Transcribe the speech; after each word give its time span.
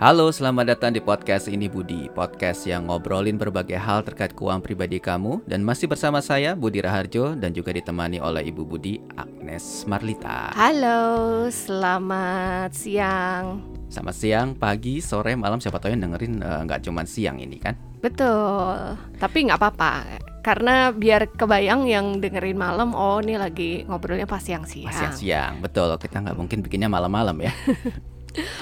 Halo, 0.00 0.32
selamat 0.32 0.64
datang 0.64 0.96
di 0.96 1.00
podcast 1.04 1.44
ini 1.52 1.68
Budi, 1.68 2.08
podcast 2.08 2.64
yang 2.64 2.88
ngobrolin 2.88 3.36
berbagai 3.36 3.76
hal 3.76 4.00
terkait 4.00 4.32
keuangan 4.32 4.64
pribadi 4.64 4.96
kamu 4.96 5.44
dan 5.44 5.60
masih 5.60 5.92
bersama 5.92 6.24
saya 6.24 6.56
Budi 6.56 6.80
Raharjo 6.80 7.36
dan 7.36 7.52
juga 7.52 7.76
ditemani 7.76 8.16
oleh 8.16 8.48
Ibu 8.48 8.64
Budi 8.64 8.96
Agnes 9.20 9.84
Marlita. 9.84 10.56
Halo, 10.56 11.44
selamat 11.52 12.72
siang. 12.72 13.60
Selamat 13.92 14.16
siang, 14.16 14.48
pagi, 14.56 15.04
sore, 15.04 15.36
malam 15.36 15.60
siapa 15.60 15.76
tahu 15.76 15.92
yang 15.92 16.08
dengerin 16.08 16.40
eh, 16.40 16.60
nggak 16.64 16.80
cuman 16.80 17.04
siang 17.04 17.36
ini 17.36 17.60
kan? 17.60 17.76
Betul, 18.00 18.96
tapi 19.20 19.52
nggak 19.52 19.60
apa-apa 19.60 19.92
karena 20.40 20.96
biar 20.96 21.28
kebayang 21.36 21.84
yang 21.84 22.24
dengerin 22.24 22.56
malam, 22.56 22.96
oh 22.96 23.20
ini 23.20 23.36
lagi 23.36 23.84
ngobrolnya 23.84 24.24
pas 24.24 24.40
siang-siang. 24.40 24.88
Pas 24.88 24.96
siang-siang, 24.96 25.60
betul. 25.60 25.92
Kita 26.00 26.24
nggak 26.24 26.36
mungkin 26.40 26.64
bikinnya 26.64 26.88
malam-malam 26.88 27.36
ya. 27.44 27.52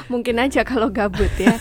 Mungkin 0.08 0.36
aja 0.38 0.64
kalau 0.64 0.88
gabut 0.88 1.30
ya. 1.36 1.56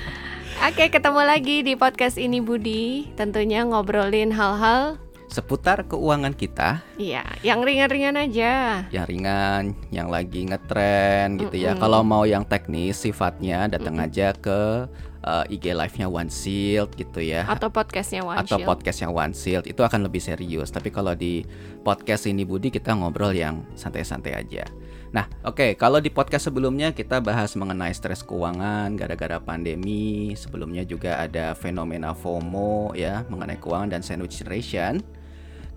Oke, 0.68 0.90
ketemu 0.90 1.22
lagi 1.22 1.62
di 1.62 1.78
podcast 1.78 2.18
ini 2.18 2.42
Budi. 2.42 3.12
Tentunya 3.14 3.62
ngobrolin 3.62 4.34
hal-hal 4.34 4.98
Seputar 5.28 5.84
keuangan 5.84 6.32
kita, 6.32 6.80
Iya, 6.96 7.20
yang 7.44 7.60
ringan-ringan 7.60 8.16
aja. 8.16 8.80
yang 8.88 9.04
ringan, 9.04 9.76
yang 9.92 10.08
lagi 10.08 10.48
ngetren 10.48 11.36
gitu 11.36 11.52
ya. 11.52 11.76
Kalau 11.76 12.00
mau 12.00 12.24
yang 12.24 12.48
teknis 12.48 13.04
sifatnya 13.04 13.68
datang 13.68 14.00
aja 14.00 14.32
ke 14.32 14.88
eh, 15.20 15.52
IG 15.52 15.76
live-nya 15.76 16.08
One 16.08 16.32
Shield 16.32 16.96
gitu 16.96 17.20
ya. 17.20 17.44
Atau 17.44 17.68
podcastnya 17.68 18.24
One 18.24 18.40
atau 18.40 18.56
Shield. 18.56 18.64
podcastnya 18.72 19.12
One 19.12 19.36
Shield 19.36 19.68
itu 19.68 19.84
akan 19.84 20.08
lebih 20.08 20.24
serius. 20.24 20.72
Tapi 20.72 20.88
kalau 20.88 21.12
di 21.12 21.44
podcast 21.84 22.24
ini 22.24 22.48
Budi 22.48 22.72
kita 22.72 22.96
ngobrol 22.96 23.36
yang 23.36 23.68
santai-santai 23.76 24.32
aja. 24.32 24.64
Nah, 25.08 25.24
oke, 25.40 25.72
kalau 25.80 26.04
di 26.04 26.12
podcast 26.12 26.52
sebelumnya 26.52 26.92
kita 26.92 27.24
bahas 27.24 27.56
mengenai 27.56 27.96
stres 27.96 28.20
keuangan 28.20 28.92
gara-gara 28.92 29.40
pandemi. 29.40 30.36
Sebelumnya 30.36 30.84
juga 30.84 31.16
ada 31.16 31.56
fenomena 31.56 32.12
FOMO 32.12 32.92
ya 32.92 33.24
mengenai 33.32 33.56
keuangan 33.56 33.88
dan 33.88 34.04
sandwich 34.04 34.44
generation. 34.44 35.00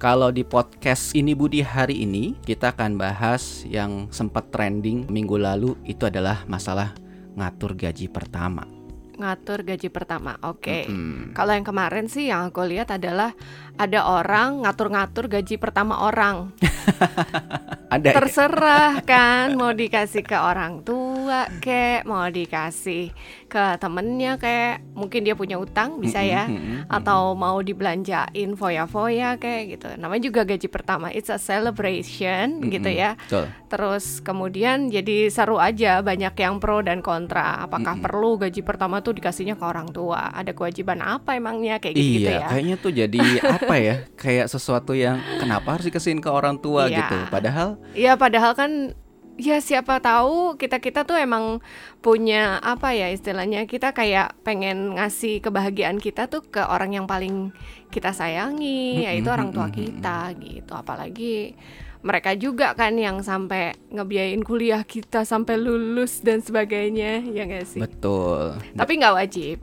Kalau 0.01 0.33
di 0.33 0.41
podcast 0.41 1.13
ini 1.13 1.37
Budi 1.37 1.61
hari 1.61 2.03
ini 2.03 2.33
kita 2.41 2.73
akan 2.73 2.97
bahas 2.97 3.61
yang 3.69 4.09
sempat 4.09 4.49
trending 4.49 5.05
minggu 5.07 5.37
lalu 5.37 5.77
itu 5.85 6.09
adalah 6.09 6.41
masalah 6.49 6.91
ngatur 7.37 7.77
gaji 7.77 8.09
pertama. 8.09 8.80
Ngatur 9.21 9.61
gaji 9.61 9.87
pertama. 9.93 10.41
Oke. 10.41 10.89
Mm-mm. 10.89 11.37
Kalau 11.37 11.53
yang 11.53 11.65
kemarin 11.65 12.09
sih 12.09 12.33
yang 12.33 12.49
aku 12.49 12.65
lihat 12.65 12.89
adalah 12.89 13.37
ada 13.77 14.09
orang 14.09 14.65
ngatur-ngatur 14.65 15.29
gaji 15.29 15.61
pertama 15.61 16.09
orang. 16.09 16.49
Ada 17.91 18.07
ya? 18.07 18.15
Terserah 18.23 19.03
kan 19.03 19.59
mau 19.59 19.75
dikasih 19.75 20.23
ke 20.23 20.39
orang 20.39 20.79
tua 20.79 21.51
kek, 21.59 22.07
mau 22.07 22.23
dikasih 22.23 23.11
ke 23.51 23.75
temennya 23.77 24.39
kek, 24.39 24.79
mungkin 24.95 25.21
dia 25.21 25.35
punya 25.35 25.59
utang 25.59 25.99
bisa 25.99 26.23
ya, 26.23 26.47
Mm-mm, 26.47 26.55
mm-mm. 26.55 26.79
atau 26.87 27.35
mau 27.35 27.59
dibelanjain 27.59 28.55
foya-foya 28.55 29.35
kayak 29.35 29.63
gitu. 29.69 29.87
Namanya 29.99 30.23
juga 30.23 30.47
gaji 30.47 30.67
pertama, 30.67 31.11
it's 31.11 31.27
a 31.27 31.35
celebration 31.35 32.63
gitu 32.65 32.87
ya. 32.87 33.19
Betul. 33.19 33.51
Terus 33.67 34.19
kemudian 34.19 34.87
jadi 34.87 35.27
seru 35.27 35.59
aja 35.59 35.99
banyak 35.99 36.31
yang 36.33 36.57
pro 36.57 36.79
dan 36.79 36.99
kontra. 36.99 37.59
Apakah 37.61 37.99
perlu 37.99 38.35
gaji 38.37 38.61
pertama 38.61 38.99
tuh 38.99 39.11
dikasihnya 39.13 39.53
ke 39.53 39.63
orang 39.63 39.91
tua? 39.91 40.31
Ada 40.31 40.51
kewajiban 40.51 40.99
apa 40.99 41.35
emangnya 41.35 41.77
kayak 41.77 41.95
gitu, 41.95 42.23
Iya, 42.23 42.31
ya? 42.31 42.47
kayaknya 42.47 42.75
tuh 42.77 42.91
jadi 42.93 43.19
apa 43.59 43.75
ya? 43.75 43.95
Kayak 44.15 44.47
sesuatu 44.47 44.95
yang 44.95 45.19
kenapa 45.37 45.75
harus 45.75 45.85
dikasihin 45.85 46.19
ke 46.19 46.27
orang 46.27 46.55
tua 46.55 46.87
Iya. 46.87 47.03
gitu. 47.03 47.17
Padahal 47.27 47.75
Ya 47.91 48.15
padahal 48.15 48.55
kan 48.55 48.95
ya 49.41 49.57
siapa 49.57 49.97
tahu 49.97 50.53
kita-kita 50.53 51.01
tuh 51.01 51.17
emang 51.17 51.57
punya 51.99 52.61
apa 52.61 52.93
ya 52.93 53.09
istilahnya 53.09 53.65
kita 53.65 53.89
kayak 53.89 54.37
pengen 54.45 54.93
ngasih 54.93 55.41
kebahagiaan 55.41 55.97
kita 55.97 56.29
tuh 56.29 56.45
ke 56.45 56.61
orang 56.61 56.93
yang 56.93 57.05
paling 57.09 57.49
kita 57.89 58.13
sayangi 58.13 59.01
yaitu 59.03 59.27
orang 59.33 59.49
tua 59.49 59.73
kita 59.73 60.31
gitu. 60.37 60.71
Apalagi 60.77 61.57
mereka 62.01 62.33
juga 62.37 62.73
kan 62.77 62.97
yang 62.97 63.21
sampai 63.21 63.73
ngebiayain 63.89 64.41
kuliah 64.41 64.81
kita 64.85 65.25
sampai 65.25 65.57
lulus 65.57 66.21
dan 66.21 66.41
sebagainya 66.41 67.21
ya 67.29 67.45
gak 67.45 67.65
sih? 67.65 67.81
betul, 67.81 68.57
Tapi 68.77 68.91
nggak 69.01 69.15
wajib. 69.17 69.57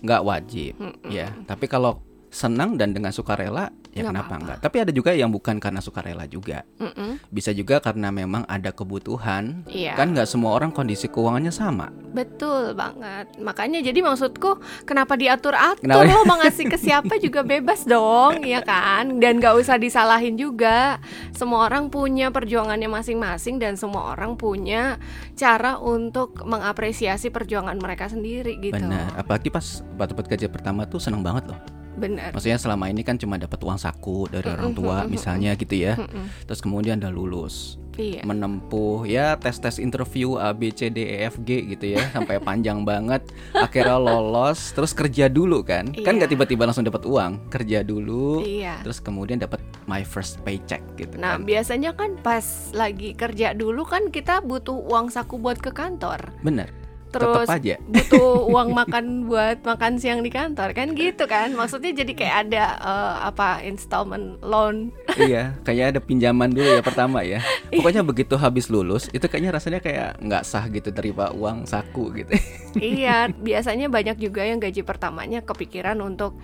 nggak 0.00 0.22
wajib 0.24 0.74
ya. 1.12 1.28
Tapi 1.44 1.68
kalau 1.68 2.00
senang 2.30 2.78
dan 2.78 2.94
dengan 2.94 3.10
sukarela 3.10 3.74
ya 3.90 4.06
Nggak 4.06 4.10
kenapa 4.14 4.22
apa-apa. 4.30 4.38
enggak? 4.38 4.58
Tapi 4.62 4.76
ada 4.86 4.92
juga 4.94 5.10
yang 5.18 5.34
bukan 5.34 5.58
karena 5.58 5.82
sukarela 5.82 6.24
juga. 6.30 6.62
Mm-mm. 6.78 7.18
Bisa 7.26 7.50
juga 7.50 7.82
karena 7.82 8.14
memang 8.14 8.46
ada 8.46 8.70
kebutuhan. 8.70 9.66
Iya. 9.66 9.98
Kan 9.98 10.14
nggak 10.14 10.30
semua 10.30 10.54
orang 10.54 10.70
kondisi 10.70 11.10
keuangannya 11.10 11.50
sama. 11.50 11.90
Betul 12.14 12.78
banget. 12.78 13.34
Makanya 13.42 13.82
jadi 13.82 13.98
maksudku 13.98 14.62
kenapa 14.86 15.18
diatur-atur 15.18 15.82
Kenapa? 15.82 16.06
lo 16.06 16.22
mau 16.22 16.38
ngasih 16.38 16.70
ke 16.70 16.78
siapa 16.78 17.18
juga 17.18 17.42
bebas 17.42 17.82
dong, 17.82 18.46
ya 18.46 18.62
kan? 18.62 19.18
Dan 19.18 19.42
gak 19.42 19.58
usah 19.58 19.74
disalahin 19.78 20.38
juga. 20.38 21.02
Semua 21.34 21.66
orang 21.66 21.90
punya 21.90 22.30
perjuangannya 22.30 22.86
masing-masing 22.86 23.58
dan 23.58 23.74
semua 23.74 24.14
orang 24.14 24.38
punya 24.38 25.02
cara 25.34 25.82
untuk 25.82 26.46
mengapresiasi 26.46 27.30
perjuangan 27.34 27.74
mereka 27.78 28.06
sendiri 28.06 28.58
gitu. 28.62 28.78
Benar. 28.78 29.18
Apalagi 29.18 29.50
pas 29.50 29.82
dapat 29.98 30.30
gaji 30.30 30.46
pertama 30.46 30.86
tuh 30.86 31.02
seneng 31.02 31.26
banget 31.26 31.50
loh. 31.50 31.79
Benar. 32.00 32.32
Maksudnya 32.32 32.56
selama 32.56 32.88
ini 32.88 33.04
kan 33.04 33.14
cuma 33.14 33.36
dapat 33.36 33.60
uang 33.60 33.76
saku 33.76 34.24
dari 34.26 34.48
orang 34.48 34.72
tua 34.72 35.04
misalnya 35.04 35.52
gitu 35.54 35.76
ya. 35.76 36.00
Terus 36.44 36.58
kemudian 36.58 36.96
udah 36.96 37.12
lulus. 37.12 37.76
Iya. 38.00 38.24
menempuh 38.24 39.04
ya 39.04 39.36
tes-tes 39.36 39.76
interview 39.76 40.40
A 40.40 40.56
B 40.56 40.72
C 40.72 40.88
D 40.88 41.04
E 41.04 41.28
F 41.28 41.36
G 41.44 41.68
gitu 41.68 41.92
ya 41.92 42.00
sampai 42.08 42.40
panjang 42.48 42.80
banget 42.80 43.20
akhirnya 43.52 44.00
lolos 44.00 44.72
terus 44.72 44.96
kerja 44.96 45.28
dulu 45.28 45.60
kan 45.60 45.92
kan 45.92 46.16
nggak 46.16 46.32
Iya. 46.32 46.32
tiba-tiba 46.32 46.64
langsung 46.64 46.86
dapat 46.86 47.04
uang 47.04 47.52
kerja 47.52 47.84
dulu 47.84 48.40
Iya. 48.40 48.80
terus 48.80 49.04
kemudian 49.04 49.36
dapat 49.36 49.60
my 49.84 50.00
first 50.00 50.40
paycheck 50.40 50.80
gitu 50.96 51.18
Nah, 51.20 51.36
kan 51.36 51.44
biasanya 51.44 51.92
kan 51.92 52.16
pas 52.16 52.72
lagi 52.72 53.12
kerja 53.12 53.52
dulu 53.52 53.84
kan 53.84 54.08
kita 54.08 54.40
butuh 54.40 54.80
uang 54.80 55.12
saku 55.12 55.36
buat 55.36 55.60
ke 55.60 55.68
kantor. 55.68 56.32
bener 56.40 56.72
Terus 57.10 57.46
tetap 57.46 57.58
aja. 57.58 57.74
butuh 57.92 58.46
uang 58.46 58.70
makan 58.70 59.04
buat 59.26 59.58
makan 59.66 59.98
siang 59.98 60.22
di 60.22 60.30
kantor 60.30 60.70
kan 60.72 60.94
gitu 60.94 61.26
kan? 61.26 61.52
Maksudnya 61.52 61.90
jadi 61.92 62.12
kayak 62.14 62.36
ada 62.46 62.64
eh, 62.78 63.14
apa 63.26 63.62
installment 63.66 64.38
loan. 64.42 64.94
Iya 65.20 65.58
kayak 65.66 65.96
ada 65.96 66.00
pinjaman 66.00 66.54
dulu 66.54 66.80
ya 66.80 66.82
pertama 66.86 67.20
ya. 67.26 67.42
Pokoknya 67.68 68.06
begitu 68.06 68.38
habis 68.38 68.70
lulus 68.70 69.10
itu 69.10 69.26
kayaknya 69.26 69.52
rasanya 69.52 69.80
kayak 69.82 70.22
nggak 70.22 70.46
sah 70.46 70.64
gitu 70.70 70.94
terima 70.94 71.28
uang 71.34 71.66
saku 71.66 72.14
gitu. 72.14 72.32
Iya 72.78 73.26
biasanya 73.34 73.90
banyak 73.90 74.22
juga 74.22 74.46
yang 74.46 74.62
gaji 74.62 74.86
pertamanya 74.86 75.42
kepikiran 75.42 75.98
untuk 75.98 76.38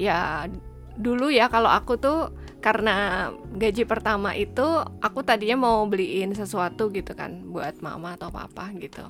ya 0.00 0.48
dulu 0.96 1.28
ya 1.28 1.52
kalau 1.52 1.68
aku 1.68 2.00
tuh 2.00 2.32
karena 2.64 3.28
gaji 3.54 3.84
pertama 3.86 4.32
itu 4.34 4.64
aku 4.98 5.22
tadinya 5.22 5.68
mau 5.68 5.84
beliin 5.86 6.32
sesuatu 6.34 6.90
gitu 6.90 7.14
kan 7.14 7.46
buat 7.46 7.78
mama 7.84 8.16
atau 8.16 8.32
papa 8.32 8.72
gitu 8.80 9.04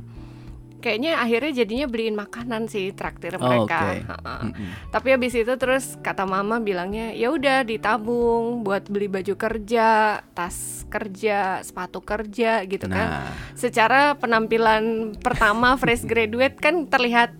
kayaknya 0.80 1.18
akhirnya 1.18 1.52
jadinya 1.64 1.86
beliin 1.88 2.16
makanan 2.16 2.68
sih 2.70 2.92
traktir 2.92 3.36
Oh, 3.36 3.44
mereka. 3.44 4.00
Heeh. 4.00 4.40
Mm-mm. 4.48 4.68
Tapi 4.92 5.08
habis 5.12 5.32
itu 5.34 5.52
terus 5.58 5.98
kata 6.00 6.24
mama 6.24 6.62
bilangnya 6.62 7.12
ya 7.12 7.32
udah 7.32 7.66
ditabung 7.66 8.64
buat 8.64 8.86
beli 8.88 9.08
baju 9.10 9.34
kerja, 9.36 10.20
tas 10.32 10.84
kerja, 10.88 11.60
sepatu 11.60 12.00
kerja 12.00 12.62
gitu 12.64 12.86
kan. 12.86 13.06
nah 13.08 13.28
Secara 13.58 14.14
penampilan 14.16 15.16
pertama 15.18 15.74
fresh 15.76 16.06
graduate 16.06 16.56
kan 16.60 16.86
terlihat 16.86 17.34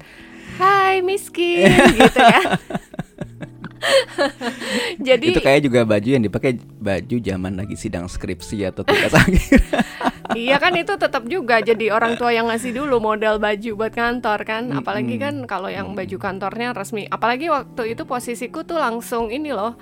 Hai 0.57 1.05
miskin 1.05 1.69
gitu 2.01 2.21
ya. 2.21 2.43
Jadi 5.09 5.37
itu 5.37 5.41
kayak 5.43 5.63
juga 5.67 5.81
baju 5.87 6.09
yang 6.09 6.25
dipakai 6.25 6.59
baju 6.61 7.17
zaman 7.21 7.53
lagi 7.59 7.77
sidang 7.79 8.07
skripsi 8.11 8.67
atau 8.69 8.83
tugas 8.83 9.13
akhir 9.21 9.61
iya 10.37 10.61
kan 10.61 10.75
itu 10.77 10.95
tetap 10.99 11.25
juga 11.27 11.65
jadi 11.65 11.95
orang 11.95 12.19
tua 12.21 12.31
yang 12.31 12.53
ngasih 12.53 12.77
dulu 12.77 13.01
modal 13.01 13.41
baju 13.41 13.71
buat 13.79 13.93
kantor 13.97 14.41
kan. 14.45 14.65
Apalagi 14.75 15.17
kan 15.17 15.35
kalau 15.49 15.73
yang 15.73 15.97
baju 15.97 16.17
kantornya 16.21 16.77
resmi. 16.77 17.09
Apalagi 17.09 17.49
waktu 17.49 17.97
itu 17.97 18.03
posisiku 18.05 18.63
tuh 18.63 18.81
langsung 18.81 19.33
ini 19.33 19.51
loh 19.51 19.75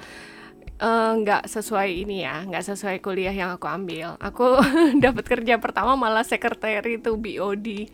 eh, 0.79 1.13
nggak 1.23 1.51
sesuai 1.51 1.91
ini 2.07 2.27
ya, 2.27 2.47
nggak 2.47 2.65
sesuai 2.75 2.97
kuliah 3.03 3.35
yang 3.35 3.51
aku 3.55 3.67
ambil. 3.71 4.19
Aku 4.23 4.59
dapat 5.05 5.25
kerja 5.27 5.59
pertama 5.59 5.99
malah 5.99 6.27
sekretari 6.27 7.03
itu 7.03 7.19
BOD. 7.19 7.91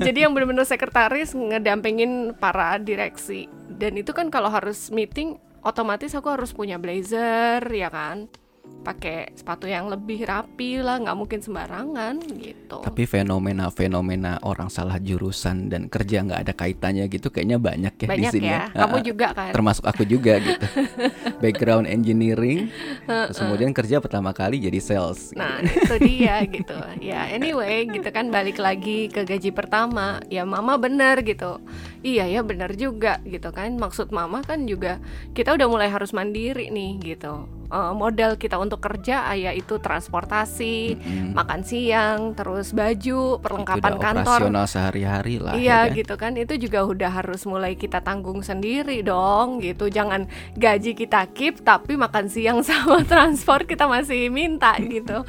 Jadi 0.00 0.18
yang 0.24 0.32
benar-benar 0.32 0.68
sekretaris 0.68 1.36
ngedampingin 1.36 2.36
para 2.36 2.80
direksi. 2.80 3.46
Dan 3.68 3.94
itu 3.94 4.10
kan 4.10 4.26
kalau 4.32 4.50
harus 4.50 4.90
meeting, 4.90 5.38
otomatis 5.68 6.16
aku 6.16 6.28
harus 6.32 6.50
punya 6.56 6.80
blazer, 6.80 7.60
ya 7.68 7.88
kan? 7.92 8.32
Pakai 8.78 9.36
sepatu 9.36 9.68
yang 9.68 9.90
lebih 9.90 10.24
rapi 10.24 10.80
lah 10.80 10.96
nggak 10.96 11.12
mungkin 11.12 11.40
sembarangan 11.40 12.14
gitu 12.40 12.80
Tapi 12.80 13.04
fenomena-fenomena 13.04 14.40
orang 14.42 14.68
salah 14.68 14.96
jurusan 14.96 15.68
dan 15.68 15.86
kerja 15.86 16.24
nggak 16.24 16.40
ada 16.40 16.52
kaitannya 16.52 17.04
gitu 17.06 17.28
kayaknya 17.28 17.58
banyak 17.58 17.92
ya 17.94 18.06
di 18.06 18.08
banyak 18.08 18.32
sini. 18.32 18.48
ya 18.48 18.72
kamu 18.72 18.96
Ah, 18.96 19.02
juga 19.04 19.26
kan 19.32 19.50
Termasuk 19.52 19.84
aku 19.84 20.02
juga 20.02 20.40
gitu. 20.40 20.66
Background 21.42 21.86
engineering, 21.86 22.68
terus 23.06 23.38
kemudian 23.38 23.70
kerja 23.70 23.98
pertama 23.98 24.32
kali 24.32 24.58
jadi 24.58 24.78
sales. 24.78 25.30
Nah, 25.32 25.62
itu 25.62 25.94
dia 26.00 26.42
gitu. 26.44 26.74
Ya, 26.98 27.30
anyway, 27.30 27.86
gitu 27.86 28.08
kan 28.08 28.28
balik 28.28 28.58
lagi 28.58 29.06
ke 29.06 29.22
gaji 29.22 29.50
pertama. 29.50 30.18
Ya, 30.26 30.42
mama 30.42 30.74
bener 30.76 31.22
gitu. 31.22 31.62
Iya 32.00 32.26
ya, 32.26 32.40
bener 32.42 32.74
juga 32.74 33.22
gitu 33.22 33.50
kan. 33.50 33.74
Maksud 33.74 34.10
mama 34.10 34.42
kan 34.42 34.66
juga 34.66 34.98
kita 35.30 35.54
udah 35.54 35.66
mulai 35.66 35.88
harus 35.88 36.10
mandiri 36.10 36.70
nih 36.70 37.14
gitu. 37.14 37.46
Eh, 37.68 37.92
modal 37.94 38.34
kita 38.34 38.57
untuk 38.58 38.78
kerja 38.78 39.30
ya 39.32 39.50
itu 39.50 39.78
transportasi, 39.78 40.94
Mm-mm. 40.94 41.32
makan 41.32 41.60
siang, 41.62 42.18
terus 42.32 42.70
baju, 42.70 43.20
Itu 43.30 43.40
perlengkapan 43.40 43.92
udah 43.92 44.02
kantor. 44.02 44.38
operasional 44.44 44.66
sehari-hari 44.66 45.36
lah. 45.38 45.54
Iya 45.54 45.64
ya 45.64 45.78
kan? 45.84 45.96
gitu 45.96 46.14
kan 46.14 46.32
itu 46.34 46.54
juga 46.58 46.80
udah 46.82 47.10
harus 47.12 47.42
mulai 47.42 47.72
kita 47.72 48.00
tanggung 48.00 48.40
sendiri 48.40 49.00
dong 49.00 49.58
gitu 49.58 49.86
jangan 49.86 50.26
gaji 50.54 50.92
kita 50.92 51.30
keep 51.30 51.60
tapi 51.60 51.94
makan 51.94 52.26
siang 52.26 52.60
sama 52.66 53.00
transport 53.02 53.64
kita 53.64 53.84
masih 53.84 54.28
minta 54.28 54.74
gitu 54.78 55.22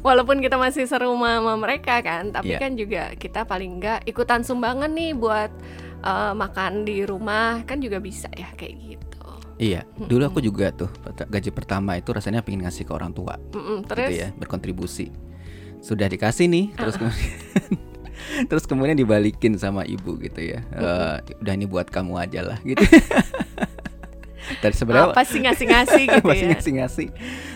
walaupun 0.00 0.38
kita 0.38 0.54
masih 0.54 0.84
serumah 0.84 1.38
sama 1.38 1.54
mereka 1.56 2.00
kan 2.00 2.30
tapi 2.30 2.44
Iya. 2.46 2.58
kan 2.60 2.72
juga 2.74 3.02
kita 3.14 3.42
paling 3.42 3.78
enggak 3.78 4.04
ikutan 4.04 4.40
sumbangan 4.40 4.90
nih 4.90 5.12
buat 5.12 5.50
eh, 6.00 6.32
makan 6.32 6.84
di 6.84 7.02
rumah 7.02 7.64
kan 7.64 7.78
juga 7.78 7.98
bisa 7.98 8.28
ya 8.30 8.52
kayak 8.52 8.74
gitu 8.76 9.24
Iya, 9.54 9.86
dulu 9.96 10.26
aku 10.26 10.40
juga 10.42 10.74
tuh 10.74 10.90
gaji 11.30 11.54
pertama 11.54 11.94
itu 11.94 12.10
rasanya 12.10 12.42
pengen 12.42 12.66
ngasih 12.66 12.84
ke 12.84 12.92
orang 12.92 13.14
tua, 13.14 13.38
Mm-mm, 13.54 13.86
terus 13.86 14.10
gitu 14.10 14.20
ya, 14.20 14.28
berkontribusi. 14.34 15.14
Sudah 15.78 16.10
dikasih 16.10 16.50
nih, 16.50 16.64
terus 16.74 16.98
kemudian 16.98 17.30
terus 18.50 18.64
kemudian 18.66 18.96
dibalikin 18.96 19.54
sama 19.54 19.86
ibu 19.86 20.18
gitu 20.18 20.42
ya. 20.42 20.58
Eh, 20.74 21.16
udah 21.38 21.52
ini 21.54 21.70
buat 21.70 21.86
kamu 21.86 22.18
aja 22.18 22.40
lah 22.42 22.58
gitu. 22.66 22.82
Tadi 24.60 24.76
sebenarnya 24.76 25.16
apa 25.16 25.24
sih 25.24 25.40
ngasih-ngasih 25.40 26.02
gitu 26.20 26.28
ya 26.28 26.44
ngasih-ngasih. 26.52 27.08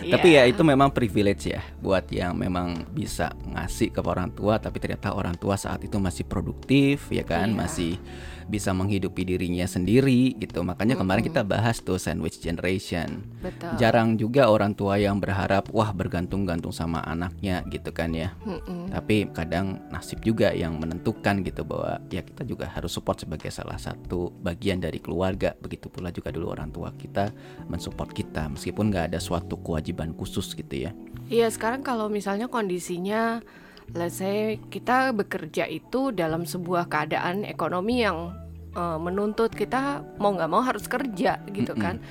Iya. 0.09 0.13
Tapi 0.17 0.27
ya 0.33 0.43
itu 0.49 0.61
memang 0.65 0.89
privilege 0.89 1.53
ya 1.53 1.61
buat 1.77 2.09
yang 2.09 2.33
memang 2.33 2.89
bisa 2.89 3.29
ngasih 3.45 3.93
ke 3.93 4.01
orang 4.01 4.33
tua 4.33 4.57
tapi 4.57 4.81
ternyata 4.81 5.13
orang 5.13 5.37
tua 5.37 5.53
saat 5.53 5.85
itu 5.85 6.01
masih 6.01 6.25
produktif 6.25 7.13
ya 7.13 7.21
kan, 7.21 7.53
Iya. 7.53 7.57
masih 7.61 7.93
bisa 8.49 8.73
menghidupi 8.73 9.21
dirinya 9.23 9.69
sendiri 9.69 10.33
gitu. 10.41 10.65
Makanya 10.65 10.97
kemarin 10.97 11.21
kita 11.21 11.45
bahas 11.45 11.77
tuh 11.79 12.01
sandwich 12.01 12.41
generation. 12.41 13.21
betul 13.39 13.77
Jarang 13.77 14.17
juga 14.17 14.49
orang 14.49 14.73
tua 14.73 14.97
yang 14.97 15.21
berharap 15.21 15.69
wah 15.69 15.93
bergantung-gantung 15.93 16.73
sama 16.73 17.05
anaknya 17.05 17.61
gitu 17.69 17.93
kan 17.93 18.11
ya. 18.11 18.33
Mm-mm. 18.43 18.89
Tapi 18.89 19.29
kadang 19.31 19.79
nasib 19.93 20.19
juga 20.25 20.49
yang 20.51 20.81
menentukan 20.81 21.45
gitu 21.45 21.61
bahwa 21.61 22.01
ya 22.09 22.25
kita 22.25 22.41
juga 22.43 22.65
harus 22.67 22.89
support 22.89 23.21
sebagai 23.21 23.53
salah 23.53 23.77
satu 23.77 24.33
bagian 24.41 24.81
dari 24.81 24.97
keluarga. 24.97 25.53
Begitu 25.61 25.87
pula 25.87 26.09
juga 26.09 26.33
dulu 26.33 26.49
orang 26.49 26.73
tua 26.73 26.89
kita 26.97 27.29
mensupport 27.69 28.09
kita 28.09 28.49
meskipun 28.49 28.89
nggak 28.89 29.13
ada 29.13 29.19
suatu 29.21 29.61
kewajiban 29.61 30.17
khusus 30.17 30.57
gitu 30.57 30.89
ya. 30.89 30.91
Iya 31.29 31.45
sekarang 31.53 31.85
kalau 31.85 32.09
misalnya 32.09 32.49
kondisinya 32.49 33.45
let's 33.95 34.21
say 34.21 34.61
kita 34.69 35.13
bekerja 35.15 35.65
itu 35.65 36.13
dalam 36.13 36.45
sebuah 36.45 36.89
keadaan 36.89 37.45
ekonomi 37.45 38.05
yang 38.05 38.33
eh, 38.75 38.99
menuntut 38.99 39.53
kita 39.53 40.03
mau 40.21 40.33
nggak 40.33 40.51
mau 40.51 40.61
harus 40.61 40.85
kerja 40.85 41.41
gitu 41.49 41.73
kan. 41.77 42.01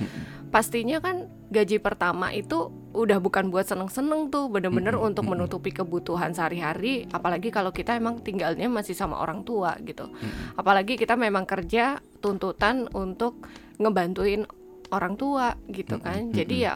pastinya 0.49 0.97
kan 0.97 1.29
gaji 1.53 1.77
pertama 1.77 2.33
itu 2.33 2.73
udah 2.89 3.21
bukan 3.21 3.53
buat 3.53 3.69
seneng-seneng 3.69 4.33
tuh 4.33 4.49
bener-bener 4.49 4.97
untuk 4.97 5.29
menutupi 5.29 5.69
kebutuhan 5.69 6.33
sehari-hari 6.33 7.05
apalagi 7.13 7.53
kalau 7.53 7.69
kita 7.69 7.93
emang 7.93 8.17
tinggalnya 8.25 8.65
masih 8.65 8.97
sama 8.97 9.21
orang 9.21 9.45
tua 9.45 9.77
gitu. 9.85 10.09
Apalagi 10.57 10.97
kita 10.97 11.13
memang 11.13 11.45
kerja 11.45 12.01
tuntutan 12.17 12.89
untuk 12.97 13.45
ngebantuin 13.77 14.49
orang 14.89 15.13
tua 15.21 15.53
gitu 15.69 16.01
kan. 16.01 16.33
jadi 16.33 16.55
ya 16.57 16.73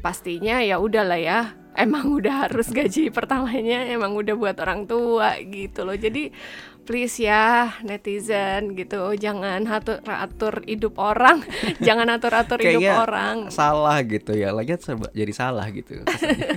pastinya 0.00 0.64
ya 0.64 0.80
udahlah 0.80 1.20
ya 1.20 1.52
emang 1.76 2.10
udah 2.10 2.48
harus 2.48 2.68
gaji 2.70 3.10
pertamanya 3.14 3.86
emang 3.86 4.14
udah 4.18 4.34
buat 4.34 4.56
orang 4.58 4.86
tua 4.90 5.38
gitu 5.42 5.86
loh. 5.86 5.94
Jadi 5.94 6.32
please 6.90 7.22
ya 7.22 7.78
netizen 7.86 8.74
gitu. 8.74 9.14
Jangan 9.14 9.62
atur 9.70 10.02
atur 10.02 10.66
hidup 10.66 10.98
orang. 10.98 11.46
Jangan 11.86 12.18
atur 12.18 12.34
atur 12.34 12.58
hidup 12.58 12.82
Kayaknya 12.82 12.98
orang. 12.98 13.36
salah 13.54 14.02
gitu 14.02 14.34
ya, 14.34 14.50
lagi 14.50 14.74
serba 14.74 15.06
jadi 15.14 15.30
salah 15.30 15.70
gitu. 15.70 16.02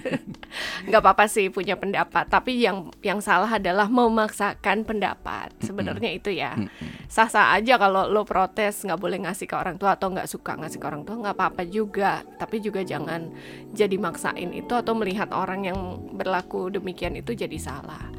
nggak 0.89 1.01
apa-apa 1.05 1.29
sih 1.29 1.53
punya 1.53 1.77
pendapat. 1.77 2.25
Tapi 2.33 2.65
yang 2.65 2.89
yang 3.05 3.21
salah 3.21 3.61
adalah 3.61 3.85
memaksakan 3.85 4.81
pendapat. 4.89 5.53
Sebenarnya 5.61 6.09
itu 6.17 6.33
ya. 6.33 6.57
Sah-sah 7.05 7.53
aja 7.53 7.77
kalau 7.77 8.09
lo 8.09 8.25
protes 8.25 8.81
nggak 8.89 8.97
boleh 8.97 9.21
ngasih 9.29 9.45
ke 9.45 9.53
orang 9.53 9.77
tua 9.77 9.93
atau 9.93 10.09
nggak 10.09 10.25
suka 10.25 10.57
ngasih 10.57 10.81
ke 10.81 10.85
orang 10.89 11.05
tua 11.05 11.21
nggak 11.21 11.37
apa-apa 11.37 11.61
juga. 11.69 12.25
Tapi 12.41 12.57
juga 12.57 12.81
jangan 12.81 13.29
jadi 13.69 14.01
maksain 14.01 14.49
itu 14.49 14.73
atau 14.73 14.97
melihat 14.97 15.29
orang 15.29 15.69
yang 15.69 15.77
berlaku 16.09 16.73
demikian 16.73 17.13
itu 17.13 17.37
jadi 17.37 17.61
salah 17.61 18.09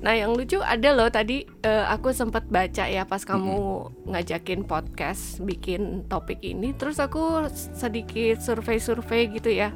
nah 0.00 0.16
yang 0.16 0.32
lucu 0.32 0.56
ada 0.58 0.96
loh 0.96 1.12
tadi 1.12 1.44
eh, 1.60 1.84
aku 1.86 2.10
sempat 2.10 2.48
baca 2.48 2.88
ya 2.88 3.04
pas 3.04 3.20
kamu 3.20 3.84
ngajakin 4.08 4.64
podcast 4.64 5.44
bikin 5.44 6.08
topik 6.08 6.40
ini 6.40 6.72
terus 6.72 6.96
aku 6.96 7.44
sedikit 7.52 8.40
survei-survei 8.40 9.28
gitu 9.30 9.52
ya. 9.52 9.70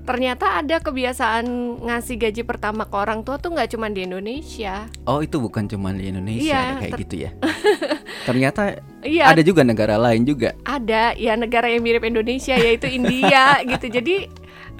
Ternyata 0.00 0.56
ada 0.58 0.80
kebiasaan 0.80 1.44
ngasih 1.84 2.16
gaji 2.16 2.42
pertama 2.42 2.88
ke 2.88 2.96
orang 2.96 3.20
tua 3.20 3.36
tuh 3.36 3.52
nggak 3.52 3.76
cuma 3.76 3.92
di 3.92 4.08
Indonesia. 4.08 4.88
Oh 5.04 5.20
itu 5.20 5.36
bukan 5.36 5.68
cuma 5.68 5.92
di 5.92 6.08
Indonesia 6.08 6.56
Iya, 6.56 6.60
ada 6.64 6.78
kayak 6.80 6.90
ter- 6.90 7.00
gitu 7.04 7.14
ya? 7.20 7.30
Ternyata 8.28 8.62
iya. 9.04 9.28
ada 9.28 9.42
juga 9.44 9.60
negara 9.60 10.00
lain 10.00 10.24
juga. 10.24 10.56
ada 10.64 11.12
ya 11.14 11.36
negara 11.36 11.68
yang 11.68 11.84
mirip 11.84 12.00
Indonesia 12.02 12.56
yaitu 12.56 12.88
India 12.88 13.58
gitu. 13.70 13.86
Jadi 13.92 14.14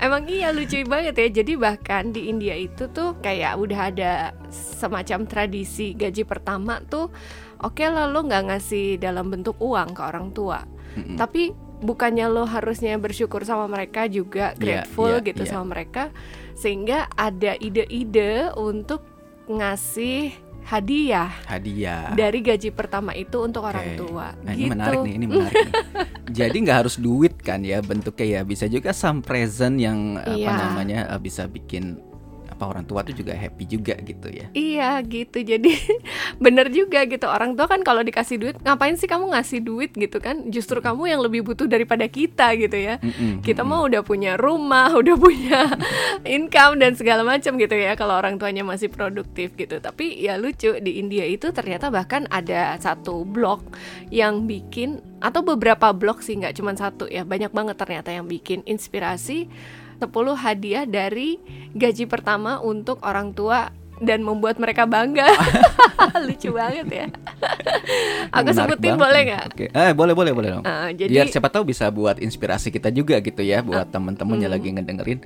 emang 0.00 0.24
iya 0.26 0.48
lucu 0.50 0.80
banget 0.88 1.14
ya 1.14 1.28
jadi 1.44 1.52
bahkan 1.60 2.10
di 2.10 2.32
India 2.32 2.56
itu 2.56 2.88
tuh 2.88 3.20
kayak 3.20 3.60
udah 3.60 3.80
ada 3.92 4.12
semacam 4.50 5.28
tradisi 5.28 5.92
gaji 5.92 6.24
pertama 6.24 6.80
tuh 6.88 7.12
oke 7.60 7.84
lah 7.84 8.08
lo 8.08 8.24
nggak 8.24 8.48
ngasih 8.48 8.96
dalam 8.96 9.28
bentuk 9.28 9.60
uang 9.60 9.92
ke 9.92 10.02
orang 10.02 10.32
tua 10.32 10.64
Mm-mm. 10.96 11.20
tapi 11.20 11.52
bukannya 11.80 12.28
lo 12.28 12.44
harusnya 12.44 12.96
bersyukur 12.96 13.44
sama 13.44 13.68
mereka 13.68 14.08
juga 14.08 14.52
Iya, 14.56 14.60
grateful 14.60 15.20
iya, 15.20 15.26
gitu 15.32 15.42
iya. 15.44 15.50
sama 15.52 15.76
mereka 15.76 16.12
sehingga 16.56 17.08
ada 17.16 17.56
ide-ide 17.56 18.52
untuk 18.56 19.04
ngasih 19.48 20.32
hadiah 20.62 21.30
Hadiah. 21.44 22.12
dari 22.12 22.40
gaji 22.40 22.70
pertama 22.70 23.12
itu 23.12 23.36
untuk 23.38 23.62
orang 23.62 23.86
Oke. 23.86 23.98
tua 23.98 24.28
Nah, 24.40 24.52
gitu 24.52 24.60
ini 24.60 24.70
menarik 24.70 24.98
nih, 25.00 25.14
ini 25.14 25.26
menarik 25.30 25.60
nih. 25.62 25.74
Jadi 26.30 26.56
nggak 26.62 26.78
harus 26.80 26.96
duit 26.96 27.34
kan 27.38 27.60
ya 27.60 27.78
bentuknya 27.80 28.26
ya, 28.38 28.40
bisa 28.42 28.64
juga 28.64 28.90
some 28.90 29.18
present 29.20 29.76
yang 29.76 30.14
apa 30.16 30.30
Iya. 30.30 30.50
namanya 30.52 30.98
eh, 31.08 31.18
bisa 31.18 31.44
bikin 31.44 31.98
apa 32.60 32.76
orang 32.76 32.84
tua 32.84 33.00
tuh 33.00 33.16
juga 33.16 33.32
happy 33.32 33.64
juga 33.64 33.96
gitu 34.04 34.28
ya. 34.28 34.52
Iya 34.52 35.00
gitu. 35.08 35.40
Jadi 35.40 35.72
bener 36.44 36.68
juga 36.68 37.08
gitu. 37.08 37.24
Orang 37.24 37.56
tua 37.56 37.64
kan 37.64 37.80
kalau 37.80 38.04
dikasih 38.04 38.36
duit 38.36 38.60
ngapain 38.60 39.00
sih 39.00 39.08
kamu 39.08 39.32
ngasih 39.32 39.64
duit 39.64 39.96
gitu 39.96 40.20
kan? 40.20 40.52
Justru 40.52 40.84
kamu 40.84 41.08
yang 41.08 41.24
lebih 41.24 41.40
butuh 41.40 41.64
daripada 41.64 42.04
kita 42.04 42.52
gitu 42.60 42.76
ya. 42.76 43.00
Mm-mm, 43.00 43.40
kita 43.40 43.64
mm-mm. 43.64 43.80
mau 43.80 43.88
udah 43.88 44.04
punya 44.04 44.36
rumah 44.36 44.92
udah 45.00 45.16
punya 45.16 45.72
income 46.36 46.76
dan 46.84 46.92
segala 47.00 47.24
macam 47.24 47.56
gitu 47.56 47.72
ya 47.72 47.96
kalau 47.96 48.20
orang 48.20 48.36
tuanya 48.36 48.60
masih 48.60 48.92
produktif 48.92 49.56
gitu. 49.56 49.80
Tapi 49.80 50.20
ya 50.20 50.36
lucu 50.36 50.76
di 50.84 51.00
India 51.00 51.24
itu 51.24 51.48
ternyata 51.56 51.88
bahkan 51.88 52.28
ada 52.28 52.76
satu 52.76 53.24
blog 53.24 53.64
yang 54.12 54.44
bikin 54.44 55.00
atau 55.24 55.40
beberapa 55.40 55.96
blog 55.96 56.20
sih 56.20 56.36
nggak 56.36 56.60
cuma 56.60 56.76
satu 56.76 57.08
ya 57.08 57.24
banyak 57.24 57.52
banget 57.52 57.76
ternyata 57.76 58.08
yang 58.12 58.24
bikin 58.24 58.64
inspirasi 58.64 59.48
10 60.00 60.08
hadiah 60.40 60.88
dari 60.88 61.36
gaji 61.76 62.08
pertama 62.08 62.58
untuk 62.64 63.04
orang 63.04 63.36
tua 63.36 63.68
dan 64.00 64.24
membuat 64.24 64.56
mereka 64.56 64.84
bangga 64.84 65.28
lucu 66.26 66.50
banget 66.50 66.86
ya 66.88 67.06
aku 68.36 68.50
Menarik 68.50 68.56
sebutin 68.56 68.92
banget 68.96 69.00
boleh 69.00 69.20
nggak 69.28 69.44
Oke. 69.50 69.64
Eh 69.70 69.92
boleh 69.92 70.14
boleh 70.14 70.32
boleh 70.32 70.48
dong. 70.52 70.64
Biar 70.64 70.94
jadi 70.94 71.28
siapa 71.28 71.48
tahu 71.50 71.64
bisa 71.66 71.88
buat 71.90 72.16
inspirasi 72.16 72.70
kita 72.70 72.88
juga 72.88 73.18
gitu 73.18 73.40
ya 73.42 73.60
buat 73.60 73.80
Ah, 73.80 73.88
temen-temen 73.88 74.36
yang 74.38 74.52
hmm. 74.52 74.60
lagi 74.60 74.68
ngedengerin. 74.76 75.18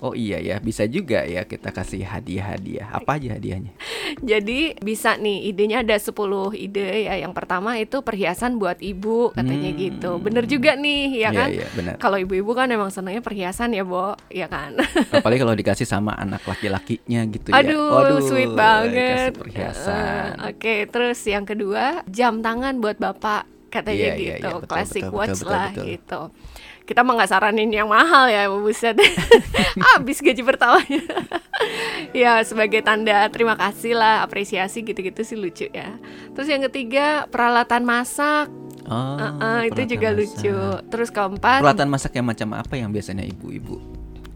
Oh 0.00 0.16
iya 0.16 0.40
ya, 0.40 0.56
bisa 0.58 0.82
juga 0.88 1.22
ya 1.22 1.46
kita 1.46 1.70
kasih 1.70 2.02
hadiah-hadiah. 2.02 2.90
Apa 2.90 3.20
aja 3.20 3.36
hadiahnya? 3.38 3.70
Jadi 4.18 4.74
bisa 4.80 5.14
nih 5.14 5.46
idenya 5.46 5.84
ada 5.84 5.94
10 5.94 6.10
ide 6.56 7.06
ya. 7.06 7.14
Yang 7.20 7.32
pertama 7.36 7.78
itu 7.78 8.02
perhiasan 8.02 8.58
buat 8.58 8.80
ibu 8.80 9.30
katanya 9.30 9.70
Hmm. 9.70 9.78
gitu. 9.78 10.10
Bener 10.18 10.44
juga 10.44 10.74
nih 10.74 11.22
ya 11.22 11.30
Iya, 11.30 11.38
kan. 11.38 11.48
iya, 11.54 11.66
benar. 11.72 11.94
Kalau 12.00 12.18
ibu-ibu 12.18 12.50
kan 12.50 12.66
emang 12.66 12.90
senangnya 12.90 13.22
perhiasan 13.22 13.70
ya, 13.70 13.86
Bo, 13.86 14.18
ya 14.26 14.50
kan. 14.50 14.74
Apalagi 15.14 15.40
kalau 15.40 15.54
dikasih 15.54 15.86
sama 15.86 16.16
anak 16.16 16.42
laki-lakinya 16.42 17.20
gitu 17.30 17.54
ya. 17.54 17.62
Aduh, 17.62 17.88
Waduh, 17.94 18.19
sweet 18.22 18.52
banget. 18.52 19.30
perhiasan. 19.34 20.36
Eh, 20.36 20.48
Oke, 20.48 20.74
terus 20.86 21.20
yang 21.22 21.42
kedua 21.42 22.02
jam 22.06 22.38
tangan 22.38 22.78
buat 22.78 22.96
bapak 22.96 23.44
katanya 23.68 23.94
Iya, 23.94 24.14
iya, 24.14 24.34
gitu, 24.36 24.48
iya, 24.48 24.54
betul, 24.56 24.66
classic 24.66 25.02
betul, 25.04 25.14
watch 25.14 25.30
betul, 25.30 25.40
betul, 25.40 25.52
lah 25.52 25.68
betul. 25.70 25.84
gitu. 25.86 26.20
kita 26.82 27.00
mah 27.00 27.14
nggak 27.14 27.30
saranin 27.30 27.70
yang 27.70 27.86
mahal 27.86 28.26
ya 28.26 28.50
buset 28.50 28.98
habis 29.94 30.18
gaji 30.18 30.42
pertamanya 30.42 31.06
ya 32.16 32.42
sebagai 32.42 32.82
tanda 32.82 33.30
terima 33.30 33.54
kasih 33.54 33.94
lah 33.94 34.26
apresiasi 34.26 34.82
gitu-gitu 34.82 35.22
sih 35.22 35.38
lucu 35.38 35.70
ya 35.70 35.94
terus 36.34 36.50
yang 36.50 36.66
ketiga 36.66 37.24
peralatan 37.26 37.86
masak 37.86 38.50
Oh, 38.82 39.14
Uh, 39.14 39.38
uh, 39.38 39.60
itu 39.62 39.86
juga 39.86 40.10
masak. 40.10 40.18
lucu 40.18 40.56
terus 40.90 41.14
keempat 41.14 41.62
Peralatan 41.62 41.86
masak 41.86 42.10
yang 42.10 42.26
macam 42.26 42.58
apa 42.58 42.74
yang 42.74 42.90
biasanya 42.90 43.22
ibu-ibu? 43.22 43.78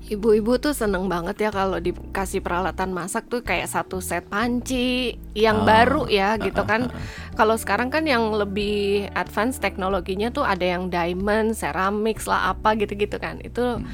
Ibu-ibu 0.04 0.60
tuh 0.60 0.76
seneng 0.76 1.08
banget 1.08 1.48
ya 1.48 1.50
kalau 1.50 1.80
dikasih 1.80 2.44
peralatan 2.44 2.92
masak 2.92 3.24
tuh 3.24 3.40
kayak 3.40 3.72
satu 3.72 4.04
set 4.04 4.28
panci 4.28 5.16
yang 5.32 5.64
Oh, 5.64 5.64
baru 5.64 6.04
ya 6.12 6.36
gitu 6.36 6.60
uh, 6.60 6.68
kan. 6.68 6.92
uh. 6.92 6.96
Kalau 7.32 7.56
sekarang 7.56 7.88
kan 7.88 8.04
yang 8.04 8.36
lebih 8.36 9.08
advance 9.16 9.56
teknologinya 9.56 10.28
tuh 10.28 10.44
ada 10.44 10.60
yang 10.60 10.92
diamond, 10.92 11.56
ceramics 11.56 12.28
lah 12.28 12.52
apa 12.52 12.76
gitu-gitu 12.76 13.16
kan. 13.16 13.40
Itu 13.40 13.80
Hmm. 13.80 13.88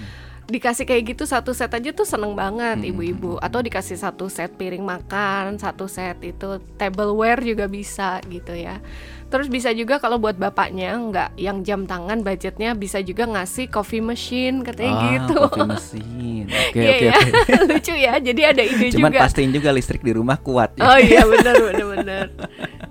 dikasih 0.50 0.82
kayak 0.82 1.14
gitu 1.14 1.30
satu 1.30 1.54
set 1.54 1.70
aja 1.70 1.94
tuh 1.94 2.02
seneng 2.02 2.34
banget 2.34 2.82
Hmm, 2.82 2.90
ibu-ibu 2.90 3.38
atau 3.38 3.62
dikasih 3.62 3.94
satu 3.94 4.26
set 4.26 4.50
piring 4.58 4.82
makan, 4.82 5.62
satu 5.62 5.86
set 5.86 6.18
itu 6.26 6.58
tableware 6.74 7.38
juga 7.46 7.70
bisa 7.70 8.18
gitu 8.26 8.58
ya. 8.58 8.82
Terus 9.30 9.46
bisa 9.46 9.70
juga 9.70 9.96
kalau 9.96 10.18
buat 10.18 10.34
bapaknya 10.34 10.90
nggak 10.92 11.30
yang 11.36 11.62
jam 11.62 11.86
tangan 11.86 12.20
budgetnya 12.20 12.74
bisa 12.74 12.98
juga 12.98 13.24
ngasih 13.24 13.66
coffee 13.66 14.02
machine 14.02 14.60
katanya 14.60 14.90
Ah, 14.92 15.06
gitu. 15.14 15.34
Coffee 15.46 15.70
mesin. 15.70 16.44
Oke 16.66 16.76
Iya 16.76 16.90
oke 16.90 17.04
ya, 17.04 17.14
oke. 17.14 17.30
lucu 17.70 17.94
ya. 17.94 18.12
Jadi 18.18 18.40
ada 18.42 18.62
ide 18.62 18.86
Cuman 18.90 19.10
juga. 19.10 19.20
pastiin 19.22 19.50
juga 19.50 19.70
listrik 19.70 20.02
di 20.02 20.12
rumah 20.12 20.36
kuat 20.36 20.74
ya. 20.74 20.82
Oh 20.84 20.98
iya 20.98 21.22
benar 21.32 21.54
benar 21.56 21.86
benar. 21.94 22.24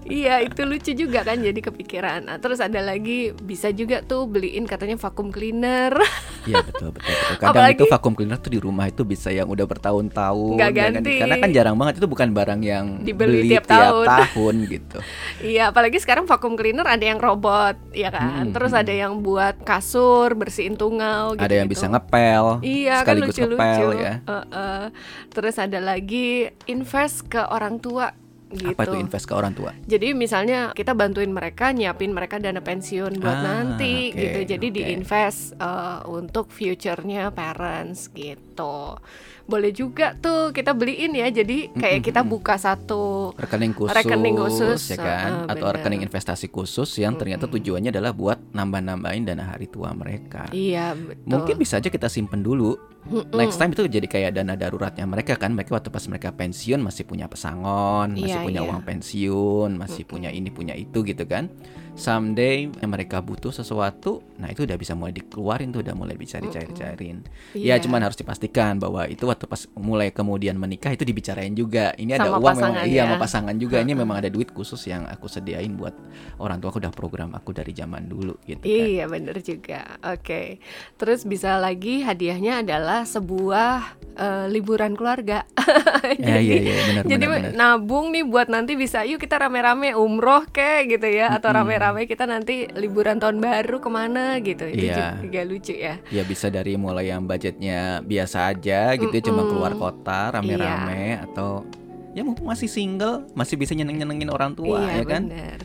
Iya 0.10 0.42
itu 0.42 0.62
lucu 0.66 0.92
juga 0.92 1.22
kan 1.22 1.38
jadi 1.38 1.56
kepikiran. 1.56 2.26
Nah, 2.26 2.38
terus 2.38 2.58
ada 2.58 2.82
lagi 2.82 3.32
bisa 3.38 3.70
juga 3.70 4.02
tuh 4.02 4.26
beliin 4.26 4.66
katanya 4.66 4.98
vacuum 4.98 5.30
cleaner. 5.30 5.94
Iya 6.40 6.66
betul 6.66 6.90
betul. 6.96 7.04
betul. 7.14 7.36
Kadang 7.36 7.52
Apalagi- 7.52 7.78
itu 7.78 7.86
vacuum 7.86 8.14
cleaner 8.16 8.40
tuh 8.40 8.50
di 8.50 8.58
rumah 8.58 8.86
itu 8.88 9.04
bisa 9.04 9.30
yang 9.30 9.46
udah 9.46 9.70
bertahun-tahun. 9.70 10.56
Nggak 10.58 10.72
ya 10.72 10.82
kan? 10.82 10.92
ganti. 10.98 11.14
Karena 11.20 11.36
kan 11.38 11.50
jarang 11.54 11.76
banget 11.78 11.94
itu 12.02 12.08
bukan 12.10 12.28
barang 12.32 12.62
yang 12.64 12.86
Dibeli 13.04 13.44
beli 13.44 13.50
tiap 13.54 13.66
tahun. 13.70 14.06
tahun 14.08 14.56
gitu. 14.66 14.98
Iya 15.54 15.70
apalagi 15.70 16.02
sekarang 16.02 16.26
vacuum 16.26 16.58
cleaner 16.58 16.88
ada 16.88 17.06
yang 17.06 17.20
robot 17.22 17.78
ya 17.94 18.10
kan. 18.10 18.50
Hmm, 18.50 18.54
Terus 18.56 18.72
hmm. 18.74 18.82
ada 18.82 18.94
yang 18.96 19.14
buat 19.22 19.62
kasur 19.62 20.34
bersihin 20.34 20.74
tungau. 20.74 21.38
Gitu, 21.38 21.44
Ada 21.46 21.54
yang 21.54 21.68
bisa 21.70 21.86
ngepel, 21.86 22.64
Iya 22.66 22.96
kan 22.98 23.14
sekaligus 23.14 23.36
lucu-lucu. 23.36 23.56
ngepel 23.60 23.88
ya. 23.94 24.14
Heeh. 24.26 24.84
Terus 25.30 25.56
ada 25.60 25.80
lagi 25.80 26.28
invest 26.66 27.28
ke 27.28 27.46
orang 27.46 27.78
tua 27.78 28.16
gitu. 28.50 28.74
Apa 28.74 28.84
itu 28.84 28.98
invest 28.98 29.26
ke 29.26 29.34
orang 29.34 29.54
tua? 29.54 29.72
Jadi 29.86 30.12
misalnya 30.12 30.74
kita 30.74 30.92
bantuin 30.92 31.30
mereka 31.30 31.70
nyiapin 31.70 32.10
mereka 32.10 32.38
dana 32.38 32.60
pensiun 32.60 33.18
buat 33.18 33.30
Ah, 33.32 33.44
nanti 33.46 34.10
oke, 34.10 34.18
gitu. 34.18 34.40
Jadi 34.50 34.68
oke. 34.68 34.76
diinvest 34.76 35.42
eh, 35.56 36.00
untuk 36.06 36.50
future-nya 36.50 37.30
parents 37.30 38.10
gitu. 38.10 38.98
Boleh 39.46 39.74
juga 39.74 40.14
tuh 40.14 40.50
kita 40.50 40.74
beliin 40.74 41.10
ya. 41.12 41.26
Jadi 41.28 41.74
kayak 41.74 42.06
kita 42.06 42.22
buka 42.22 42.54
satu 42.54 43.34
rekening 43.34 43.74
khusus, 43.74 43.98
Rekening 43.98 44.36
khusus, 44.38 44.82
ya 44.94 44.98
kan? 44.98 45.32
uh, 45.46 45.52
Atau 45.52 45.66
bener. 45.66 45.76
rekening 45.82 46.02
investasi 46.06 46.48
khusus 46.48 46.90
yang 46.98 47.18
ternyata 47.18 47.50
tujuannya 47.50 47.90
adalah 47.90 48.14
buat 48.14 48.38
nambah-nambahin 48.54 49.26
dana 49.26 49.50
hari 49.50 49.66
tua 49.66 49.90
mereka. 49.92 50.46
Iya 50.54 50.94
betul. 50.94 51.26
Mungkin 51.26 51.56
bisa 51.58 51.82
aja 51.82 51.90
kita 51.90 52.06
simpen 52.06 52.42
dulu. 52.42 52.78
Mm-mm. 53.08 53.32
Next 53.32 53.56
time 53.56 53.72
itu 53.72 53.88
jadi 53.88 54.06
kayak 54.06 54.32
dana 54.36 54.54
daruratnya 54.54 55.08
mereka 55.08 55.40
kan. 55.40 55.56
Mereka 55.56 55.72
waktu 55.72 55.88
pas 55.88 56.04
mereka 56.06 56.30
pensiun 56.30 56.84
masih 56.84 57.08
punya 57.08 57.26
pesangon, 57.26 58.12
masih 58.14 58.36
Iya, 58.36 58.44
punya 58.44 58.62
iya. 58.62 58.70
uang 58.70 58.82
pensiun, 58.84 59.72
masih 59.76 60.04
punya 60.04 60.30
ini 60.30 60.52
punya 60.52 60.76
itu 60.76 61.02
gitu 61.02 61.24
kan. 61.24 61.48
Someday 61.96 62.72
yang 62.80 62.92
mereka 62.96 63.20
butuh 63.20 63.52
sesuatu, 63.52 64.24
nah 64.40 64.48
itu 64.48 64.64
udah 64.64 64.80
bisa 64.80 64.96
mulai 64.96 65.12
dikeluarin 65.12 65.76
tuh, 65.76 65.84
udah 65.84 65.92
mulai 65.92 66.16
bisa 66.16 66.40
dicair-cairin. 66.40 67.28
Ya 67.52 67.76
Iya. 67.76 67.84
cuman 67.84 68.08
harus 68.08 68.16
dipastikan 68.16 68.80
bahwa 68.80 69.04
itu 69.04 69.28
waktu 69.28 69.52
pas 69.52 69.68
mulai 69.76 70.16
kemudian 70.16 70.56
menikah 70.56 70.96
itu 70.96 71.04
dibicarain 71.04 71.52
juga. 71.52 71.92
Ini 72.00 72.16
ada 72.16 72.32
Sama 72.32 72.40
uang 72.40 72.56
memang 72.56 72.74
iya 72.88 72.96
ya. 72.96 73.04
sama 73.04 73.16
pasangan 73.20 73.56
juga. 73.60 73.84
Ini 73.84 73.94
memang 73.94 74.16
ada 74.16 74.32
duit 74.32 74.48
khusus 74.48 74.80
yang 74.88 75.12
aku 75.12 75.28
sediain 75.28 75.76
buat 75.76 75.92
orang 76.40 76.64
tua 76.64 76.72
aku 76.72 76.80
udah 76.80 76.94
program 76.96 77.36
aku 77.36 77.52
dari 77.52 77.76
zaman 77.76 78.08
dulu 78.08 78.40
gitu 78.48 78.64
kan. 78.64 78.70
Iya 78.70 79.06
bener 79.12 79.36
juga. 79.44 80.00
Oke. 80.00 80.64
Terus 80.96 81.28
bisa 81.28 81.60
lagi 81.60 82.00
hadiahnya 82.00 82.64
adalah 82.64 82.99
sebuah 83.04 83.72
eh, 84.16 84.46
liburan 84.48 84.94
keluarga. 84.94 85.44
Ya, 86.10 86.42
iya 86.42 86.56
iya 86.58 86.76
benar 86.84 87.04
Jadi 87.06 87.26
benar 87.28 87.42
benar. 87.46 87.78
nabung 87.78 88.10
nih 88.10 88.24
buat 88.24 88.48
nanti 88.48 88.74
bisa 88.74 89.04
yuk 89.04 89.22
kita 89.22 89.38
rame-rame 89.38 89.94
umroh 89.94 90.42
kek 90.48 90.90
gitu 90.90 91.06
ya 91.06 91.32
atau 91.32 91.54
rame-rame 91.54 92.06
kita 92.06 92.26
nanti 92.26 92.66
liburan 92.72 93.18
tahun 93.18 93.38
baru 93.38 93.78
ke 93.78 93.90
mana 93.90 94.40
gitu 94.40 94.66
itu 94.66 94.90
Iya. 94.90 95.20
juga 95.20 95.42
lucu 95.44 95.72
ya 95.72 96.02
Ya 96.10 96.24
bisa 96.24 96.50
dari 96.50 96.76
mulai 96.76 97.08
yang 97.08 97.24
budgetnya 97.24 98.02
biasa 98.02 98.50
aja 98.50 98.96
gitu 98.96 99.12
ya, 99.12 99.22
cuma 99.22 99.46
keluar 99.46 99.74
kota 99.76 100.34
rame-rame 100.34 101.04
Iya. 101.14 101.26
atau 101.26 101.64
ya 102.10 102.26
mumpung 102.26 102.50
masih 102.50 102.68
single 102.68 103.30
masih 103.32 103.56
bisa 103.56 103.72
nyeneng-nyenengin 103.72 104.30
orang 104.30 104.52
tua 104.52 104.82
iya 104.82 105.00
ya 105.00 105.06
kan. 105.06 105.24
bener 105.30 105.60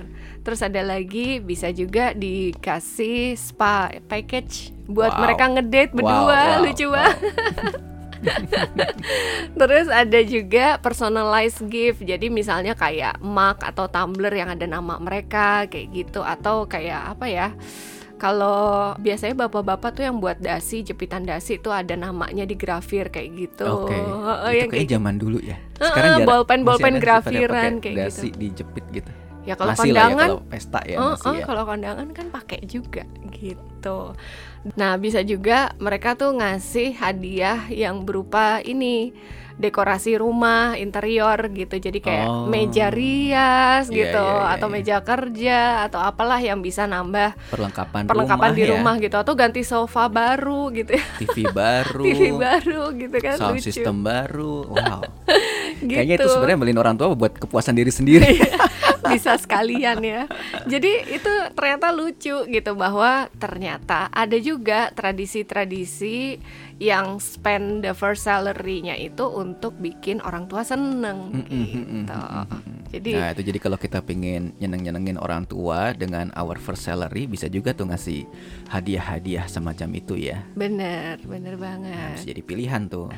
terus 0.45 0.61
ada 0.61 0.85
lagi 0.85 1.41
bisa 1.41 1.73
juga 1.73 2.13
dikasih 2.13 3.35
spa 3.35 3.89
package 4.07 4.77
buat 4.85 5.17
Wow. 5.17 5.21
mereka 5.25 5.45
ngedate 5.49 5.93
berdua 5.97 6.21
wow, 6.29 6.61
lucu 6.61 6.87
wow. 6.87 6.93
banget 6.93 7.19
Terus 9.61 9.87
ada 9.93 10.21
juga 10.25 10.81
personalized 10.81 11.61
gift. 11.69 12.01
Jadi 12.01 12.33
misalnya 12.33 12.73
kayak 12.73 13.21
mug 13.21 13.61
atau 13.61 13.85
tumbler 13.85 14.33
yang 14.33 14.49
ada 14.49 14.65
nama 14.65 14.97
mereka 14.97 15.69
kayak 15.69 15.93
gitu 15.93 16.21
atau 16.25 16.65
kayak 16.65 17.17
apa 17.17 17.27
ya? 17.29 17.49
Kalau 18.17 18.95
biasanya 18.97 19.45
bapak-bapak 19.45 20.01
tuh 20.01 20.09
yang 20.09 20.23
buat 20.23 20.41
dasi, 20.41 20.81
jepitan 20.81 21.27
dasi 21.27 21.61
tuh 21.61 21.75
ada 21.75 21.93
namanya 21.99 22.49
di 22.49 22.57
grafir 22.57 23.13
kayak 23.13 23.29
gitu. 23.37 23.67
Oke. 23.85 23.93
Heeh, 23.93 24.09
itu 24.09 24.57
yang 24.57 24.69
kayak 24.73 24.81
kayak 24.81 24.93
zaman 24.97 25.15
dulu 25.21 25.39
ya. 25.45 25.57
Heeh, 25.83 25.93
jarang- 25.93 26.25
bolpen- 26.25 26.65
bolpen 26.65 26.95
grafiran 27.03 27.73
kayak 27.83 28.09
dasi 28.09 28.33
dijepit 28.33 28.85
gitu. 28.89 29.11
Ya 29.45 29.55
kalau 29.55 29.73
masih 29.73 29.81
ya 29.85 29.93
kondangan 29.95 30.29
kalau 30.29 30.43
pesta 30.49 30.81
ya 30.85 30.97
Oh, 30.97 31.13
masih 31.13 31.29
oh, 31.29 31.35
ya. 31.37 31.45
kalau 31.45 31.63
kondangan 31.65 32.09
kan 32.11 32.27
pakai 32.29 32.61
juga 32.65 33.05
gitu. 33.31 33.99
Nah, 34.75 34.97
bisa 34.97 35.21
juga 35.21 35.77
mereka 35.77 36.17
tuh 36.17 36.33
ngasih 36.33 36.97
hadiah 36.97 37.69
yang 37.69 38.03
berupa 38.03 38.59
ini 38.59 39.13
dekorasi 39.55 40.19
rumah, 40.19 40.75
interior 40.75 41.39
gitu. 41.47 41.79
Jadi 41.79 42.01
kayak 42.01 42.27
Oh. 42.27 42.49
meja 42.49 42.91
rias 42.91 43.87
Iya, 43.87 43.95
gitu 43.95 44.25
iya, 44.25 44.41
iya, 44.41 44.53
atau 44.57 44.67
iya. 44.67 44.75
meja 44.75 44.97
kerja 44.99 45.59
atau 45.85 46.01
apalah 46.01 46.41
yang 46.41 46.59
bisa 46.59 46.89
nambah 46.89 47.39
perlengkapan, 47.53 48.03
perlengkapan 48.03 48.51
rumah 48.51 48.59
di 48.59 48.63
ya. 48.65 48.71
rumah 48.75 48.95
gitu 48.99 49.15
atau 49.15 49.33
ganti 49.37 49.63
sofa 49.63 50.09
baru 50.09 50.75
gitu 50.75 50.99
ya. 50.99 51.05
TV 51.23 51.37
baru, 51.47 52.03
TV 52.09 52.23
baru 52.35 52.83
gitu 52.97 53.17
kan 53.21 53.37
sound 53.39 53.55
lucu. 53.55 53.69
system 53.71 54.03
baru. 54.03 54.67
Wow. 54.67 55.01
gitu. 55.79 55.93
Kayaknya 55.93 56.15
itu 56.19 56.29
sebenarnya 56.33 56.59
beliin 56.59 56.81
orang 56.81 56.95
tua 56.97 57.13
buat 57.13 57.33
kepuasan 57.37 57.77
diri 57.77 57.93
sendiri. 57.93 58.35
bisa 59.15 59.39
sekalian 59.39 60.03
ya. 60.03 60.23
Jadi 60.67 61.15
itu 61.15 61.33
ternyata 61.55 61.95
lucu 61.95 62.45
gitu 62.51 62.73
bahwa 62.75 63.31
ternyata 63.39 64.11
ada 64.11 64.37
juga 64.43 64.91
tradisi-tradisi 64.93 66.43
yang 66.79 67.23
spend 67.23 67.87
the 67.87 67.95
first 67.95 68.27
salary-nya 68.27 68.99
itu 68.99 69.23
untuk 69.25 69.79
bikin 69.79 70.19
orang 70.21 70.47
tua 70.47 70.63
seneng 70.63 71.45
gitu. 71.47 72.19
Jadi 72.95 73.11
Nah 73.11 73.35
itu 73.35 73.43
jadi 73.43 73.59
kalau 73.59 73.75
kita 73.75 73.99
pengen 74.03 74.55
nyeneng-nyenengin 74.59 75.19
orang 75.19 75.43
tua 75.45 75.91
dengan 75.91 76.31
our 76.39 76.55
first 76.59 76.87
salary 76.87 77.27
bisa 77.27 77.51
juga 77.51 77.75
tuh 77.75 77.91
ngasih 77.91 78.23
hadiah-hadiah 78.71 79.47
semacam 79.47 79.89
itu 79.95 80.15
ya. 80.15 80.47
bener, 80.55 81.19
bener 81.23 81.55
Nah, 81.55 81.63
banget. 81.79 82.15
bisa 82.19 82.27
jadi 82.31 82.43
pilihan 82.43 82.83
tuh. 82.87 83.11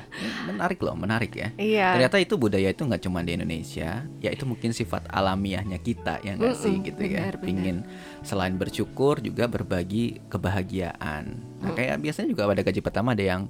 Menarik 0.48 0.80
loh, 0.80 0.96
menarik 0.96 1.32
ya. 1.32 1.48
Iya. 1.56 1.96
Ternyata 1.96 2.16
itu 2.20 2.34
budaya 2.36 2.68
itu 2.68 2.82
nggak 2.84 3.02
cuma 3.04 3.20
di 3.20 3.36
Indonesia, 3.36 4.04
ya 4.20 4.30
itu 4.32 4.44
mungkin 4.44 4.72
sifat 4.72 5.08
alamiahnya 5.08 5.76
kita 5.76 6.20
ya 6.20 6.36
nggak 6.36 6.56
sih 6.56 6.72
Mm-mm, 6.72 6.86
gitu 6.88 7.02
ya. 7.04 7.20
benar, 7.28 7.34
benar. 7.36 7.44
Pingin 7.44 7.76
selain 8.20 8.56
bersyukur 8.56 9.20
juga 9.20 9.44
berbagi 9.44 10.20
kebahagiaan. 10.28 11.36
Nah 11.56 11.72
kayak 11.72 11.96
biasanya 11.98 12.28
juga 12.28 12.46
pada 12.46 12.62
gaji 12.62 12.80
pertama 12.80 13.12
ada 13.12 13.24
yang 13.24 13.48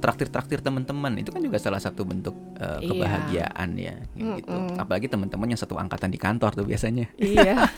traktir-traktir 0.00 0.64
teman-teman 0.64 1.12
itu 1.20 1.28
kan 1.28 1.40
juga 1.40 1.60
salah 1.60 1.76
satu 1.76 2.08
bentuk 2.08 2.32
uh, 2.56 2.80
Iya. 2.80 2.88
kebahagiaan 2.88 3.68
ya 3.76 3.94
kayak 4.16 4.32
gitu. 4.40 4.52
Mm-mm. 4.56 4.80
Apalagi 4.80 5.06
teman-teman 5.08 5.48
yang 5.52 5.60
satu 5.60 5.76
angkatan 5.76 6.08
di 6.08 6.16
kantor 6.16 6.50
tuh 6.56 6.64
biasanya. 6.64 7.12
Iya. 7.16 7.68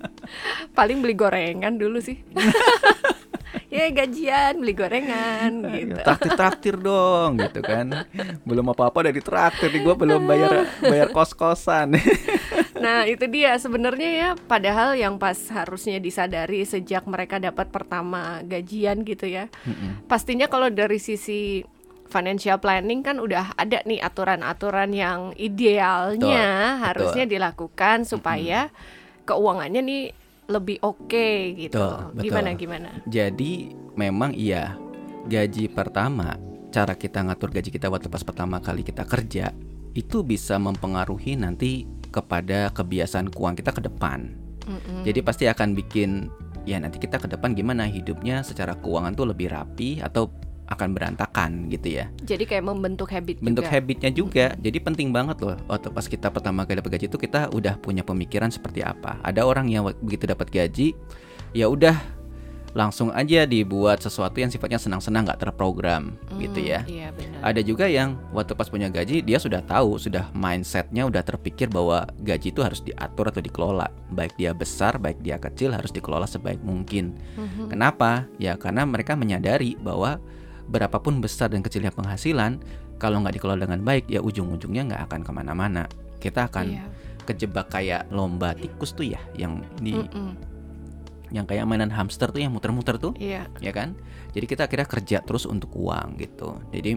Paling 0.78 0.98
beli 1.00 1.14
gorengan 1.14 1.78
dulu 1.78 2.02
sih. 2.02 2.18
ya 3.72 3.88
gajian 3.90 4.58
beli 4.58 4.74
gorengan 4.74 5.52
gitu. 5.70 5.94
Traktir-traktir 6.02 6.74
dong 6.76 7.38
gitu 7.40 7.60
kan. 7.62 8.04
Belum 8.42 8.66
apa-apa 8.70 9.06
dari 9.06 9.22
traktir 9.22 9.70
nih 9.70 9.82
gue 9.82 9.94
belum 9.96 10.22
bayar 10.26 10.66
bayar 10.82 11.08
kos-kosan. 11.10 11.94
Nah, 12.76 13.08
itu 13.08 13.24
dia 13.28 13.56
sebenarnya 13.56 14.10
ya 14.10 14.28
padahal 14.36 14.94
yang 14.96 15.16
pas 15.16 15.36
harusnya 15.52 15.96
disadari 15.98 16.62
sejak 16.62 17.08
mereka 17.08 17.40
dapat 17.40 17.72
pertama 17.72 18.44
gajian 18.44 19.02
gitu 19.02 19.26
ya. 19.26 19.48
Mm-mm. 19.64 20.06
Pastinya 20.06 20.46
kalau 20.46 20.68
dari 20.68 21.00
sisi 21.00 21.64
financial 22.06 22.62
planning 22.62 23.02
kan 23.02 23.18
udah 23.18 23.58
ada 23.58 23.82
nih 23.82 23.98
aturan-aturan 23.98 24.94
yang 24.94 25.20
idealnya 25.34 26.78
Betul, 26.78 26.84
harusnya 26.86 27.24
dilakukan 27.26 28.06
supaya 28.06 28.70
keuangannya 29.26 29.82
nih 29.82 30.02
lebih 30.46 30.78
oke 30.86 31.28
gitu. 31.58 31.74
Betul, 31.74 32.14
betul. 32.14 32.22
Gimana 32.30 32.50
gimana? 32.54 32.90
Jadi 33.10 33.74
memang 33.98 34.30
iya 34.32 34.78
gaji 35.26 35.66
pertama 35.66 36.38
cara 36.70 36.94
kita 36.94 37.26
ngatur 37.26 37.50
gaji 37.50 37.70
kita 37.74 37.90
waktu 37.90 38.06
pas 38.06 38.22
pertama 38.22 38.62
kali 38.62 38.86
kita 38.86 39.02
kerja 39.02 39.50
itu 39.96 40.20
bisa 40.20 40.60
mempengaruhi 40.60 41.40
nanti 41.40 41.88
kepada 42.12 42.68
kebiasaan 42.76 43.32
keuangan 43.32 43.56
kita 43.56 43.72
ke 43.72 43.80
depan. 43.88 44.36
Mm-mm. 44.68 45.02
Jadi 45.08 45.20
pasti 45.24 45.44
akan 45.48 45.72
bikin 45.72 46.28
ya 46.68 46.76
nanti 46.76 47.00
kita 47.00 47.16
ke 47.16 47.30
depan 47.30 47.56
gimana 47.56 47.88
hidupnya 47.88 48.44
secara 48.44 48.76
keuangan 48.76 49.16
tuh 49.16 49.32
lebih 49.32 49.48
rapi 49.48 50.04
atau 50.04 50.28
akan 50.66 50.98
berantakan 50.98 51.70
gitu 51.70 52.02
ya. 52.02 52.10
Jadi 52.26 52.42
kayak 52.42 52.66
membentuk 52.66 53.06
habit 53.14 53.38
Bentuk 53.38 53.70
juga. 53.70 53.72
habitnya 53.72 54.10
juga. 54.10 54.46
Jadi 54.58 54.78
penting 54.82 55.14
banget 55.14 55.38
loh 55.40 55.56
waktu 55.70 55.94
pas 55.94 56.06
kita 56.10 56.28
pertama 56.34 56.66
kali 56.66 56.82
dapat 56.82 56.98
gaji 56.98 57.06
itu 57.06 57.18
kita 57.22 57.54
udah 57.54 57.78
punya 57.78 58.02
pemikiran 58.02 58.50
seperti 58.50 58.82
apa. 58.82 59.22
Ada 59.22 59.46
orang 59.46 59.70
yang 59.70 59.86
begitu 60.02 60.26
dapat 60.26 60.50
gaji 60.50 60.92
ya 61.54 61.70
udah 61.70 61.94
langsung 62.76 63.08
aja 63.08 63.48
dibuat 63.48 64.04
sesuatu 64.04 64.36
yang 64.36 64.52
sifatnya 64.52 64.76
senang-senang 64.76 65.24
nggak 65.24 65.48
terprogram 65.48 66.12
gitu 66.36 66.60
Hmm, 66.60 66.68
ya. 66.68 66.80
Iya 66.84 67.08
benar. 67.16 67.40
Ada 67.40 67.60
juga 67.64 67.88
yang 67.88 68.20
waktu 68.36 68.52
pas 68.52 68.68
punya 68.68 68.92
gaji 68.92 69.24
dia 69.24 69.40
sudah 69.40 69.64
tahu, 69.64 69.96
sudah 69.96 70.28
mindsetnya 70.36 71.08
udah 71.08 71.24
terpikir 71.24 71.72
bahwa 71.72 72.04
gaji 72.20 72.52
itu 72.52 72.60
harus 72.60 72.84
diatur 72.84 73.32
atau 73.32 73.40
dikelola. 73.40 73.88
Baik 74.12 74.36
dia 74.36 74.52
besar, 74.52 75.00
baik 75.00 75.24
dia 75.24 75.40
kecil 75.40 75.72
harus 75.72 75.88
dikelola 75.88 76.28
sebaik 76.28 76.60
mungkin. 76.60 77.16
Mhm. 77.40 77.72
Kenapa? 77.72 78.28
Ya 78.36 78.60
karena 78.60 78.84
mereka 78.84 79.16
menyadari 79.16 79.72
bahwa 79.80 80.20
berapapun 80.68 81.24
besar 81.24 81.48
dan 81.48 81.64
kecilnya 81.64 81.96
penghasilan, 81.96 82.60
kalau 83.00 83.24
nggak 83.24 83.40
dikelola 83.40 83.64
dengan 83.64 83.80
baik, 83.80 84.04
ya 84.12 84.20
ujung-ujungnya 84.20 84.84
nggak 84.92 85.02
akan 85.08 85.20
ke 85.24 85.32
mana-mana. 85.32 85.88
Kita 86.20 86.52
akan 86.52 86.66
Iya. 86.76 86.84
kejebak 87.24 87.72
kayak 87.72 88.12
lomba 88.12 88.52
tikus 88.52 88.92
tuh 88.92 89.08
ya, 89.08 89.20
yang 89.32 89.64
di, 89.80 89.96
Mm-mm. 89.96 90.36
Yang 91.36 91.46
kayak 91.46 91.68
mainan 91.68 91.92
hamster 91.92 92.32
tuh 92.32 92.40
yang 92.40 92.52
muter-muter 92.56 92.96
tuh 92.96 93.12
Iya. 93.20 93.46
ya 93.60 93.72
kan? 93.76 93.92
Jadi 94.32 94.44
kita 94.48 94.64
akhirnya 94.68 94.88
kerja 94.88 95.18
terus 95.20 95.44
untuk 95.44 95.70
uang 95.76 96.16
gitu. 96.16 96.56
Jadi 96.72 96.96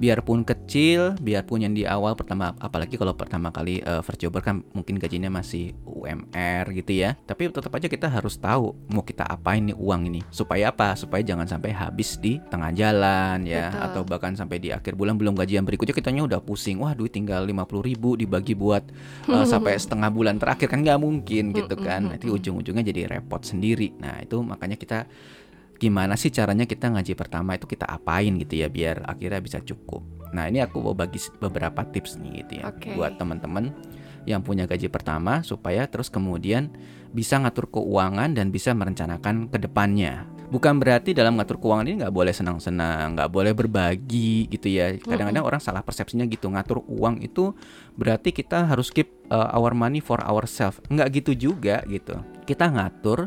biarpun 0.00 0.44
kecil, 0.46 1.16
biarpun 1.20 1.64
yang 1.64 1.74
di 1.76 1.84
awal 1.84 2.16
pertama, 2.16 2.56
apalagi 2.60 2.96
kalau 2.96 3.12
pertama 3.12 3.52
kali 3.52 3.80
eh, 3.82 4.02
first 4.04 4.20
jobber 4.20 4.40
kan 4.40 4.64
mungkin 4.72 4.96
gajinya 4.96 5.28
masih 5.28 5.76
UMR 5.84 6.72
gitu 6.72 6.92
ya. 6.92 7.16
Tapi 7.26 7.52
tetap 7.52 7.72
aja 7.72 7.88
kita 7.88 8.08
harus 8.08 8.36
tahu 8.36 8.74
mau 8.90 9.04
kita 9.04 9.26
apain 9.26 9.62
nih 9.62 9.76
uang 9.76 10.08
ini. 10.08 10.20
Supaya 10.32 10.72
apa? 10.72 10.94
Supaya 10.96 11.20
jangan 11.22 11.46
sampai 11.46 11.70
habis 11.74 12.16
di 12.18 12.40
tengah 12.48 12.72
jalan 12.74 13.44
ya, 13.46 13.70
Betul. 13.70 13.84
atau 13.86 14.02
bahkan 14.06 14.32
sampai 14.34 14.58
di 14.58 14.68
akhir 14.72 14.96
bulan 14.96 15.16
belum 15.16 15.36
gajian 15.36 15.64
berikutnya 15.64 15.94
kitanya 15.94 16.22
udah 16.26 16.40
pusing. 16.42 16.80
Wah 16.82 16.96
duit 16.96 17.12
tinggal 17.14 17.44
50.000 17.46 17.88
ribu 17.88 18.10
dibagi 18.16 18.56
buat 18.56 18.82
eh, 19.28 19.46
sampai 19.52 19.76
setengah 19.78 20.10
bulan 20.10 20.36
terakhir 20.40 20.72
kan 20.72 20.80
nggak 20.82 21.00
mungkin 21.00 21.52
gitu 21.54 21.74
kan. 21.78 22.12
Nanti 22.12 22.28
ujung-ujungnya 22.28 22.82
jadi 22.82 23.08
repot 23.18 23.42
sendiri. 23.44 23.94
Nah 24.00 24.20
itu 24.20 24.40
makanya 24.42 24.76
kita 24.76 25.06
gimana 25.82 26.14
sih 26.14 26.30
caranya 26.30 26.62
kita 26.62 26.94
ngaji 26.94 27.18
pertama 27.18 27.58
itu 27.58 27.66
kita 27.66 27.90
apain 27.90 28.38
gitu 28.38 28.54
ya 28.54 28.70
biar 28.70 29.02
akhirnya 29.02 29.42
bisa 29.42 29.58
cukup. 29.58 30.06
Nah 30.30 30.46
ini 30.46 30.62
aku 30.62 30.78
mau 30.78 30.94
bagi 30.94 31.18
beberapa 31.42 31.82
tips 31.82 32.22
nih 32.22 32.46
gitu 32.46 32.62
ya 32.62 32.70
Oke. 32.70 32.94
buat 32.94 33.18
teman-teman 33.18 33.74
yang 34.22 34.46
punya 34.46 34.70
gaji 34.70 34.86
pertama 34.86 35.42
supaya 35.42 35.82
terus 35.90 36.06
kemudian 36.06 36.70
bisa 37.10 37.34
ngatur 37.42 37.66
keuangan 37.66 38.30
dan 38.30 38.54
bisa 38.54 38.70
merencanakan 38.70 39.50
ke 39.50 39.58
depannya. 39.58 40.30
Bukan 40.54 40.78
berarti 40.78 41.18
dalam 41.18 41.34
ngatur 41.34 41.58
keuangan 41.58 41.90
ini 41.90 42.06
nggak 42.06 42.14
boleh 42.14 42.30
senang-senang, 42.30 43.18
nggak 43.18 43.30
boleh 43.34 43.50
berbagi 43.50 44.46
gitu 44.46 44.70
ya. 44.70 44.94
Kadang-kadang 45.02 45.42
orang 45.42 45.58
salah 45.58 45.82
persepsinya 45.82 46.30
gitu 46.30 46.46
ngatur 46.46 46.86
uang 46.86 47.26
itu 47.26 47.58
berarti 47.98 48.30
kita 48.30 48.70
harus 48.70 48.94
keep 48.94 49.10
uh, 49.34 49.50
our 49.50 49.74
money 49.74 49.98
for 49.98 50.22
ourselves. 50.22 50.78
Nggak 50.86 51.26
gitu 51.26 51.50
juga 51.50 51.82
gitu. 51.90 52.14
Kita 52.46 52.70
ngatur, 52.70 53.26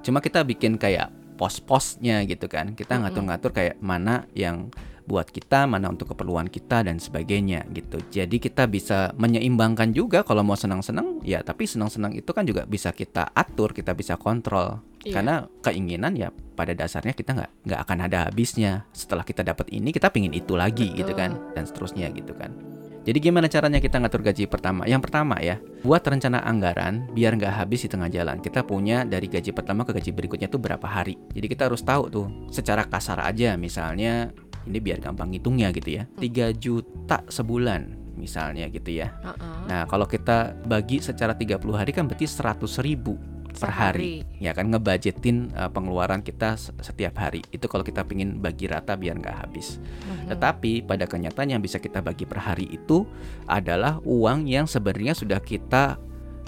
cuma 0.00 0.24
kita 0.24 0.40
bikin 0.46 0.80
kayak 0.80 1.19
pos-posnya 1.40 2.28
gitu 2.28 2.52
kan. 2.52 2.76
Kita 2.76 3.00
ngatur-ngatur 3.00 3.56
kayak 3.56 3.80
mana 3.80 4.28
yang 4.36 4.68
buat 5.08 5.32
kita, 5.32 5.64
mana 5.64 5.88
untuk 5.88 6.12
keperluan 6.12 6.52
kita 6.52 6.84
dan 6.84 7.00
sebagainya 7.00 7.64
gitu. 7.72 7.98
Jadi 8.12 8.36
kita 8.38 8.68
bisa 8.68 9.16
menyeimbangkan 9.16 9.96
juga 9.96 10.20
kalau 10.22 10.44
mau 10.44 10.54
senang-senang 10.54 11.24
ya, 11.24 11.40
tapi 11.40 11.64
senang-senang 11.64 12.12
itu 12.12 12.30
kan 12.36 12.44
juga 12.44 12.68
bisa 12.68 12.92
kita 12.92 13.32
atur, 13.32 13.72
kita 13.72 13.96
bisa 13.96 14.20
kontrol. 14.20 14.84
Iya. 15.00 15.16
Karena 15.16 15.34
keinginan 15.64 16.12
ya 16.12 16.28
pada 16.54 16.76
dasarnya 16.76 17.16
kita 17.16 17.32
nggak 17.32 17.50
nggak 17.66 17.80
akan 17.88 17.98
ada 18.04 18.18
habisnya. 18.28 18.84
Setelah 18.92 19.24
kita 19.24 19.40
dapat 19.40 19.72
ini 19.72 19.90
kita 19.90 20.12
pingin 20.12 20.36
itu 20.36 20.54
lagi 20.54 20.92
gitu 20.92 21.10
Betul. 21.10 21.18
kan 21.24 21.30
dan 21.56 21.64
seterusnya 21.64 22.12
gitu 22.12 22.36
kan. 22.36 22.52
Jadi 23.10 23.26
gimana 23.26 23.50
caranya 23.50 23.82
kita 23.82 23.98
ngatur 23.98 24.22
gaji 24.22 24.46
pertama? 24.46 24.86
Yang 24.86 25.10
pertama 25.10 25.34
ya, 25.42 25.58
buat 25.82 25.98
rencana 25.98 26.46
anggaran 26.46 27.10
biar 27.10 27.34
nggak 27.34 27.58
habis 27.58 27.82
di 27.82 27.90
tengah 27.90 28.06
jalan. 28.06 28.38
Kita 28.38 28.62
punya 28.62 29.02
dari 29.02 29.26
gaji 29.26 29.50
pertama 29.50 29.82
ke 29.82 29.90
gaji 29.90 30.14
berikutnya 30.14 30.46
tuh 30.46 30.62
berapa 30.62 30.86
hari. 30.86 31.18
Jadi 31.34 31.50
kita 31.50 31.66
harus 31.66 31.82
tahu 31.82 32.06
tuh 32.06 32.30
secara 32.54 32.86
kasar 32.86 33.18
aja 33.26 33.58
misalnya 33.58 34.30
ini 34.62 34.78
biar 34.78 35.02
gampang 35.02 35.34
ngitungnya 35.34 35.74
gitu 35.74 35.98
ya. 35.98 36.06
3 36.22 36.54
juta 36.54 37.26
sebulan 37.26 37.98
misalnya 38.14 38.70
gitu 38.70 38.94
ya. 38.94 39.10
Nah, 39.66 39.90
kalau 39.90 40.06
kita 40.06 40.54
bagi 40.70 41.02
secara 41.02 41.34
30 41.34 41.66
hari 41.74 41.90
kan 41.90 42.06
berarti 42.06 42.30
100 42.30 42.62
ribu 42.78 43.18
per 43.56 43.70
hari. 43.72 44.22
Ya 44.38 44.54
kan 44.54 44.70
ngebudgetin 44.70 45.50
uh, 45.56 45.70
pengeluaran 45.72 46.22
kita 46.22 46.54
se- 46.54 46.74
setiap 46.84 47.18
hari. 47.18 47.42
Itu 47.50 47.66
kalau 47.66 47.82
kita 47.82 48.06
pingin 48.06 48.38
bagi 48.38 48.70
rata 48.70 48.94
biar 48.94 49.18
nggak 49.18 49.36
habis. 49.46 49.80
Mhm. 49.80 50.36
Tetapi 50.36 50.86
pada 50.86 51.04
kenyataan 51.08 51.56
yang 51.56 51.62
bisa 51.62 51.82
kita 51.82 52.04
bagi 52.04 52.28
per 52.28 52.38
hari 52.38 52.70
itu 52.70 53.08
adalah 53.50 53.98
uang 54.06 54.46
yang 54.46 54.68
sebenarnya 54.68 55.16
sudah 55.16 55.40
kita 55.42 55.98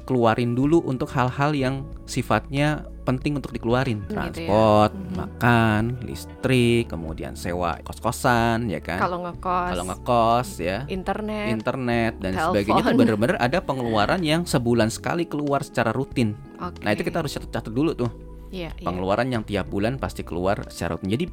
keluarin 0.02 0.58
dulu 0.58 0.82
untuk 0.82 1.10
hal-hal 1.14 1.54
yang 1.54 1.86
sifatnya 2.10 2.86
penting 3.02 3.38
untuk 3.38 3.50
dikeluarin. 3.50 4.06
Gitu 4.06 4.14
ya. 4.14 4.16
Transport, 4.30 4.92
makan, 5.14 5.82
listrik, 6.06 6.86
kemudian 6.88 7.34
sewa 7.34 7.78
kos-kosan 7.82 8.70
ya 8.70 8.78
kan. 8.78 8.98
Kalau 8.98 9.26
ngekos, 9.26 9.70
Kalau 9.74 9.84
ngekos 9.90 10.48
ya 10.62 10.78
internet, 10.86 11.46
internet 11.50 12.12
dan 12.22 12.32
Telepon. 12.32 12.46
sebagainya 12.54 12.82
itu 12.82 12.92
bener-bener 13.02 13.36
ada 13.38 13.58
pengeluaran 13.58 14.20
yang 14.22 14.46
sebulan 14.46 14.88
sekali 14.88 15.26
keluar 15.26 15.66
secara 15.66 15.90
rutin. 15.90 16.38
Oke. 16.62 16.82
Nah 16.82 16.90
itu 16.94 17.02
kita 17.02 17.20
harus 17.20 17.34
catat-catat 17.34 17.72
dulu 17.72 17.92
tuh 17.92 18.10
Iya, 18.52 18.68
iya. 18.76 18.84
pengeluaran 18.84 19.32
yang 19.32 19.42
tiap 19.48 19.72
bulan 19.72 19.96
pasti 19.96 20.20
keluar 20.22 20.60
secara 20.68 20.94
rutin. 20.94 21.08
Jadi 21.16 21.24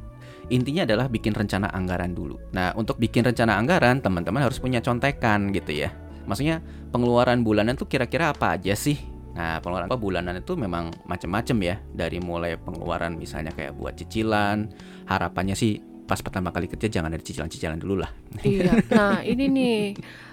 intinya 0.50 0.88
adalah 0.88 1.06
bikin 1.06 1.36
rencana 1.36 1.68
anggaran 1.68 2.16
dulu. 2.16 2.40
Nah 2.56 2.72
untuk 2.74 2.96
bikin 2.96 3.22
rencana 3.22 3.60
anggaran 3.60 4.00
teman-teman 4.00 4.40
harus 4.40 4.56
punya 4.56 4.80
contekan 4.80 5.52
gitu 5.52 5.84
ya. 5.84 5.92
Maksudnya 6.24 6.64
pengeluaran 6.90 7.44
bulanan 7.44 7.76
tuh 7.76 7.86
kira-kira 7.86 8.32
apa 8.32 8.56
aja 8.56 8.72
sih? 8.72 8.96
Nah 9.40 9.56
pengeluaran 9.64 9.88
apa 9.88 9.96
bulanan 9.96 10.34
itu 10.36 10.52
memang 10.52 10.92
macam-macam 11.08 11.56
ya. 11.64 11.76
Dari 11.80 12.20
mulai 12.20 12.60
pengeluaran 12.60 13.16
misalnya 13.16 13.56
kayak 13.56 13.72
buat 13.72 13.96
cicilan, 13.96 14.68
harapannya 15.08 15.56
sih 15.56 15.80
pas 16.04 16.18
pertama 16.18 16.50
kali 16.50 16.66
kerja 16.66 17.00
jangan 17.00 17.14
ada 17.14 17.22
cicilan-cicilan 17.24 17.80
dulu 17.80 18.04
lah. 18.04 18.12
Iya. 18.44 18.82
Nah, 18.90 19.22
ini 19.22 19.46
nih 19.46 19.78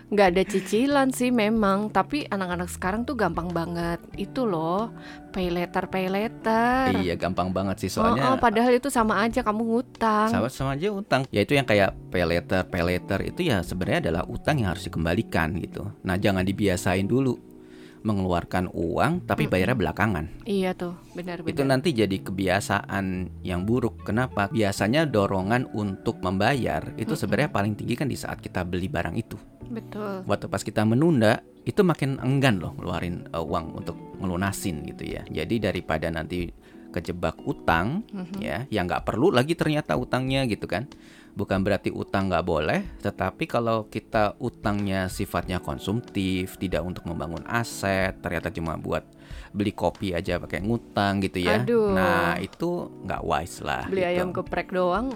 nggak 0.10 0.28
ada 0.34 0.44
cicilan 0.44 1.14
sih 1.14 1.30
memang, 1.30 1.94
tapi 1.94 2.26
anak-anak 2.26 2.68
sekarang 2.68 3.06
tuh 3.06 3.14
gampang 3.14 3.54
banget. 3.54 4.02
Itu 4.18 4.50
loh, 4.50 4.90
pay 5.30 5.54
later, 5.54 5.86
pay 5.88 6.10
later. 6.10 6.98
Iya 6.98 7.14
gampang 7.16 7.54
banget 7.54 7.86
sih 7.86 7.90
Oh, 7.94 8.02
soalnya 8.02 8.34
oh, 8.34 8.42
padahal 8.42 8.74
itu 8.74 8.90
sama 8.90 9.22
aja 9.22 9.46
kamu 9.46 9.62
ngutang. 9.62 10.34
sama 10.34 10.50
sama 10.50 10.74
aja 10.74 10.90
utang. 10.90 11.24
Ya 11.30 11.46
itu 11.46 11.54
yang 11.54 11.70
kayak 11.70 11.94
pay 12.10 12.26
later, 12.26 12.66
pay 12.68 12.82
later 12.82 13.20
itu 13.22 13.46
ya 13.46 13.62
sebenarnya 13.62 14.10
adalah 14.10 14.24
utang 14.26 14.58
yang 14.58 14.74
harus 14.74 14.90
dikembalikan 14.90 15.54
gitu. 15.62 15.86
Nah 16.02 16.18
jangan 16.18 16.42
dibiasain 16.42 17.06
dulu 17.06 17.57
mengeluarkan 18.04 18.70
uang 18.72 19.26
tapi 19.26 19.48
bayarnya 19.48 19.78
belakangan. 19.78 20.26
Iya 20.46 20.74
tuh, 20.74 20.94
benar-benar. 21.14 21.50
Itu 21.52 21.62
nanti 21.66 21.94
jadi 21.94 22.18
kebiasaan 22.22 23.06
yang 23.42 23.64
buruk. 23.64 24.06
Kenapa? 24.06 24.48
Biasanya 24.50 25.06
dorongan 25.06 25.70
untuk 25.74 26.22
membayar 26.22 26.94
itu 26.96 27.14
sebenarnya 27.14 27.50
paling 27.52 27.74
tinggi 27.74 27.96
kan 27.98 28.08
di 28.10 28.18
saat 28.18 28.40
kita 28.40 28.64
beli 28.64 28.88
barang 28.88 29.16
itu. 29.18 29.38
Betul. 29.68 30.24
Waktu 30.24 30.48
pas 30.48 30.64
kita 30.64 30.88
menunda 30.88 31.44
itu 31.68 31.84
makin 31.84 32.16
enggan 32.24 32.64
loh 32.64 32.72
ngeluarin 32.80 33.28
uh, 33.36 33.44
uang 33.44 33.84
untuk 33.84 33.98
ngelunasin 34.24 34.88
gitu 34.88 35.04
ya. 35.04 35.22
Jadi 35.28 35.60
daripada 35.60 36.08
nanti 36.08 36.48
kejebak 36.88 37.44
utang 37.44 38.08
Mhm. 38.16 38.40
ya 38.40 38.64
yang 38.72 38.88
nggak 38.88 39.04
perlu 39.04 39.30
lagi 39.30 39.54
ternyata 39.60 40.00
utangnya 40.00 40.48
gitu 40.48 40.66
kan 40.66 40.88
bukan 41.38 41.62
berarti 41.62 41.94
utang 41.94 42.34
nggak 42.34 42.46
boleh 42.50 42.82
tetapi 43.06 43.46
kalau 43.46 43.86
kita 43.86 44.34
utangnya 44.42 45.06
sifatnya 45.06 45.62
konsumtif 45.62 46.58
tidak 46.58 46.82
untuk 46.82 47.06
membangun 47.06 47.46
aset 47.46 48.18
ternyata 48.26 48.50
cuma 48.50 48.74
buat 48.74 49.06
beli 49.54 49.72
kopi 49.78 50.18
aja 50.18 50.42
pakai 50.42 50.66
ngutang 50.66 51.22
gitu 51.22 51.46
ya 51.46 51.62
Aduh. 51.62 51.94
nah 51.94 52.42
itu 52.42 52.90
nggak 53.06 53.22
wise 53.22 53.62
lah 53.62 53.86
Beli 53.86 54.02
gitu. 54.02 54.12
ayam 54.18 54.30
geprek 54.34 54.74
doang 54.74 55.14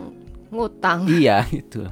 ngutang. 0.51 1.07
Iya 1.23 1.47
itu 1.63 1.87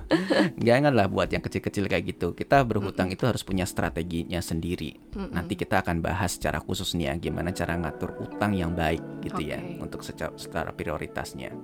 Janganlah 0.60 1.08
buat 1.08 1.32
yang 1.32 1.40
kecil-kecil 1.40 1.88
kayak 1.88 2.12
gitu 2.12 2.36
Kita 2.36 2.60
berhutang 2.68 3.08
itu 3.08 3.24
harus 3.24 3.40
punya 3.42 3.64
strateginya 3.64 4.44
sendiri 4.44 5.00
Mm-mm. 5.16 5.32
Nanti 5.32 5.56
kita 5.56 5.80
akan 5.80 6.04
bahas 6.04 6.36
secara 6.36 6.60
khusus 6.60 6.92
nih 7.00 7.08
ya 7.08 7.32
Gimana 7.32 7.56
cara 7.56 7.80
ngatur 7.80 8.20
utang 8.20 8.52
yang 8.52 8.76
baik 8.76 9.24
gitu 9.24 9.48
ya 9.48 9.64
Oke. 9.64 9.80
Untuk 9.80 10.02
secara, 10.04 10.36
secara 10.36 10.76
prioritasnya 10.76 11.56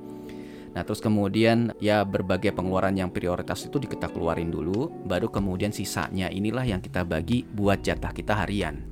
Nah 0.76 0.84
terus 0.84 1.00
kemudian 1.00 1.72
ya 1.80 2.04
berbagai 2.04 2.52
pengeluaran 2.52 3.00
yang 3.00 3.08
prioritas 3.08 3.64
itu 3.64 3.80
kita 3.80 4.12
keluarin 4.12 4.52
dulu 4.52 4.92
Baru 5.08 5.32
kemudian 5.32 5.72
sisanya 5.72 6.28
inilah 6.28 6.68
yang 6.68 6.84
kita 6.84 7.08
bagi 7.08 7.48
buat 7.48 7.80
jatah 7.80 8.12
kita 8.12 8.36
harian 8.44 8.84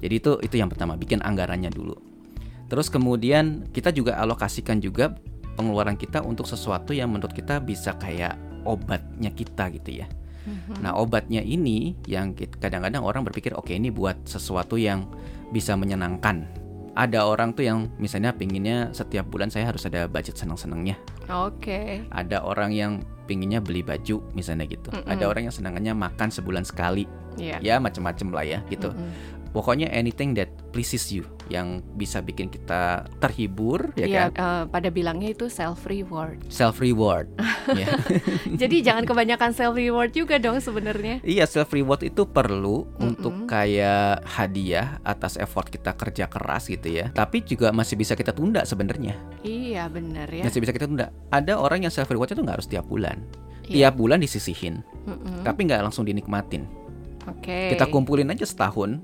Jadi 0.00 0.14
itu 0.16 0.40
itu 0.40 0.56
yang 0.56 0.72
pertama 0.72 0.96
bikin 0.96 1.20
anggarannya 1.20 1.68
dulu 1.68 2.08
Terus 2.68 2.92
kemudian 2.92 3.68
kita 3.72 3.92
juga 3.92 4.20
alokasikan 4.20 4.80
juga 4.80 5.16
pengeluaran 5.56 5.96
kita 5.96 6.22
untuk 6.22 6.46
sesuatu 6.46 6.92
yang 6.92 7.10
menurut 7.10 7.32
kita 7.32 7.58
bisa 7.58 7.96
kayak 7.96 8.36
obatnya 8.68 9.32
kita 9.32 9.72
gitu 9.74 10.04
ya. 10.04 10.06
Mhm. 10.46 10.84
Nah 10.84 10.94
obatnya 10.94 11.40
ini 11.40 11.96
yang 12.04 12.36
kadang-kadang 12.36 13.02
orang 13.02 13.24
berpikir 13.24 13.56
oke 13.56 13.72
ini 13.72 13.88
buat 13.88 14.22
sesuatu 14.28 14.76
yang 14.76 15.08
bisa 15.50 15.74
menyenangkan. 15.74 16.67
Ada 16.98 17.30
orang 17.30 17.54
tuh 17.54 17.62
yang 17.62 17.94
misalnya 17.94 18.34
pinginnya 18.34 18.90
setiap 18.90 19.30
bulan 19.30 19.54
saya 19.54 19.70
harus 19.70 19.86
ada 19.86 20.10
budget 20.10 20.34
seneng-senengnya. 20.34 20.98
Oke. 21.30 22.02
Ada 22.10 22.42
orang 22.42 22.74
yang 22.74 23.06
pinginnya 23.30 23.62
beli 23.62 23.86
baju 23.86 24.18
misalnya 24.34 24.66
gitu. 24.66 24.90
Mm-mm. 24.90 25.06
Ada 25.06 25.30
orang 25.30 25.46
yang 25.46 25.54
senangannya 25.54 25.94
makan 25.94 26.34
sebulan 26.34 26.66
sekali. 26.66 27.06
Iya. 27.38 27.62
Ya 27.62 27.74
macem-macem 27.78 28.34
lah 28.34 28.42
ya 28.42 28.58
gitu. 28.66 28.90
Mm-mm. 28.90 29.37
Pokoknya 29.48 29.88
anything 29.88 30.36
that 30.36 30.48
pleases 30.70 31.08
you 31.08 31.24
yang 31.48 31.80
bisa 31.96 32.20
bikin 32.20 32.52
kita 32.52 33.08
terhibur 33.18 33.96
ya 33.96 34.04
Iya, 34.04 34.22
kan. 34.28 34.36
eh, 34.36 34.64
pada 34.68 34.88
bilangnya 34.88 35.32
itu 35.32 35.48
self 35.48 35.88
reward. 35.88 36.44
Self 36.52 36.78
reward. 36.78 37.32
ya. 37.80 37.88
Jadi 38.60 38.84
jangan 38.84 39.08
kebanyakan 39.08 39.56
self 39.56 39.72
reward 39.72 40.12
juga 40.12 40.36
dong 40.36 40.60
sebenarnya. 40.60 41.24
Iya 41.24 41.48
self 41.48 41.72
reward 41.72 42.04
itu 42.04 42.28
perlu 42.28 42.84
untuk 43.00 43.32
Mm-mm. 43.32 43.48
kayak 43.48 44.28
hadiah 44.28 45.00
atas 45.00 45.40
effort 45.40 45.72
kita 45.72 45.96
kerja 45.96 46.28
keras 46.28 46.68
gitu 46.68 46.88
ya. 46.92 47.08
Tapi 47.10 47.40
juga 47.40 47.72
masih 47.72 47.96
bisa 47.96 48.12
kita 48.12 48.36
tunda 48.36 48.62
sebenarnya. 48.62 49.16
Iya 49.40 49.88
benar 49.88 50.28
ya. 50.28 50.44
Masih 50.44 50.60
bisa 50.60 50.76
kita 50.76 50.84
tunda. 50.84 51.08
Ada 51.32 51.56
orang 51.56 51.88
yang 51.88 51.92
self 51.92 52.12
rewardnya 52.12 52.36
tuh 52.36 52.44
nggak 52.44 52.56
harus 52.60 52.68
tiap 52.68 52.84
bulan. 52.84 53.24
Iya. 53.64 53.88
Tiap 53.92 54.00
bulan 54.00 54.20
disisihin, 54.20 54.80
Mm-mm. 55.04 55.44
tapi 55.44 55.68
nggak 55.68 55.80
langsung 55.84 56.04
dinikmatin. 56.04 56.64
Oke. 57.28 57.76
Kita 57.76 57.84
kumpulin 57.88 58.32
aja 58.32 58.48
setahun. 58.48 58.96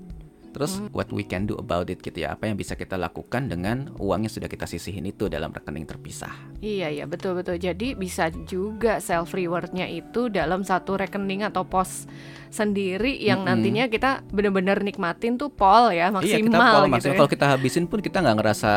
Terus 0.55 0.79
Hmm. 0.79 0.88
what 0.95 1.11
we 1.11 1.21
can 1.21 1.45
do 1.45 1.59
about 1.59 1.90
it 1.90 1.99
gitu 1.99 2.23
ya. 2.23 2.33
Apa 2.33 2.47
yang 2.47 2.55
bisa 2.55 2.73
kita 2.73 2.95
lakukan 2.95 3.51
dengan 3.51 3.90
uang 3.99 4.23
yang 4.23 4.31
sudah 4.31 4.47
kita 4.47 4.64
sisihin 4.64 5.03
itu 5.05 5.27
dalam 5.27 5.51
rekening 5.51 5.83
terpisah. 5.83 6.31
Iya 6.62 6.88
iya 6.88 7.05
betul 7.05 7.35
betul. 7.35 7.59
Jadi 7.59 7.93
bisa 7.93 8.31
juga 8.47 8.97
self 8.99 9.35
rewardnya 9.35 9.85
itu 9.85 10.31
dalam 10.31 10.62
satu 10.62 10.95
rekening 10.95 11.43
atau 11.43 11.67
pos 11.67 12.07
sendiri 12.49 13.19
yang 13.19 13.43
Mm-mm. 13.43 13.51
nantinya 13.51 13.85
kita 13.87 14.23
benar-benar 14.31 14.79
nikmatin 14.81 15.35
tuh 15.35 15.51
pol 15.51 15.90
ya 15.90 16.09
maksimal 16.09 16.23
iya 16.31 16.38
kita 16.40 16.55
pola 16.55 16.71
gitu. 16.79 16.93
maksimal. 16.95 17.11
ya. 17.11 17.19
Kalau 17.19 17.31
kita 17.31 17.47
habisin 17.51 17.85
pun 17.85 17.99
kita 17.99 18.23
nggak 18.23 18.37
ngerasa 18.38 18.73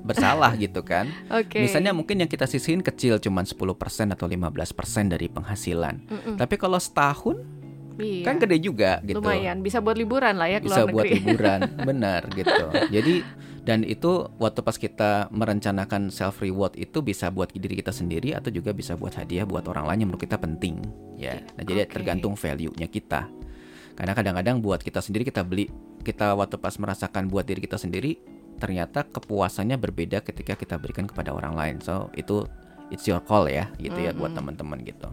bersalah 0.00 0.52
gitu 0.64 0.80
kan. 0.80 1.12
Oke. 1.28 1.60
Misalnya 1.60 1.92
mungkin 1.92 2.16
yang 2.18 2.30
kita 2.30 2.48
sisihin 2.48 2.80
kecil 2.80 3.20
cuman 3.20 3.44
10% 3.44 3.68
atau 4.08 4.24
15% 4.24 4.64
dari 5.06 5.28
penghasilan. 5.28 5.94
Mm-mm. 6.08 6.34
Tapi 6.40 6.54
kalau 6.56 6.80
setahun 6.80 7.36
Iya. 7.98 8.24
kan 8.24 8.38
gede 8.38 8.56
juga 8.62 9.02
gitu. 9.02 9.18
Lumayan 9.18 9.60
bisa 9.60 9.82
buat 9.82 9.98
liburan 9.98 10.38
lah 10.38 10.46
ya 10.46 10.58
Bisa 10.62 10.86
keluar 10.86 10.94
buat 10.94 11.04
negeri. 11.04 11.18
liburan, 11.26 11.60
benar 11.82 12.22
gitu. 12.30 12.64
Jadi 12.94 13.14
dan 13.68 13.84
itu 13.84 14.24
waktu 14.40 14.64
pas 14.64 14.80
kita 14.80 15.28
merencanakan 15.28 16.08
self 16.08 16.40
reward 16.40 16.72
itu 16.80 17.04
bisa 17.04 17.28
buat 17.28 17.52
diri 17.52 17.76
kita 17.76 17.92
sendiri 17.92 18.32
atau 18.32 18.48
juga 18.48 18.72
bisa 18.72 18.96
buat 18.96 19.12
hadiah 19.12 19.44
buat 19.44 19.68
orang 19.68 19.84
lain 19.92 19.98
yang 20.00 20.08
menurut 20.08 20.24
kita 20.24 20.40
penting 20.40 20.80
ya. 21.20 21.36
Nah, 21.58 21.64
jadi 21.68 21.84
Oke. 21.84 22.00
tergantung 22.00 22.32
value-nya 22.32 22.88
kita. 22.88 23.28
Karena 23.92 24.16
kadang-kadang 24.16 24.64
buat 24.64 24.80
kita 24.80 25.04
sendiri 25.04 25.28
kita 25.28 25.44
beli 25.44 25.68
kita 26.00 26.32
waktu 26.32 26.56
pas 26.56 26.72
merasakan 26.80 27.28
buat 27.28 27.44
diri 27.44 27.60
kita 27.60 27.76
sendiri 27.76 28.16
ternyata 28.56 29.04
kepuasannya 29.04 29.76
berbeda 29.76 30.24
ketika 30.24 30.56
kita 30.56 30.80
berikan 30.80 31.04
kepada 31.04 31.36
orang 31.36 31.52
lain. 31.52 31.76
So 31.84 32.08
itu 32.16 32.48
it's 32.88 33.04
your 33.04 33.20
call 33.20 33.52
ya 33.52 33.68
gitu 33.76 34.00
ya 34.00 34.16
buat 34.16 34.32
teman-teman 34.32 34.80
gitu. 34.80 35.12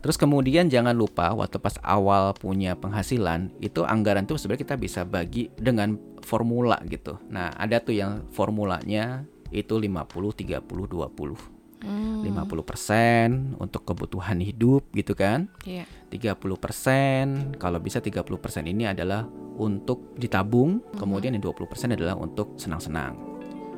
Terus 0.00 0.16
kemudian 0.16 0.68
jangan 0.68 0.94
lupa 0.94 1.32
waktu 1.34 1.58
pas 1.58 1.76
awal 1.82 2.32
punya 2.36 2.74
penghasilan 2.78 3.52
itu 3.60 3.82
anggaran 3.82 4.24
tuh 4.28 4.36
sebenarnya 4.36 4.64
kita 4.64 4.76
bisa 4.76 5.00
bagi 5.04 5.50
dengan 5.56 5.96
formula 6.22 6.78
gitu. 6.86 7.16
Nah, 7.32 7.52
ada 7.56 7.80
tuh 7.80 7.94
yang 7.96 8.26
formulanya 8.30 9.24
itu 9.48 9.80
50 9.80 10.32
30 10.36 10.86
20. 10.86 11.38
Hmm, 11.78 12.26
50% 12.26 13.54
untuk 13.62 13.86
kebutuhan 13.86 14.42
hidup 14.42 14.90
gitu 14.90 15.14
kan. 15.14 15.46
Iya. 15.62 15.86
30% 16.10 17.54
kalau 17.54 17.78
bisa 17.78 18.02
30% 18.02 18.66
ini 18.66 18.90
adalah 18.90 19.30
untuk 19.58 20.18
ditabung, 20.18 20.82
Mhm. 20.82 20.98
kemudian 20.98 21.32
yang 21.38 21.42
20% 21.42 21.94
adalah 21.94 22.18
untuk 22.18 22.58
senang-senang. 22.58 23.14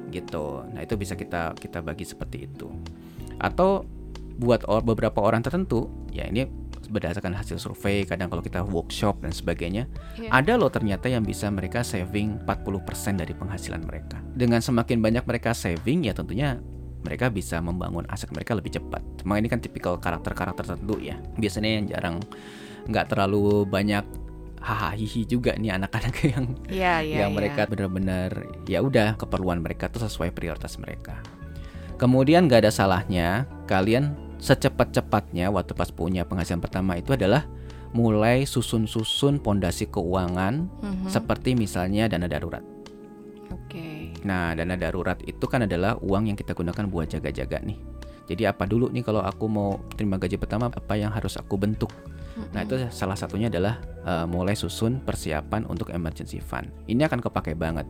Gitu. 0.09 0.65
Nah, 0.75 0.81
itu 0.81 0.97
bisa 0.97 1.15
kita 1.15 1.55
kita 1.55 1.85
bagi 1.85 2.09
seperti 2.09 2.49
itu. 2.49 2.73
Atau 3.37 3.85
buat 4.41 4.65
or- 4.65 4.81
beberapa 4.83 5.21
orang 5.21 5.45
tertentu, 5.45 5.93
ya 6.09 6.25
ini 6.25 6.49
berdasarkan 6.91 7.37
hasil 7.37 7.61
survei, 7.61 8.03
kadang 8.03 8.27
kalau 8.27 8.41
kita 8.41 8.65
workshop 8.65 9.23
dan 9.23 9.31
sebagainya, 9.31 9.87
Iya. 10.19 10.33
ada 10.33 10.59
loh 10.59 10.73
ternyata 10.73 11.07
yang 11.07 11.23
bisa 11.23 11.47
mereka 11.47 11.85
saving 11.85 12.41
40% 12.43 13.21
dari 13.21 13.31
penghasilan 13.31 13.85
mereka. 13.85 14.19
Dengan 14.33 14.59
semakin 14.59 14.99
banyak 14.99 15.23
mereka 15.23 15.55
saving 15.55 16.09
ya 16.09 16.17
tentunya 16.17 16.59
mereka 17.01 17.31
bisa 17.31 17.63
membangun 17.63 18.05
aset 18.11 18.29
mereka 18.35 18.59
lebih 18.59 18.75
cepat. 18.75 19.01
Cuma 19.23 19.39
ini 19.39 19.47
kan 19.47 19.63
tipikal 19.63 19.97
karakter-karakter 19.97 20.67
tertentu 20.67 20.99
ya. 20.99 21.17
Biasanya 21.39 21.71
yang 21.81 21.85
jarang 21.87 22.17
nggak 22.91 23.07
terlalu 23.13 23.65
banyak 23.65 24.03
hahaha 24.61 24.93
hihi 24.93 25.25
juga 25.25 25.57
nih 25.57 25.73
anak-anak 25.73 26.17
yang 26.37 26.45
Iya 26.69 26.95
iya. 27.01 27.17
yang 27.25 27.33
iya. 27.33 27.37
mereka 27.39 27.65
benar-benar 27.65 28.31
ya 28.69 28.85
udah 28.85 29.17
keperluan 29.17 29.63
mereka 29.65 29.89
tuh 29.89 30.05
sesuai 30.05 30.35
prioritas 30.35 30.77
mereka. 30.77 31.23
Kemudian 31.97 32.49
nggak 32.49 32.69
ada 32.69 32.73
salahnya 32.73 33.45
kalian 33.65 34.17
secepat-cepatnya 34.41 35.53
waktu 35.53 35.73
pas 35.77 35.93
punya 35.93 36.25
penghasilan 36.25 36.65
pertama 36.65 36.97
itu 36.97 37.13
adalah 37.15 37.47
mulai 37.91 38.47
susun-susun 38.47 39.43
pondasi 39.43 39.91
keuangan 39.91 40.67
Mhm. 40.81 41.07
seperti 41.11 41.59
misalnya 41.59 42.07
dana 42.07 42.31
darurat. 42.31 42.63
Oke. 43.51 44.15
Nah, 44.23 44.55
dana 44.55 44.79
darurat 44.79 45.19
itu 45.27 45.43
kan 45.51 45.67
adalah 45.67 45.99
uang 45.99 46.31
yang 46.31 46.37
kita 46.39 46.55
gunakan 46.55 46.87
buat 46.87 47.11
jaga-jaga 47.11 47.59
nih. 47.63 47.79
Jadi 48.31 48.47
apa 48.47 48.63
dulu 48.63 48.95
nih 48.95 49.03
kalau 49.03 49.27
aku 49.27 49.51
mau 49.51 49.83
terima 49.99 50.15
gaji 50.15 50.39
pertama 50.39 50.71
apa 50.71 50.95
yang 50.95 51.11
harus 51.11 51.35
aku 51.35 51.59
bentuk? 51.59 51.91
Nah, 52.55 52.63
itu 52.65 52.79
salah 52.95 53.19
satunya 53.19 53.53
adalah 53.53 53.83
uh, 54.07 54.25
mulai 54.25 54.57
susun 54.57 55.03
persiapan 55.03 55.67
untuk 55.67 55.91
emergency 55.93 56.41
fund. 56.41 56.73
Ini 56.89 57.05
akan 57.11 57.21
kepake 57.21 57.53
banget. 57.59 57.85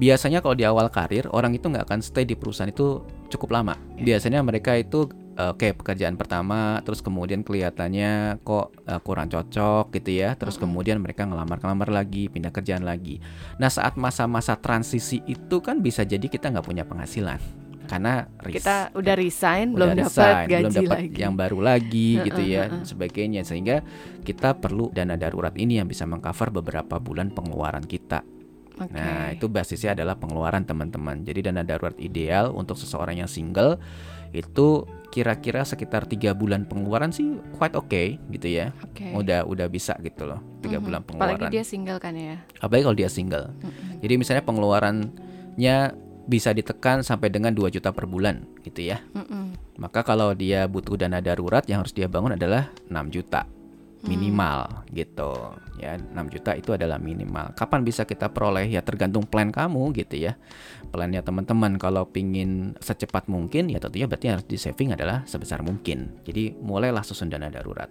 Biasanya 0.00 0.40
kalau 0.40 0.54
di 0.56 0.64
awal 0.64 0.88
karir 0.88 1.28
orang 1.28 1.52
itu 1.52 1.66
nggak 1.68 1.90
akan 1.90 2.00
stay 2.00 2.24
di 2.24 2.32
perusahaan 2.32 2.70
itu 2.70 3.02
cukup 3.28 3.52
lama. 3.52 3.74
Biasanya 4.00 4.40
mereka 4.40 4.78
itu 4.78 5.10
uh, 5.36 5.54
kayak 5.56 5.80
pekerjaan 5.80 6.16
pertama, 6.16 6.80
terus 6.84 7.00
kemudian 7.00 7.44
kelihatannya 7.44 8.42
kok 8.42 8.72
uh, 8.88 9.00
kurang 9.00 9.28
cocok 9.32 9.92
gitu 9.96 10.10
ya. 10.22 10.34
Terus 10.36 10.56
kemudian 10.56 11.00
mereka 11.00 11.24
ngelamar-ngelamar 11.28 11.92
lagi, 11.92 12.28
pindah 12.28 12.52
kerjaan 12.52 12.84
lagi. 12.84 13.20
Nah, 13.56 13.68
saat 13.68 13.96
masa-masa 14.00 14.56
transisi 14.58 15.20
itu 15.28 15.60
kan 15.60 15.80
bisa 15.80 16.02
jadi 16.02 16.24
kita 16.24 16.52
nggak 16.52 16.66
punya 16.66 16.84
penghasilan 16.84 17.62
karena 17.92 18.24
Kita 18.40 18.94
udah 18.96 19.14
resign, 19.18 19.76
udah 19.76 19.92
belum 19.92 19.98
dapat 20.00 20.34
gaji 20.48 20.62
belum 20.64 20.72
dapat 20.72 20.98
lagi. 21.04 21.18
yang 21.20 21.34
baru 21.36 21.58
lagi 21.60 22.08
gitu 22.24 22.40
ya 22.40 22.72
dan 22.72 22.88
sebagainya 22.88 23.42
sehingga 23.44 23.84
kita 24.24 24.56
perlu 24.56 24.88
dana 24.94 25.18
darurat 25.20 25.52
ini 25.60 25.76
yang 25.76 25.84
bisa 25.84 26.08
mengcover 26.08 26.48
beberapa 26.48 26.96
bulan 26.96 27.28
pengeluaran 27.34 27.84
kita. 27.84 28.24
Oke. 28.80 28.96
Nah, 28.96 29.36
itu 29.36 29.46
basisnya 29.52 29.92
adalah 29.92 30.16
pengeluaran 30.16 30.64
teman-teman. 30.64 31.20
Jadi 31.20 31.52
dana 31.52 31.60
darurat 31.60 31.92
ideal 32.00 32.56
untuk 32.56 32.80
seseorang 32.80 33.20
yang 33.20 33.28
single 33.28 33.76
itu 34.32 34.84
kira-kira 35.12 35.60
sekitar 35.60 36.08
tiga 36.08 36.32
bulan 36.32 36.64
pengeluaran 36.64 37.12
sih 37.12 37.36
quite 37.54 37.76
okay 37.76 38.16
gitu 38.28 38.48
ya. 38.48 38.72
Oke. 38.80 39.12
Udah 39.12 39.44
udah 39.44 39.68
bisa 39.68 39.92
gitu 40.00 40.24
loh. 40.24 40.40
Tiga 40.58 40.80
Mhm. 40.80 40.84
bulan 40.84 41.00
Apalagi 41.00 41.12
pengeluaran. 41.36 41.50
dia 41.52 41.64
single 41.64 42.00
kan 42.00 42.14
ya. 42.16 42.40
Apalagi 42.58 42.82
kalau 42.82 42.96
dia 42.96 43.10
single. 43.12 43.46
Mhm. 43.60 44.00
Jadi 44.00 44.14
misalnya 44.16 44.42
pengeluarannya 44.42 45.76
bisa 46.22 46.50
ditekan 46.50 47.02
sampai 47.02 47.28
dengan 47.28 47.50
2 47.50 47.68
juta 47.68 47.90
per 47.90 48.06
bulan 48.06 48.46
gitu 48.62 48.80
ya. 48.84 49.02
Mm-mm. 49.12 49.52
Maka 49.76 50.00
kalau 50.00 50.32
dia 50.32 50.64
butuh 50.64 50.94
dana 50.94 51.18
darurat 51.18 51.66
yang 51.66 51.82
harus 51.82 51.90
dia 51.90 52.06
bangun 52.06 52.32
adalah 52.32 52.70
6 52.86 53.10
juta 53.10 53.44
minimal 54.02 54.82
gitu 54.90 55.54
ya. 55.78 55.94
6 55.94 56.14
juta 56.34 56.58
itu 56.58 56.74
adalah 56.74 56.98
minimal. 56.98 57.54
Kapan 57.54 57.86
bisa 57.86 58.02
kita 58.02 58.30
peroleh? 58.34 58.66
Ya 58.66 58.82
tergantung 58.82 59.26
plan 59.26 59.54
kamu 59.54 59.94
gitu 59.94 60.18
ya. 60.18 60.34
Plannya 60.90 61.22
teman-teman 61.22 61.78
kalau 61.78 62.10
pingin 62.10 62.74
secepat 62.82 63.30
mungkin 63.30 63.70
ya 63.70 63.78
tentunya 63.78 64.10
berarti 64.10 64.26
harus 64.30 64.46
di 64.46 64.58
saving 64.58 64.94
adalah 64.94 65.22
sebesar 65.24 65.62
mungkin. 65.62 66.18
Jadi 66.26 66.58
mulailah 66.58 67.06
susun 67.06 67.30
dana 67.30 67.46
darurat. 67.46 67.88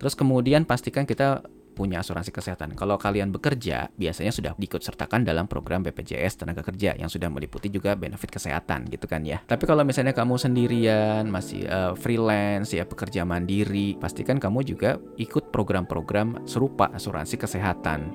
Terus 0.00 0.16
kemudian 0.16 0.64
pastikan 0.64 1.04
kita 1.04 1.44
punya 1.80 2.04
asuransi 2.04 2.28
kesehatan. 2.28 2.76
Kalau 2.76 3.00
kalian 3.00 3.32
bekerja, 3.32 3.88
biasanya 3.96 4.28
sudah 4.36 4.52
diikut 4.52 4.84
sertakan 4.84 5.24
dalam 5.24 5.48
program 5.48 5.80
BPJS 5.80 6.44
tenaga 6.44 6.60
kerja 6.60 6.92
yang 6.92 7.08
sudah 7.08 7.32
meliputi 7.32 7.72
juga 7.72 7.96
benefit 7.96 8.36
kesehatan 8.36 8.92
gitu 8.92 9.08
kan 9.08 9.24
ya. 9.24 9.40
Tapi 9.40 9.64
kalau 9.64 9.80
misalnya 9.80 10.12
kamu 10.12 10.36
sendirian, 10.36 11.24
masih 11.32 11.64
eh, 11.64 11.96
freelance 11.96 12.76
ya 12.76 12.84
pekerja 12.84 13.24
mandiri, 13.24 13.96
pastikan 13.96 14.36
kamu 14.36 14.60
juga 14.68 15.00
ikut 15.16 15.48
program-program 15.48 16.44
serupa 16.44 16.92
asuransi 16.92 17.40
kesehatan. 17.40 18.12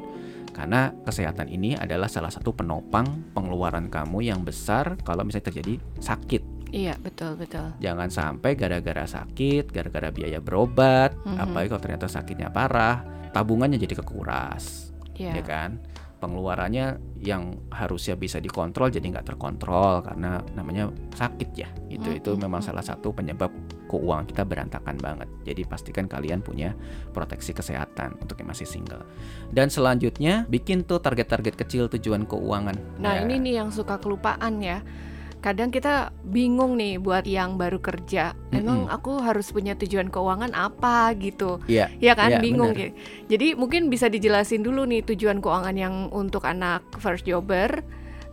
Karena 0.54 0.93
kesehatan 1.04 1.49
ini 1.49 1.73
adalah 1.75 2.08
salah 2.08 2.30
satu 2.32 2.54
penopang 2.54 3.34
pengeluaran 3.34 3.89
kamu 3.89 4.30
yang 4.30 4.45
besar 4.45 4.95
kalau 5.01 5.25
misalnya 5.25 5.51
terjadi 5.51 5.82
sakit. 5.99 6.56
Iya 6.71 6.95
betul 6.99 7.39
betul. 7.39 7.75
Jangan 7.80 8.08
sampai 8.12 8.56
gara-gara 8.56 9.08
sakit, 9.08 9.71
gara-gara 9.71 10.12
biaya 10.12 10.39
berobat, 10.43 11.15
Mhm. 11.23 11.39
apalagi 11.39 11.67
kalau 11.71 11.84
ternyata 11.84 12.08
sakitnya 12.08 12.51
parah, 12.51 13.04
tabungannya 13.36 13.76
jadi 13.76 14.00
kekuras, 14.00 14.95
Iya. 15.13 15.36
ya 15.36 15.43
kan? 15.43 15.71
pengeluarannya 16.15 16.98
yang 17.21 17.69
harusnya 17.69 18.15
bisa 18.15 18.39
dikontrol 18.39 18.89
jadi 18.89 19.04
nggak 19.04 19.36
terkontrol 19.36 20.02
karena 20.02 20.41
namanya 20.56 20.89
sakit 21.13 21.50
ya 21.54 21.69
itu 21.86 22.17
itu 22.17 22.34
memang 22.34 22.63
salah 22.63 22.82
satu 22.82 23.12
penyebab 23.12 23.52
keuangan 23.86 24.26
kita 24.26 24.41
berantakan 24.41 24.95
banget 24.98 25.30
jadi 25.43 25.62
pastikan 25.67 26.08
kalian 26.10 26.41
punya 26.41 26.74
proteksi 27.12 27.54
kesehatan 27.54 28.17
untuk 28.17 28.41
yang 28.41 28.50
masih 28.50 28.65
single 28.65 29.06
dan 29.52 29.69
selanjutnya 29.69 30.48
bikin 30.50 30.82
tuh 30.82 30.98
target-target 30.98 31.54
kecil 31.54 31.91
tujuan 31.93 32.26
keuangan 32.26 32.80
Nah, 32.98 33.21
Ya. 33.21 33.28
ini 33.28 33.38
nih 33.38 33.54
yang 33.62 33.69
suka 33.69 34.00
kelupaan 34.00 34.63
ya. 34.63 34.82
Kadang 35.45 35.69
kita 35.69 36.10
bingung 36.25 36.73
nih 36.73 36.97
buat 36.97 37.29
yang 37.29 37.53
baru 37.53 37.77
kerja. 37.77 38.34
Emang 38.49 38.89
aku 38.89 39.21
harus 39.21 39.53
punya 39.53 39.77
tujuan 39.77 40.10
keuangan 40.10 40.49
apa 40.51 41.13
gitu. 41.13 41.62
Iya, 41.69 41.93
Ya 42.01 42.17
kan 42.17 42.34
iya, 42.34 42.39
bingung 42.41 42.73
bener. 42.73 42.89
gitu. 42.89 42.93
Jadi 43.29 43.47
mungkin 43.53 43.93
bisa 43.93 44.10
dijelasin 44.10 44.65
dulu 44.65 44.89
nih 44.89 45.05
tujuan 45.05 45.45
keuangan 45.45 45.77
yang 45.77 46.10
untuk 46.10 46.49
anak 46.49 46.81
first 46.97 47.29
jobber, 47.29 47.86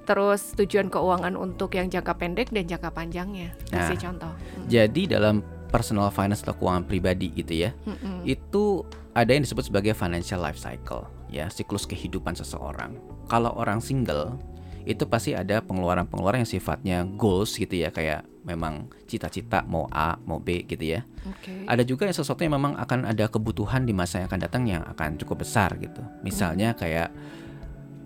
terus 0.03 0.57
tujuan 0.57 0.89
keuangan 0.89 1.37
untuk 1.37 1.77
yang 1.77 1.87
jangka 1.87 2.17
pendek 2.17 2.49
dan 2.49 2.65
jangka 2.65 2.89
panjangnya. 2.89 3.53
Kasih 3.69 3.93
Nah. 3.93 4.03
contoh. 4.03 4.33
Mm. 4.33 4.67
jadi 4.67 5.03
dalam 5.13 5.37
personal 5.69 6.09
finance 6.09 6.41
atau 6.41 6.53
keuangan 6.55 6.85
pribadi 6.85 7.29
gitu 7.31 7.53
ya 7.59 7.73
Mm-mm. 7.85 8.25
itu 8.25 8.85
ada 9.13 9.33
yang 9.33 9.41
disebut 9.41 9.69
sebagai 9.69 9.93
financial 9.93 10.37
life 10.39 10.57
cycle 10.57 11.05
ya 11.29 11.49
siklus 11.49 11.85
kehidupan 11.85 12.33
seseorang 12.33 12.93
kalau 13.25 13.53
orang 13.53 13.81
single 13.81 14.37
itu 14.83 15.07
pasti 15.07 15.33
ada 15.33 15.63
pengeluaran-pengeluaran 15.63 16.43
yang 16.43 16.51
sifatnya 16.51 17.07
goals 17.07 17.55
gitu 17.55 17.73
ya 17.75 17.95
kayak 17.95 18.27
memang 18.43 18.91
cita-cita 19.07 19.63
mau 19.63 19.87
A 19.89 20.19
mau 20.27 20.43
B 20.43 20.67
gitu 20.67 20.83
ya 20.83 21.07
Oke. 21.23 21.63
ada 21.71 21.87
juga 21.87 22.11
yang 22.11 22.17
sesuatu 22.17 22.43
yang 22.43 22.59
memang 22.59 22.75
akan 22.75 23.07
ada 23.07 23.31
kebutuhan 23.31 23.87
di 23.87 23.95
masa 23.95 24.19
yang 24.19 24.27
akan 24.27 24.41
datang 24.43 24.63
yang 24.67 24.83
akan 24.83 25.15
cukup 25.23 25.47
besar 25.47 25.79
gitu 25.79 26.03
misalnya 26.27 26.75
kayak 26.75 27.15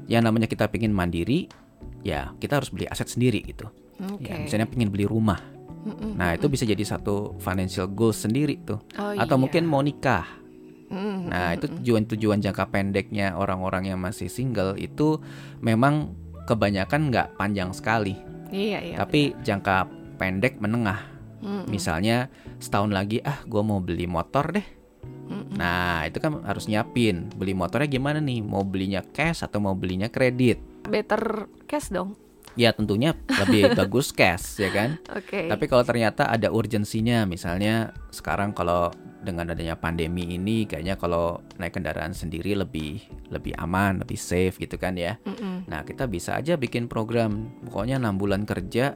yang 0.07 0.23
namanya 0.23 0.45
kita 0.47 0.69
pingin 0.69 0.93
mandiri 0.93 1.49
ya 2.05 2.37
kita 2.37 2.61
harus 2.61 2.69
beli 2.69 2.85
aset 2.87 3.09
sendiri 3.09 3.41
gitu 3.43 3.67
Oke. 3.97 4.29
ya 4.29 4.37
misalnya 4.37 4.69
pingin 4.69 4.93
beli 4.93 5.09
rumah 5.09 5.41
Mm-mm. 5.87 6.21
nah 6.21 6.37
itu 6.37 6.47
bisa 6.53 6.69
jadi 6.69 6.85
satu 6.85 7.41
financial 7.41 7.89
goals 7.89 8.21
sendiri 8.21 8.61
tuh 8.61 8.79
Oh, 9.01 9.17
atau 9.17 9.37
iya. 9.39 9.43
mungkin 9.43 9.63
mau 9.65 9.81
nikah 9.81 10.27
Mm-mm. 10.87 11.27
Nah, 11.27 11.51
itu 11.51 11.67
tujuan-tujuan 11.67 12.39
jangka 12.39 12.71
pendeknya 12.71 13.35
orang-orang 13.35 13.91
yang 13.91 13.99
masih 13.99 14.31
single 14.31 14.79
itu 14.79 15.19
memang 15.59 16.15
kebanyakan 16.47 17.11
nggak 17.11 17.37
panjang 17.37 17.75
sekali, 17.75 18.15
Iya 18.49 18.79
iya. 18.81 18.97
tapi 19.03 19.35
jangka 19.43 19.91
pendek 20.17 20.63
menengah. 20.63 21.03
Mm-mm. 21.43 21.69
Misalnya 21.69 22.33
setahun 22.63 22.95
lagi, 22.95 23.21
ah, 23.21 23.45
gue 23.45 23.61
mau 23.61 23.83
beli 23.83 24.09
motor 24.09 24.57
deh. 24.57 24.67
Nah, 25.57 26.07
itu 26.07 26.23
kan 26.23 26.45
harus 26.47 26.69
nyiapin. 26.71 27.33
Beli 27.35 27.57
motornya 27.57 27.89
gimana 27.91 28.19
nih? 28.23 28.45
Mau 28.45 28.63
belinya 28.63 29.03
cash 29.03 29.43
atau 29.43 29.59
mau 29.59 29.75
belinya 29.75 30.07
kredit? 30.07 30.61
Better 30.87 31.51
cash 31.67 31.91
dong. 31.91 32.15
Ya 32.57 32.73
tentunya 32.73 33.13
lebih 33.29 33.73
bagus 33.79 34.13
cash 34.15 34.61
ya 34.63 34.71
kan. 34.73 35.01
Oke. 35.13 35.49
Tapi 35.51 35.65
kalau 35.67 35.85
ternyata 35.85 36.29
ada 36.31 36.49
urgensinya, 36.53 37.27
misalnya 37.29 37.93
sekarang 38.15 38.55
kalau 38.57 38.93
dengan 39.27 39.51
adanya 39.51 39.75
pandemi 39.75 40.23
ini, 40.31 40.63
kayaknya 40.65 40.95
kalau 40.95 41.43
naik 41.59 41.75
kendaraan 41.75 42.15
sendiri 42.15 42.55
lebih 42.55 43.03
lebih 43.29 43.59
aman, 43.59 43.99
lebih 44.01 44.15
safe 44.15 44.55
gitu 44.57 44.79
kan 44.79 44.95
ya. 44.95 45.19
Mm-mm. 45.27 45.67
Nah 45.67 45.83
kita 45.83 46.07
bisa 46.07 46.39
aja 46.39 46.55
bikin 46.55 46.87
program, 46.87 47.51
pokoknya 47.67 47.99
enam 47.99 48.15
bulan 48.15 48.47
kerja, 48.47 48.95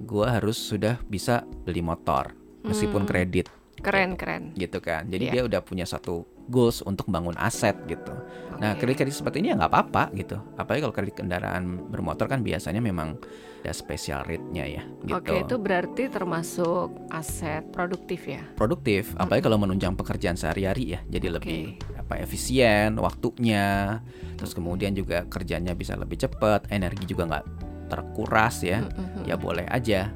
gua 0.00 0.40
harus 0.40 0.56
sudah 0.56 0.96
bisa 1.04 1.44
beli 1.44 1.84
motor 1.84 2.32
meskipun 2.60 3.04
Hmm. 3.04 3.10
kredit 3.10 3.46
Keren 3.80 4.16
keren. 4.16 4.52
gitu 4.56 4.80
kan. 4.80 5.04
Jadi 5.04 5.28
Iya. 5.28 5.32
dia 5.32 5.42
udah 5.44 5.60
punya 5.60 5.84
satu 5.84 6.24
goals 6.50 6.82
untuk 6.82 7.06
bangun 7.06 7.38
aset 7.38 7.78
gitu. 7.86 8.12
Nah 8.60 8.76
Oke. 8.76 8.84
kredit-kredit 8.84 9.14
seperti 9.16 9.40
ini 9.40 9.54
ya 9.54 9.56
nggak 9.56 9.72
apa-apa 9.72 10.12
gitu. 10.18 10.36
Apalagi 10.58 10.84
kalau 10.84 10.94
kredit 10.94 11.16
kendaraan 11.16 11.88
bermotor 11.88 12.26
kan 12.26 12.42
biasanya 12.44 12.82
memang 12.82 13.16
ada 13.60 13.76
special 13.76 14.24
rate-nya 14.24 14.64
ya 14.64 14.82
gitu. 15.04 15.20
Oke, 15.20 15.44
itu 15.44 15.56
berarti 15.60 16.08
termasuk 16.08 16.88
aset 17.12 17.64
produktif 17.70 18.24
ya. 18.24 18.40
produktif, 18.56 19.12
apalagi 19.20 19.44
kalau 19.44 19.60
menunjang 19.60 19.94
pekerjaan 19.96 20.36
sehari-hari 20.36 20.96
ya, 20.96 21.00
jadi 21.08 21.28
Oke. 21.32 21.36
lebih 21.40 21.60
apa 21.96 22.20
efisien 22.20 22.96
waktunya, 22.96 24.00
terus 24.40 24.56
kemudian 24.56 24.96
juga 24.96 25.28
kerjanya 25.28 25.76
bisa 25.76 25.94
lebih 25.94 26.20
cepat, 26.20 26.72
energi 26.72 27.04
juga 27.04 27.28
nggak 27.28 27.46
terkuras 27.92 28.64
ya, 28.64 28.84
ya 29.28 29.36
boleh 29.36 29.68
aja. 29.68 30.08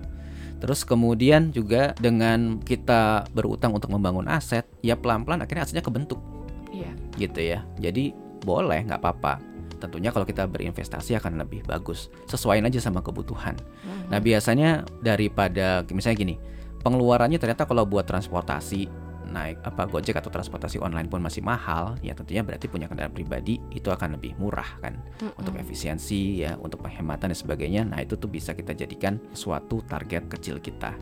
Terus 0.65 0.81
kemudian 0.81 1.53
juga 1.53 1.93
dengan 2.01 2.57
kita 2.65 3.29
berutang 3.37 3.77
untuk 3.77 3.93
membangun 3.93 4.25
aset, 4.33 4.65
ya 4.81 4.97
pelan-pelan 4.97 5.45
akhirnya 5.45 5.69
asetnya 5.69 5.85
kebentuk 5.85 6.17
Iya. 6.73 6.97
gitu 7.21 7.41
ya. 7.45 7.61
Jadi 7.77 8.17
boleh 8.41 8.81
nggak 8.89 8.97
apa-apa. 8.97 9.45
Tentunya 9.77 10.09
kalau 10.09 10.25
kita 10.25 10.49
berinvestasi 10.49 11.21
akan 11.21 11.45
lebih 11.45 11.69
bagus. 11.69 12.09
Sesuaiin 12.25 12.65
aja 12.65 12.81
sama 12.81 13.05
kebutuhan. 13.05 13.61
Mhm. 13.61 14.09
Nah 14.09 14.19
biasanya 14.25 14.89
daripada 15.05 15.85
misalnya 15.93 16.17
gini, 16.17 16.35
pengeluarannya 16.81 17.37
ternyata 17.37 17.69
kalau 17.69 17.85
buat 17.85 18.09
transportasi 18.09 18.89
naik 19.35 19.59
apa 19.67 19.91
Gojek 19.91 20.15
atau 20.15 20.31
transportasi 20.31 20.79
online 20.79 21.11
pun 21.11 21.19
masih 21.19 21.43
mahal, 21.43 21.99
ya 21.99 22.15
tentunya 22.15 22.47
berarti 22.47 22.71
punya 22.71 22.87
kendaraan 22.87 23.11
pribadi 23.11 23.59
itu 23.75 23.91
akan 23.91 24.15
lebih 24.15 24.39
murah 24.39 24.79
kan 24.79 24.95
Mm-mm. 25.19 25.35
untuk 25.43 25.59
efisiensi 25.59 26.47
ya, 26.47 26.55
untuk 26.63 26.87
penghematan 26.87 27.35
dan 27.35 27.39
sebagainya. 27.39 27.83
Nah 27.83 27.99
itu 27.99 28.15
tuh 28.15 28.31
bisa 28.31 28.55
kita 28.55 28.71
jadikan 28.73 29.19
suatu 29.35 29.83
target 29.83 30.31
kecil 30.31 30.63
kita. 30.63 30.95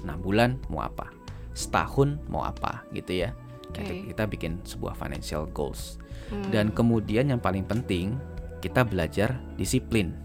6 0.00 0.08
bulan 0.24 0.56
mau 0.72 0.80
apa? 0.80 1.12
Setahun 1.52 2.16
mau 2.32 2.48
apa 2.48 2.88
gitu 2.96 3.28
ya. 3.28 3.36
Nah, 3.76 3.84
Oke. 3.84 4.08
Kita 4.16 4.24
bikin 4.24 4.64
sebuah 4.64 4.96
financial 4.96 5.44
goals. 5.52 6.00
Hmm. 6.32 6.48
Dan 6.48 6.72
kemudian 6.72 7.28
yang 7.28 7.40
paling 7.42 7.68
penting 7.68 8.16
kita 8.64 8.82
belajar 8.82 9.36
disiplin 9.54 10.16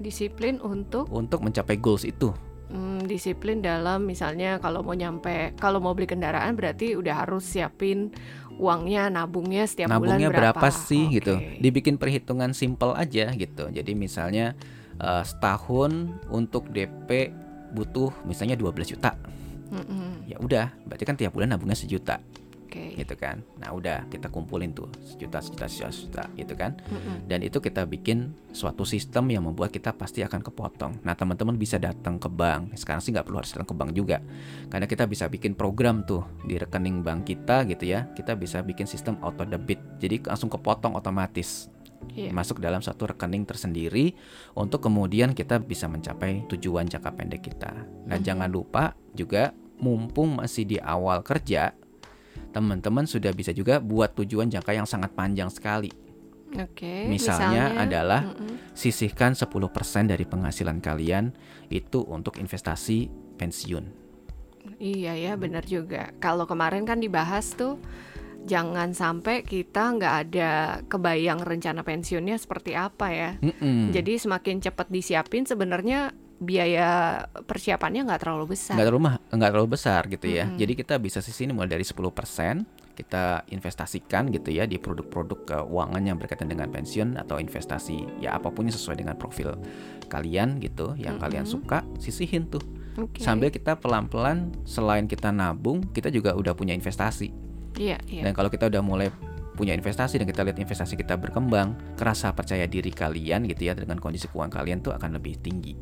disiplin 0.00 0.56
untuk 0.64 1.12
untuk 1.12 1.44
mencapai 1.44 1.76
goals 1.76 2.08
itu. 2.08 2.32
Hmm, 2.70 3.10
disiplin 3.10 3.60
dalam 3.60 4.06
misalnya 4.06 4.62
kalau 4.62 4.86
mau 4.86 4.94
nyampe 4.94 5.52
kalau 5.58 5.82
mau 5.82 5.92
beli 5.92 6.06
kendaraan 6.06 6.54
berarti 6.54 6.94
udah 6.94 7.26
harus 7.26 7.44
siapin 7.44 8.14
uangnya 8.60 9.10
nabungnya 9.10 9.66
setiap 9.66 9.90
nabungnya 9.90 10.30
bulan 10.30 10.52
berapa, 10.52 10.66
sih 10.70 11.08
Oke. 11.08 11.14
gitu? 11.20 11.34
Dibikin 11.58 11.96
perhitungan 11.96 12.52
simple 12.52 12.92
aja 12.92 13.32
gitu. 13.32 13.72
Jadi 13.72 13.92
misalnya 13.96 14.52
eh, 15.00 15.24
setahun 15.24 16.12
untuk 16.28 16.68
DP 16.68 17.32
butuh 17.72 18.12
misalnya 18.28 18.54
12 18.60 18.92
juta. 18.96 19.16
Mm-mm. 19.70 20.26
ya 20.26 20.34
udah 20.42 20.74
berarti 20.82 21.04
kan 21.06 21.14
tiap 21.14 21.30
bulan 21.30 21.54
nabungnya 21.54 21.78
sejuta 21.78 22.18
Oke. 22.70 22.94
gitu 22.94 23.18
kan 23.18 23.42
nah 23.58 23.74
udah 23.74 24.06
kita 24.06 24.30
kumpulin 24.30 24.70
tuh 24.70 24.86
sejuta 25.02 25.42
sejuta 25.42 25.66
sejuta, 25.66 25.90
sejuta 25.90 26.24
gitu 26.38 26.54
kan 26.54 26.78
Mm-mm. 26.86 27.26
dan 27.26 27.42
itu 27.42 27.58
kita 27.58 27.82
bikin 27.82 28.30
suatu 28.54 28.86
sistem 28.86 29.26
yang 29.26 29.42
membuat 29.42 29.74
kita 29.74 29.90
pasti 29.90 30.22
akan 30.22 30.38
kepotong. 30.42 31.02
Nah 31.02 31.14
teman-teman 31.14 31.54
bisa 31.54 31.78
datang 31.78 32.18
ke 32.18 32.26
bank. 32.26 32.74
Sekarang 32.74 32.98
sih 32.98 33.14
nggak 33.14 33.22
perlu 33.26 33.38
harus 33.38 33.54
datang 33.54 33.70
ke 33.70 33.74
bank 33.78 33.90
juga, 33.94 34.18
karena 34.66 34.90
kita 34.90 35.06
bisa 35.06 35.30
bikin 35.30 35.54
program 35.54 36.02
tuh 36.02 36.26
di 36.42 36.58
rekening 36.58 37.02
bank 37.02 37.30
kita 37.30 37.62
gitu 37.70 37.86
ya. 37.86 38.10
Kita 38.10 38.34
bisa 38.34 38.58
bikin 38.62 38.90
sistem 38.90 39.22
auto 39.22 39.46
debit, 39.46 39.78
jadi 40.02 40.18
langsung 40.26 40.50
kepotong 40.50 40.98
otomatis 40.98 41.70
Iya. 42.10 42.32
masuk 42.32 42.58
dalam 42.58 42.80
satu 42.80 43.12
rekening 43.12 43.44
tersendiri 43.44 44.16
untuk 44.56 44.82
kemudian 44.82 45.30
kita 45.30 45.60
bisa 45.60 45.86
mencapai 45.86 46.48
tujuan 46.50 46.88
jangka 46.88 47.12
pendek 47.12 47.44
kita. 47.44 47.70
Nah 48.10 48.18
Mhm. 48.18 48.24
jangan 48.24 48.50
lupa 48.50 48.96
juga 49.12 49.52
mumpung 49.78 50.40
masih 50.40 50.66
di 50.66 50.76
awal 50.76 51.22
kerja, 51.22 51.70
teman-teman 52.50 53.06
sudah 53.06 53.30
bisa 53.30 53.54
juga 53.54 53.78
buat 53.78 54.14
tujuan 54.18 54.50
jangka 54.50 54.72
yang 54.74 54.86
sangat 54.86 55.14
panjang 55.14 55.50
sekali. 55.50 55.90
Oke. 56.58 57.06
Misalnya 57.06 57.78
adalah 57.78 58.26
Mm-mm. 58.26 58.74
sisihkan 58.74 59.38
10% 59.38 59.46
dari 60.10 60.26
penghasilan 60.26 60.82
kalian 60.82 61.30
itu 61.70 62.02
untuk 62.02 62.42
investasi 62.42 63.06
pensiun. 63.38 63.84
Iya 64.82 65.14
ya 65.14 65.32
benar 65.38 65.62
juga. 65.64 66.10
Kalau 66.18 66.50
kemarin 66.50 66.82
kan 66.82 66.98
dibahas 66.98 67.54
tuh 67.54 67.78
jangan 68.44 68.96
sampai 68.96 69.44
kita 69.44 69.94
nggak 69.94 70.14
ada 70.26 70.50
kebayang 70.88 71.44
rencana 71.44 71.86
pensiunnya 71.86 72.34
seperti 72.34 72.74
apa 72.74 73.06
ya. 73.12 73.30
Mm-mm. 73.38 73.94
Jadi 73.94 74.18
semakin 74.18 74.58
cepat 74.58 74.90
disiapin 74.90 75.46
sebenarnya 75.46 76.10
biaya 76.40 77.20
persiapannya 77.44 78.08
nggak 78.08 78.20
terlalu 78.24 78.56
besar. 78.56 78.74
nggak 78.74 78.88
terlalu 78.88 79.02
nggak 79.30 79.50
terlalu 79.52 79.70
besar 79.70 80.02
gitu 80.08 80.26
ya. 80.26 80.48
Mm-mm. 80.48 80.58
Jadi 80.58 80.72
kita 80.72 80.94
bisa 80.96 81.20
sisihin 81.20 81.52
mulai 81.52 81.68
dari 81.68 81.84
10% 81.84 82.00
kita 82.96 83.48
investasikan 83.48 84.28
gitu 84.28 84.52
ya 84.52 84.68
di 84.68 84.76
produk-produk 84.76 85.38
keuangan 85.48 86.02
yang 86.04 86.20
berkaitan 86.20 86.52
dengan 86.52 86.68
pensiun 86.68 87.16
atau 87.16 87.40
investasi 87.40 88.20
ya 88.20 88.36
apa 88.36 88.52
pun 88.52 88.68
yang 88.68 88.76
sesuai 88.76 89.00
dengan 89.00 89.16
profil 89.16 89.56
kalian 90.12 90.60
gitu 90.60 90.92
yang 91.00 91.16
kalian 91.16 91.48
Mm-mm. 91.48 91.64
suka 91.64 91.80
sisihin 91.96 92.44
tuh 92.52 92.60
Oke. 93.00 93.24
sambil 93.24 93.48
kita 93.48 93.80
pelan-pelan 93.80 94.52
selain 94.68 95.08
kita 95.08 95.32
nabung 95.32 95.80
kita 95.96 96.12
juga 96.12 96.36
udah 96.36 96.52
punya 96.52 96.76
investasi 96.76 97.32
Iya 97.78 97.98
iya. 98.10 98.22
Dan 98.26 98.32
kalau 98.34 98.50
kita 98.50 98.66
udah 98.66 98.82
mulai 98.82 99.08
punya 99.54 99.76
investasi 99.76 100.16
dan 100.16 100.26
kita 100.26 100.40
lihat 100.42 100.58
investasi 100.58 100.96
kita 100.96 101.20
berkembang, 101.20 101.76
kerasa 101.94 102.32
percaya 102.32 102.64
diri 102.64 102.88
kalian 102.90 103.44
gitu 103.46 103.68
ya 103.68 103.76
dengan 103.76 104.00
kondisi 104.00 104.26
keuangan 104.32 104.52
kalian 104.52 104.78
tuh 104.80 104.96
akan 104.96 105.20
lebih 105.20 105.36
tinggi. 105.38 105.76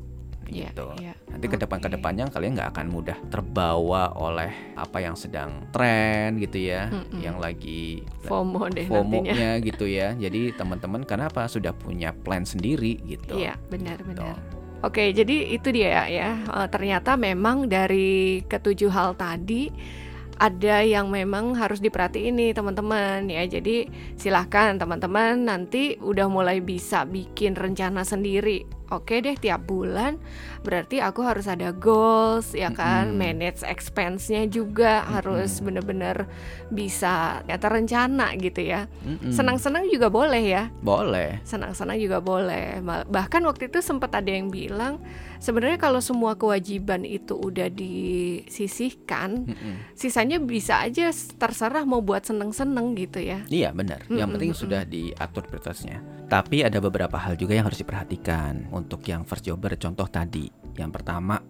Iya, 0.49 0.73
gitu. 0.73 0.87
iya. 0.97 1.13
Nanti 1.29 1.47
ke 1.47 1.57
depan 1.57 1.79
ke 1.79 1.89
depannya 1.89 2.25
kalian 2.27 2.57
nggak 2.57 2.71
akan 2.73 2.87
mudah 2.89 3.19
terbawa 3.29 4.11
oleh 4.13 4.49
apa 4.75 4.99
yang 4.99 5.13
sedang 5.13 5.69
tren 5.71 6.37
gitu 6.37 6.59
ya, 6.59 6.89
Mm-mm. 6.89 7.21
yang 7.21 7.37
lagi 7.37 8.03
FOMO 8.25 8.69
deh 8.69 8.89
nantinya. 8.89 9.29
FOMO-nya 9.29 9.51
gitu 9.61 9.85
ya. 9.85 10.13
Jadi 10.13 10.53
teman-teman 10.53 11.05
kenapa 11.05 11.45
sudah 11.47 11.71
punya 11.71 12.11
plan 12.13 12.43
sendiri 12.43 12.97
gitu. 13.05 13.37
Iya, 13.37 13.55
benar 13.69 14.01
Gitu. 14.01 14.17
benar. 14.17 14.37
Oke, 14.79 15.11
jadi 15.11 15.37
itu 15.53 15.75
dia 15.75 16.07
ya. 16.07 16.39
Eh, 16.39 16.69
ternyata 16.71 17.19
memang 17.19 17.67
dari 17.67 18.41
ketujuh 18.47 18.89
hal 18.89 19.19
tadi 19.19 19.75
ada 20.39 20.87
yang 20.87 21.11
memang 21.11 21.59
harus 21.59 21.83
diperhatiin 21.83 22.39
nih 22.39 22.51
teman-teman 22.55 23.27
ya. 23.27 23.43
Jadi 23.45 23.91
silahkan 24.15 24.79
teman-teman 24.79 25.45
nanti 25.45 25.99
udah 25.99 26.31
mulai 26.31 26.63
bisa 26.63 27.03
bikin 27.03 27.59
rencana 27.59 28.07
sendiri. 28.07 28.65
Oke 28.89 29.21
deh 29.21 29.37
tiap 29.37 29.69
bulan 29.69 30.17
berarti 30.65 31.05
aku 31.05 31.21
harus 31.21 31.45
ada 31.45 31.77
goals 31.77 32.57
ya 32.57 32.73
kan, 32.73 33.13
Mm-mm. 33.13 33.21
manage 33.21 33.61
expense-nya 33.61 34.49
juga 34.49 35.05
harus 35.05 35.61
Mm-mm. 35.61 35.67
bener-bener 35.69 36.17
bisa 36.73 37.45
ya 37.45 37.61
terencana 37.61 38.33
gitu 38.41 38.65
ya. 38.65 38.89
Mm-mm. 39.05 39.29
Senang-senang 39.29 39.93
juga 39.93 40.09
boleh 40.09 40.41
ya 40.41 40.73
Boleh. 40.81 41.45
senang-senang 41.45 42.01
juga 42.01 42.25
boleh. 42.25 42.81
Bahkan 43.13 43.45
waktu 43.45 43.69
itu 43.69 43.85
sempat 43.85 44.17
ada 44.17 44.31
yang 44.33 44.49
bilang 44.49 45.05
sebenarnya 45.39 45.79
kalau 45.79 45.99
semua 45.99 46.35
kewajiban 46.35 47.03
itu 47.03 47.35
udah 47.35 47.67
disisihkan, 47.69 49.47
Mm-mm. 49.47 49.75
sisanya 49.93 50.39
bisa 50.39 50.81
aja 50.81 51.11
terserah 51.11 51.83
mau 51.83 52.01
buat 52.01 52.23
seneng-seneng 52.23 52.95
gitu 52.95 53.19
ya. 53.19 53.43
Iya 53.47 53.71
benar. 53.73 54.05
Yang 54.07 54.15
Mm-mm, 54.19 54.33
penting 54.37 54.53
mm-mm. 54.53 54.63
sudah 54.67 54.83
diatur 54.85 55.43
prioritasnya. 55.45 55.99
Tapi 56.27 56.61
ada 56.61 56.79
beberapa 56.79 57.17
hal 57.17 57.35
juga 57.35 57.57
yang 57.57 57.67
harus 57.67 57.81
diperhatikan 57.81 58.69
untuk 58.71 59.01
yang 59.05 59.25
first 59.25 59.43
jobber. 59.43 59.75
Contoh 59.75 60.07
tadi, 60.07 60.47
yang 60.77 60.93
pertama 60.93 61.41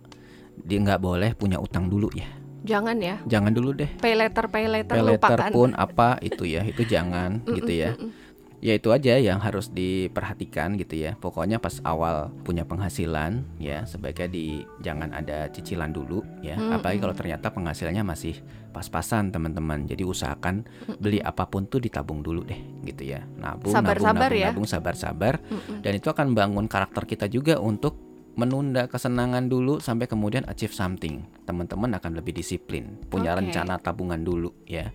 dia 0.55 0.79
nggak 0.79 1.01
boleh 1.01 1.31
punya 1.35 1.59
utang 1.59 1.87
dulu 1.87 2.11
ya. 2.15 2.27
Jangan 2.59 2.99
ya, 2.99 3.23
Jangan 3.23 3.55
dulu 3.55 3.71
deh. 3.71 3.87
pay 4.03 4.19
later 4.19 4.51
pay 4.51 4.67
later, 4.67 4.99
Pay 4.99 5.03
lupakan. 5.07 5.51
pun 5.55 5.71
apa 5.79 6.19
itu 6.21 6.43
ya, 6.43 6.67
itu 6.67 6.83
jangan 6.83 7.41
gitu 7.47 7.71
ya. 7.71 7.95
mm-mm. 7.95 8.28
Ya 8.59 8.75
itu 8.75 8.91
aja 8.91 9.15
yang 9.15 9.39
harus 9.39 9.71
diperhatikan 9.71 10.75
gitu 10.83 10.99
ya. 10.99 11.15
Pokoknya 11.15 11.63
pas 11.63 11.79
awal 11.87 12.35
punya 12.43 12.67
penghasilan 12.67 13.47
ya 13.63 13.87
sebaiknya 13.87 14.29
di 14.29 14.67
jangan 14.83 15.15
ada 15.15 15.47
cicilan 15.55 15.95
dulu 15.95 16.27
ya. 16.43 16.59
Mm-mm. 16.59 16.75
Apalagi 16.75 16.99
kalau 16.99 17.15
ternyata 17.15 17.55
penghasilannya 17.55 18.03
masih 18.03 18.43
pas-pasan 18.75 19.31
teman-teman. 19.31 19.87
Jadi 19.87 20.03
usahakan 20.03 20.67
beli 20.99 21.23
apa 21.23 21.47
pun 21.47 21.71
tuh 21.71 21.79
ditabung 21.79 22.19
dulu 22.19 22.43
deh 22.43 22.59
gitu 22.83 23.07
ya. 23.07 23.23
Nabung, 23.39 23.71
Sabar-sabar 23.71 24.27
nabung, 24.27 24.43
ya. 24.43 24.49
nabung, 24.51 24.67
sabar-sabar. 24.67 25.35
Mm-mm. 25.39 25.79
Dan 25.79 25.93
itu 25.95 26.11
akan 26.11 26.35
bangun 26.35 26.67
karakter 26.67 27.07
kita 27.07 27.31
juga 27.31 27.63
untuk 27.63 27.95
menunda 28.39 28.87
kesenangan 28.87 29.51
dulu 29.51 29.83
sampai 29.83 30.07
kemudian 30.11 30.47
achieve 30.51 30.75
something. 30.75 31.27
Teman-teman 31.47 31.95
akan 31.99 32.19
lebih 32.19 32.35
disiplin, 32.35 32.99
punya 33.07 33.35
Oke. 33.35 33.47
rencana 33.47 33.79
tabungan 33.79 34.23
dulu 34.23 34.51
ya. 34.67 34.91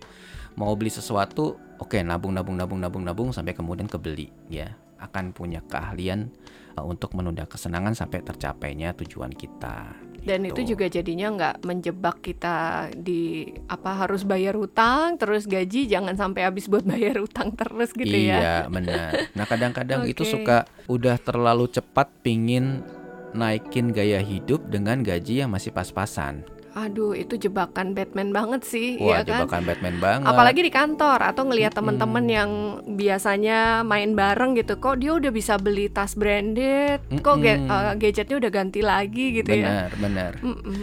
Mau 0.54 0.72
beli 0.78 0.90
sesuatu, 0.90 1.58
oke 1.82 1.98
nabung 2.00 2.30
nabung 2.30 2.54
nabung 2.54 2.78
nabung 2.78 3.02
nabung 3.02 3.28
sampai 3.34 3.54
kemudian 3.54 3.90
kebeli 3.90 4.30
ya. 4.46 4.74
Akan 5.02 5.34
punya 5.34 5.60
keahlian 5.66 6.30
uh, 6.78 6.86
untuk 6.86 7.12
menunda 7.18 7.44
kesenangan 7.44 7.92
sampai 7.92 8.22
tercapainya 8.22 8.94
tujuan 8.94 9.34
kita. 9.34 9.92
Dan 10.24 10.48
itu 10.48 10.64
Gitu. 10.64 10.72
juga 10.72 10.88
jadinya 10.88 11.28
nggak 11.36 11.56
menjebak 11.68 12.24
kita 12.24 12.88
di 12.96 13.44
apa 13.68 13.92
harus 13.92 14.24
bayar 14.24 14.56
hutang 14.56 15.20
terus 15.20 15.44
gaji 15.44 15.84
jangan 15.84 16.16
sampai 16.16 16.48
habis 16.48 16.64
buat 16.64 16.80
bayar 16.96 17.20
hutang 17.20 17.52
terus 17.52 17.92
gitu 17.92 18.08
ya. 18.14 18.38
iya, 18.40 18.56
benar. 18.72 19.28
Nah, 19.36 19.44
kadang-kadang 19.44 20.06
itu 20.12 20.24
Oke. 20.24 20.32
suka 20.32 20.64
udah 20.88 21.20
terlalu 21.20 21.68
cepat 21.68 22.08
pingin 22.24 22.80
naikin 23.34 23.90
gaya 23.90 24.22
hidup 24.22 24.64
dengan 24.70 25.02
gaji 25.04 25.44
yang 25.44 25.50
masih 25.52 25.74
pas-pasan. 25.74 26.46
Aduh, 26.74 27.14
itu 27.14 27.38
jebakan 27.38 27.94
Batman 27.94 28.34
banget 28.34 28.66
sih, 28.66 28.98
Wah, 28.98 29.22
ya 29.22 29.22
kan? 29.22 29.46
jebakan 29.46 29.62
Batman 29.62 29.96
banget. 30.02 30.26
Apalagi 30.26 30.60
di 30.60 30.72
kantor 30.74 31.18
atau 31.22 31.46
ngelihat 31.46 31.70
teman-teman 31.70 32.26
yang 32.26 32.50
biasanya 32.84 33.86
main 33.86 34.18
bareng 34.18 34.58
gitu, 34.58 34.74
kok 34.76 34.98
dia 34.98 35.14
udah 35.14 35.30
bisa 35.30 35.54
beli 35.54 35.86
tas 35.86 36.18
branded, 36.18 36.98
kok 37.22 37.36
ga- 37.38 37.62
Mm-mm. 37.62 37.70
eh, 37.70 37.94
gadgetnya 37.94 38.36
udah 38.42 38.50
ganti 38.50 38.82
lagi 38.82 39.38
gitu 39.38 39.54
ya. 39.54 39.86
benar, 39.86 39.90
benar. 39.94 40.32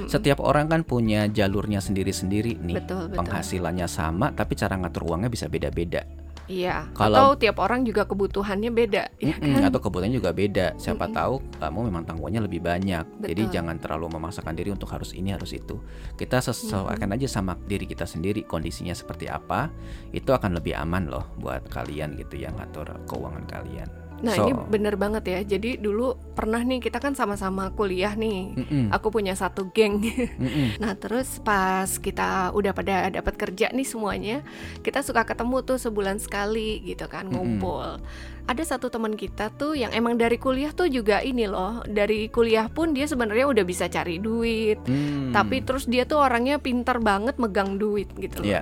Setiap 0.08 0.40
orang 0.40 0.72
kan 0.72 0.88
punya 0.88 1.28
jalurnya 1.28 1.84
sendiri-sendiri 1.84 2.56
nih. 2.56 2.80
Betul, 2.80 3.12
betul. 3.12 3.18
Penghasilannya 3.20 3.88
sama 3.92 4.32
tapi 4.32 4.56
cara 4.56 4.80
ngatur 4.80 5.04
uangnya 5.04 5.28
bisa 5.28 5.52
beda-beda. 5.52 6.08
Iya. 6.50 6.90
Kalau- 6.98 7.36
Atau 7.36 7.42
tiap 7.42 7.58
orang 7.62 7.86
juga 7.86 8.04
kebutuhannya 8.10 8.72
beda, 8.74 9.04
ya 9.22 9.36
Mm-mm, 9.38 9.62
kan? 9.62 9.70
Atau 9.70 9.80
kebutuhannya 9.80 10.18
juga 10.18 10.34
beda. 10.34 10.74
Siapa 10.76 11.06
tahu 11.14 11.40
kamu 11.62 11.80
memang 11.94 12.04
tanggungannya 12.04 12.42
lebih 12.50 12.60
banyak. 12.60 13.06
Jadi 13.22 13.42
Betul. 13.46 13.54
jangan 13.54 13.76
terlalu 13.78 14.18
memaksakan 14.18 14.58
diri 14.58 14.74
untuk 14.74 14.90
harus 14.90 15.14
ini 15.14 15.32
harus 15.32 15.54
itu. 15.54 15.78
Kita 16.18 16.42
sesuaikan 16.42 17.14
aja 17.14 17.30
sama 17.30 17.54
diri 17.56 17.86
kita 17.86 18.10
sendiri 18.10 18.42
kondisinya 18.44 18.98
seperti 18.98 19.30
apa. 19.30 19.70
Itu 20.10 20.34
akan 20.34 20.58
lebih 20.58 20.74
aman 20.74 21.08
loh 21.08 21.30
buat 21.38 21.70
kalian 21.70 22.18
gitu 22.18 22.42
yang 22.42 22.58
ngatur 22.58 22.90
keuangan 23.06 23.46
kalian. 23.46 24.01
Nah, 24.22 24.38
So, 24.38 24.46
ini 24.46 24.54
bener 24.70 24.96
banget 24.96 25.24
ya. 25.26 25.40
Jadi 25.44 25.82
dulu 25.82 26.14
pernah 26.38 26.62
nih 26.62 26.78
kita 26.80 27.02
kan 27.02 27.18
sama-sama 27.18 27.74
kuliah 27.74 28.14
nih. 28.14 28.54
mm-mm, 28.54 28.86
Aku 28.94 29.10
punya 29.10 29.34
satu 29.34 29.74
geng. 29.74 29.98
mm-mm. 29.98 30.78
Nah 30.82 30.94
terus 30.94 31.42
pas 31.42 31.90
kita 31.90 32.54
udah 32.54 32.72
pada 32.72 33.10
dapat 33.10 33.34
kerja 33.36 33.74
nih 33.74 33.86
semuanya, 33.86 34.38
kita 34.82 35.02
suka 35.02 35.26
ketemu 35.26 35.66
tuh 35.66 35.78
sebulan 35.78 36.22
sekali 36.22 36.86
gitu 36.86 37.06
kan 37.06 37.28
ngumpul. 37.28 37.98
Ada 38.42 38.76
satu 38.76 38.90
teman 38.90 39.14
kita 39.14 39.54
tuh 39.54 39.78
yang 39.78 39.94
emang 39.94 40.18
dari 40.18 40.36
kuliah 40.36 40.74
tuh 40.74 40.90
juga 40.90 41.22
ini 41.22 41.46
loh, 41.46 41.86
dari 41.86 42.26
kuliah 42.28 42.66
pun 42.68 42.92
dia 42.92 43.06
sebenarnya 43.06 43.46
udah 43.48 43.64
bisa 43.64 43.86
cari 43.86 44.18
duit, 44.18 44.82
Hmm, 44.82 45.30
tapi 45.32 45.62
terus 45.62 45.86
dia 45.86 46.04
tuh 46.04 46.20
orangnya 46.20 46.58
pintar 46.58 46.98
banget 46.98 47.38
megang 47.38 47.78
duit 47.78 48.10
gitu 48.18 48.42
loh. 48.42 48.50
Iya. 48.50 48.62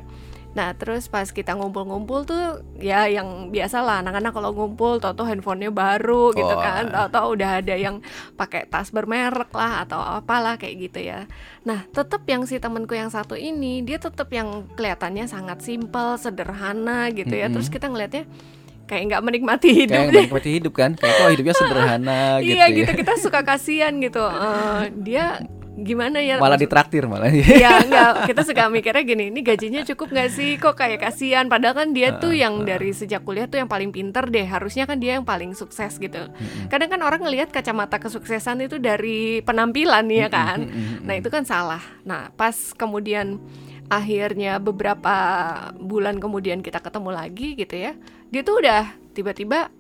Nah 0.50 0.74
terus 0.74 1.06
pas 1.06 1.26
kita 1.26 1.54
ngumpul-ngumpul 1.54 2.26
tuh 2.26 2.44
ya 2.76 3.06
yang 3.06 3.50
biasa 3.50 3.80
lah 3.80 4.02
anak-anak 4.02 4.32
kalau 4.32 4.50
ngumpul 4.50 4.98
tau 4.98 5.14
handphonenya 5.20 5.70
baru 5.70 6.34
gitu 6.34 6.50
Oh. 6.50 6.58
kan 6.58 6.90
Tau-tau 6.90 7.34
udah 7.34 7.62
ada 7.62 7.76
yang 7.76 8.02
pakai 8.34 8.66
tas 8.66 8.90
bermerek 8.90 9.52
lah 9.52 9.84
atau 9.84 10.02
apalah 10.02 10.56
kayak 10.56 10.76
gitu 10.84 11.00
ya 11.04 11.30
Nah 11.62 11.86
tetep 11.88 12.26
yang 12.26 12.44
si 12.44 12.58
temenku 12.58 12.92
yang 12.92 13.08
satu 13.08 13.34
ini 13.34 13.82
dia 13.82 13.98
tetep 13.98 14.26
yang 14.30 14.66
kelihatannya 14.74 15.26
sangat 15.26 15.62
simpel, 15.62 16.18
sederhana 16.18 17.08
gitu 17.10 17.32
ya 17.32 17.46
Mm-mm. 17.46 17.56
Terus 17.56 17.70
kita 17.70 17.86
ngelihatnya 17.86 18.26
kayak 18.86 19.04
nggak 19.06 19.22
menikmati 19.22 19.70
hidup 19.76 19.94
Kayak 19.96 20.10
menikmati 20.12 20.50
hidup 20.52 20.74
kan? 20.74 20.92
Kayak 20.94 21.14
kok 21.16 21.30
hidupnya 21.30 21.56
sederhana 21.62 22.22
gitu 22.40 22.52
Iya 22.52 22.66
ya. 22.66 22.74
gitu 22.74 22.92
kita 22.96 23.14
suka 23.18 23.40
kasihan 23.44 23.94
gitu 23.96 24.26
Eh, 24.26 24.82
Dia 25.00 25.46
gimana 25.84 26.20
ya 26.20 26.40
Malah 26.40 26.60
ditraktir 26.60 27.06
malah. 27.06 27.32
Iya 27.32 27.84
enggak. 27.84 28.12
Kita 28.32 28.42
suka 28.46 28.68
mikirnya 28.68 29.04
gini 29.04 29.34
ini 29.34 29.40
gajinya 29.42 29.82
cukup 29.84 30.12
nggak 30.14 30.30
sih? 30.30 30.56
Kok 30.60 30.76
kayak 30.76 31.00
kasihan? 31.04 31.46
Padahal 31.48 31.76
kan 31.86 31.90
dia 31.92 32.16
tuh 32.18 32.36
yang 32.36 32.64
dari 32.64 32.92
sejak 32.92 33.24
kuliah 33.24 33.46
tuh 33.46 33.60
yang 33.62 33.70
paling 33.70 33.90
pinter 33.90 34.28
deh. 34.28 34.46
Harusnya 34.46 34.86
kan 34.86 35.00
dia 35.00 35.18
yang 35.20 35.26
paling 35.28 35.56
sukses 35.58 35.98
gitu. 35.98 36.30
Kadang 36.68 36.90
kan 36.92 37.02
orang 37.04 37.22
ngelihat 37.24 37.50
kacamata 37.50 37.98
kesuksesan 38.00 38.66
itu 38.66 38.78
dari 38.78 39.42
penampilan 39.44 40.06
ya 40.12 40.28
kan? 40.28 40.68
nah 41.04 41.16
itu 41.16 41.28
kan 41.32 41.44
salah. 41.44 41.82
Nah 42.06 42.32
pas 42.36 42.56
kemudian 42.76 43.40
akhirnya 43.90 44.62
beberapa 44.62 45.16
bulan 45.82 46.22
kemudian 46.22 46.62
kita 46.62 46.78
ketemu 46.78 47.10
lagi 47.10 47.58
gitu 47.58 47.74
ya 47.74 47.98
dia 48.30 48.42
tuh 48.46 48.62
udah 48.62 48.86
tiba-tiba 49.18 49.74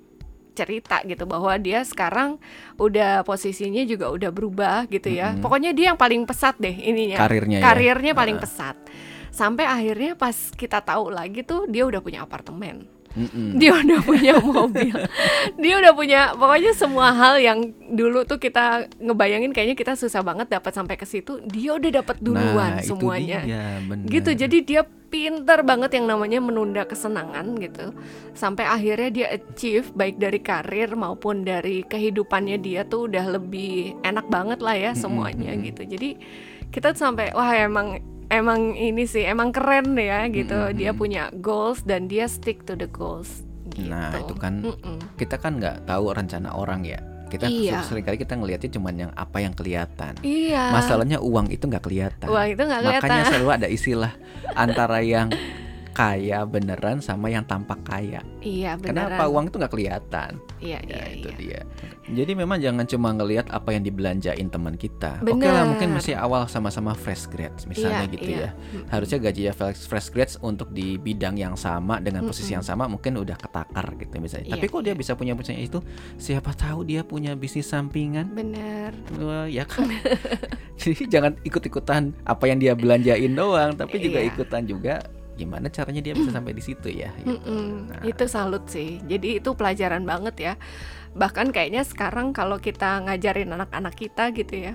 cerita 0.60 1.00
gitu 1.08 1.24
bahwa 1.24 1.56
dia 1.56 1.80
sekarang 1.88 2.36
udah 2.76 3.24
posisinya 3.24 3.88
juga 3.88 4.12
udah 4.12 4.30
berubah 4.36 4.92
gitu 4.92 5.08
ya. 5.08 5.32
Mm-mm. 5.32 5.44
Pokoknya 5.44 5.72
dia 5.72 5.96
yang 5.96 6.00
paling 6.00 6.28
pesat 6.28 6.60
deh 6.60 6.76
ininya. 6.76 7.16
Karirnya 7.16 7.58
ya. 7.60 7.66
Karirnya 7.72 8.12
paling 8.12 8.36
pesat. 8.36 8.76
Sampai 9.32 9.64
akhirnya 9.64 10.20
pas 10.20 10.36
kita 10.52 10.84
tahu 10.84 11.16
lagi 11.16 11.48
tuh 11.48 11.64
dia 11.72 11.88
udah 11.88 12.04
punya 12.04 12.28
apartemen. 12.28 12.99
Mm-mm. 13.18 13.58
Dia 13.58 13.74
udah 13.74 14.00
punya 14.06 14.34
mobil. 14.38 14.96
dia 15.58 15.74
udah 15.82 15.94
punya 15.98 16.22
pokoknya 16.38 16.72
semua 16.78 17.10
hal 17.14 17.42
yang 17.42 17.74
dulu 17.90 18.22
tuh 18.26 18.38
kita 18.38 18.86
ngebayangin 19.02 19.50
kayaknya 19.50 19.74
kita 19.74 19.94
susah 19.98 20.22
banget 20.22 20.54
dapat 20.54 20.72
sampai 20.74 20.96
ke 20.96 21.06
situ, 21.10 21.42
dia 21.50 21.74
udah 21.74 22.04
dapat 22.04 22.18
duluan 22.22 22.78
nah, 22.78 22.86
semuanya 22.86 23.42
Itu 23.42 23.50
dia, 23.50 23.66
bener. 23.82 24.08
gitu 24.14 24.32
jadi 24.38 24.58
dia 24.62 24.82
pinter 25.10 25.66
banget 25.66 25.98
yang 25.98 26.06
namanya 26.06 26.38
menunda 26.38 26.86
kesenangan 26.86 27.58
gitu 27.58 27.98
sampai 28.38 28.70
akhirnya 28.70 29.10
dia 29.10 29.28
achieve 29.34 29.90
baik 29.98 30.22
dari 30.22 30.40
karir 30.40 30.94
maupun 30.94 31.42
dari 31.42 31.82
kehidupannya 31.82 32.62
dia 32.62 32.86
tuh 32.86 33.10
udah 33.10 33.42
lebih 33.42 33.98
enak 34.06 34.30
banget 34.30 34.62
lah 34.62 34.78
ya 34.78 34.92
semuanya 34.94 35.58
mm-mm. 35.58 35.66
gitu 35.66 35.82
jadi 35.98 36.10
kita 36.70 36.94
sampai 36.94 37.34
wah 37.34 37.50
emang 37.58 37.98
emang 38.30 38.74
ini 38.74 39.04
sih 39.04 39.24
emang 39.24 39.50
keren 39.50 39.94
ya 39.94 40.26
gitu 40.28 40.72
dia 40.72 40.90
Mm-mm. 40.90 40.98
punya 40.98 41.24
goals 41.36 41.82
dan 41.82 42.06
dia 42.06 42.26
stick 42.26 42.64
to 42.64 42.74
the 42.74 42.88
goals 42.88 43.42
gitu. 43.70 43.90
Nah, 43.90 44.14
itu 44.16 44.34
kan 44.34 44.62
Mm-mm. 44.62 44.98
kita 45.16 45.36
kan 45.36 45.58
nggak 45.58 45.86
tahu 45.86 46.10
rencana 46.10 46.50
orang 46.52 46.82
ya. 46.84 46.98
Kita 47.30 47.46
Iya. 47.46 47.86
sering 47.86 48.02
kali 48.02 48.18
kita 48.18 48.34
ngelihatnya 48.34 48.72
cuman 48.72 48.96
yang 48.98 49.12
apa 49.14 49.38
yang 49.38 49.54
kelihatan. 49.54 50.18
iya 50.20 50.74
Masalahnya 50.74 51.22
uang 51.22 51.50
itu 51.50 51.62
nggak 51.62 51.84
kelihatan. 51.84 52.26
uang 52.26 52.48
itu 52.48 52.58
nggak 52.60 52.82
kelihatan 52.82 53.06
Makanya 53.06 53.24
selalu 53.28 53.50
ada 53.52 53.68
istilah 53.68 54.12
antara 54.58 54.98
yang 55.00 55.30
kaya 56.00 56.48
beneran 56.48 57.04
sama 57.04 57.28
yang 57.28 57.44
tampak 57.44 57.76
kaya. 57.84 58.24
Iya 58.40 58.80
beneran. 58.80 59.20
Kenapa 59.20 59.24
uang 59.28 59.52
itu 59.52 59.56
nggak 59.60 59.74
kelihatan? 59.76 60.32
Iya 60.64 60.80
Ya 60.88 60.96
iya 60.96 61.04
itu 61.12 61.28
iya. 61.36 61.36
dia. 61.36 61.62
Jadi 62.10 62.32
memang 62.40 62.58
jangan 62.64 62.88
cuma 62.88 63.12
ngelihat 63.12 63.52
apa 63.52 63.76
yang 63.76 63.84
dibelanjain 63.84 64.48
teman 64.48 64.80
kita. 64.80 65.20
Oke 65.20 65.36
Bener. 65.36 65.52
lah 65.52 65.68
mungkin 65.68 66.00
masih 66.00 66.16
awal 66.16 66.48
sama-sama 66.48 66.96
fresh 66.96 67.28
grads 67.28 67.68
misalnya 67.68 68.08
Iya, 68.08 68.14
gitu 68.16 68.30
iya. 68.32 68.40
ya. 68.40 68.50
Harusnya 68.88 69.20
gajinya 69.20 69.52
fresh, 69.52 69.92
fresh 69.92 70.08
grads 70.10 70.40
untuk 70.40 70.72
di 70.72 70.96
bidang 70.96 71.36
yang 71.36 71.60
sama 71.60 72.00
dengan 72.00 72.24
posisi 72.24 72.56
yang 72.56 72.64
sama 72.64 72.88
mungkin 72.88 73.20
udah 73.20 73.36
ketakar 73.36 73.92
gitu 74.00 74.16
misalnya. 74.24 74.48
Iya, 74.48 74.54
Tapi 74.56 74.66
kok 74.72 74.82
dia 74.88 74.96
iya. 74.96 75.00
bisa 75.04 75.12
punya 75.20 75.34
punya 75.36 75.60
itu? 75.60 75.84
Siapa 76.16 76.56
tahu 76.56 76.88
dia 76.88 77.04
punya 77.04 77.36
bisnis 77.36 77.68
sampingan? 77.68 78.32
Bener. 78.32 78.96
Wah, 79.20 79.52
ya 79.52 79.68
kan. 79.68 79.92
Jadi 80.80 81.12
jangan 81.12 81.36
ikut-ikutan 81.44 82.16
apa 82.24 82.48
yang 82.48 82.64
dia 82.64 82.72
belanjain 82.72 83.36
doang, 83.36 83.76
tapi 83.76 84.00
juga 84.00 84.24
Iya. 84.24 84.32
ikutan 84.32 84.64
juga 84.64 85.04
gimana 85.40 85.72
caranya 85.72 86.04
dia 86.04 86.12
bisa 86.12 86.36
sampai 86.36 86.52
di 86.52 86.60
situ 86.60 86.92
ya. 86.92 87.16
gitu. 87.24 87.40
Nah. 87.88 88.04
Itu 88.04 88.28
salut 88.28 88.68
sih. 88.68 89.00
Jadi 89.08 89.40
itu 89.40 89.56
pelajaran 89.56 90.04
banget 90.04 90.36
ya. 90.36 90.54
Bahkan 91.16 91.56
kayaknya 91.56 91.88
sekarang 91.88 92.36
kalau 92.36 92.60
kita 92.60 93.00
ngajarin 93.08 93.56
anak-anak 93.56 93.96
kita 93.96 94.36
gitu 94.36 94.54
ya, 94.70 94.74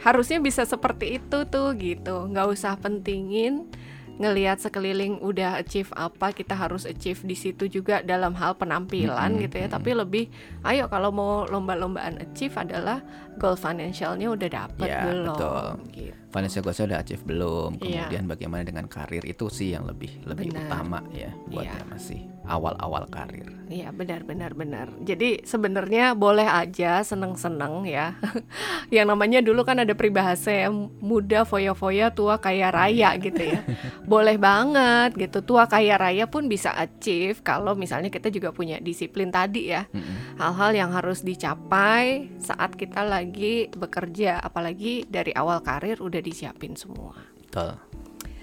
harusnya 0.00 0.40
bisa 0.40 0.64
seperti 0.64 1.20
itu 1.20 1.44
tuh 1.44 1.76
gitu. 1.76 2.32
Nggak 2.32 2.46
usah 2.56 2.80
pentingin 2.80 3.68
ngelihat 4.16 4.60
sekeliling 4.60 5.20
udah 5.20 5.56
achieve 5.56 5.88
apa, 5.92 6.32
kita 6.32 6.52
harus 6.52 6.84
achieve 6.84 7.20
di 7.24 7.32
situ 7.32 7.66
juga 7.66 8.00
dalam 8.00 8.36
hal 8.36 8.56
penampilan 8.56 9.36
Mm-mm, 9.36 9.42
gitu 9.44 9.56
ya. 9.60 9.68
Tapi 9.68 9.90
lebih, 9.92 10.24
ayo 10.62 10.88
kalau 10.88 11.08
mau 11.10 11.44
lomba-lombaan 11.48 12.20
achieve 12.20 12.52
adalah 12.56 13.00
goal 13.36 13.56
financialnya 13.56 14.28
udah 14.28 14.48
dapet 14.48 14.88
Ya, 14.88 15.08
belum? 15.08 15.36
betul. 15.36 15.66
Gitu. 15.92 16.12
Financial 16.32 16.62
goalsnya 16.64 16.86
udah 16.88 16.98
achieve 17.04 17.22
belum? 17.24 17.70
Iya. 17.76 18.08
Kemudian 18.08 18.24
bagaimana 18.24 18.62
dengan 18.64 18.86
karir 18.88 19.24
itu 19.24 19.52
sih 19.52 19.76
yang 19.76 19.84
lebih 19.84 20.24
lebih 20.24 20.48
Benar. 20.48 20.64
utama 20.64 20.98
ya 21.12 21.28
buat 21.52 21.64
yang 21.68 21.88
masih 21.92 22.20
awal-awal 22.46 23.06
karir. 23.08 23.46
Iya 23.72 23.88
benar 23.88 24.28
benar 24.28 24.52
benar. 24.52 24.92
Jadi 25.00 25.48
sebenarnya 25.48 26.12
boleh 26.12 26.44
aja 26.44 27.00
seneng-seneng 27.00 27.88
ya. 27.88 28.20
yang 28.94 29.08
namanya 29.08 29.40
dulu 29.40 29.64
kan 29.64 29.80
ada 29.80 29.96
peribahasa 29.96 30.68
yang 30.68 30.92
muda 31.00 31.48
foya-foya 31.48 32.12
tua 32.12 32.36
kaya 32.36 32.68
raya 32.68 33.16
gitu 33.16 33.40
ya. 33.40 33.64
boleh 34.04 34.36
banget 34.36 35.16
gitu. 35.16 35.40
Tua 35.40 35.64
kaya 35.64 35.96
raya 35.96 36.28
pun 36.28 36.52
bisa 36.52 36.76
achieve 36.76 37.40
kalau 37.40 37.72
misalnya 37.72 38.12
kita 38.12 38.28
juga 38.28 38.52
punya 38.52 38.76
disiplin 38.76 39.32
tadi 39.32 39.72
ya. 39.72 39.88
Hal-hal 40.36 40.76
yang 40.76 40.90
harus 40.92 41.24
dicapai 41.24 42.28
saat 42.36 42.76
kita 42.76 43.06
lagi 43.06 43.72
bekerja, 43.72 44.42
apalagi 44.42 45.08
dari 45.08 45.32
awal 45.32 45.64
karir 45.64 45.96
udah 46.02 46.20
disiapin 46.20 46.76
semua. 46.76 47.16
Betul. 47.40 47.80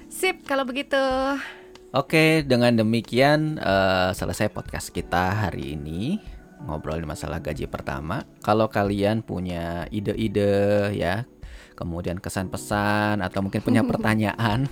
Sip 0.10 0.42
kalau 0.42 0.66
begitu. 0.66 0.98
Oke, 1.90 2.46
dengan 2.46 2.78
demikian 2.78 3.58
eh, 3.58 4.12
selesai 4.14 4.54
podcast 4.54 4.94
kita 4.94 5.34
hari 5.34 5.74
ini 5.74 6.22
ngobrolin 6.62 7.10
masalah 7.10 7.42
gaji 7.42 7.66
pertama. 7.66 8.30
Kalau 8.46 8.70
kalian 8.70 9.26
punya 9.26 9.90
ide-ide 9.90 10.94
ya, 10.94 11.26
kemudian 11.74 12.22
kesan 12.22 12.54
pesan 12.54 13.26
atau 13.26 13.42
mungkin 13.42 13.66
punya 13.66 13.82
pertanyaan 13.90 14.70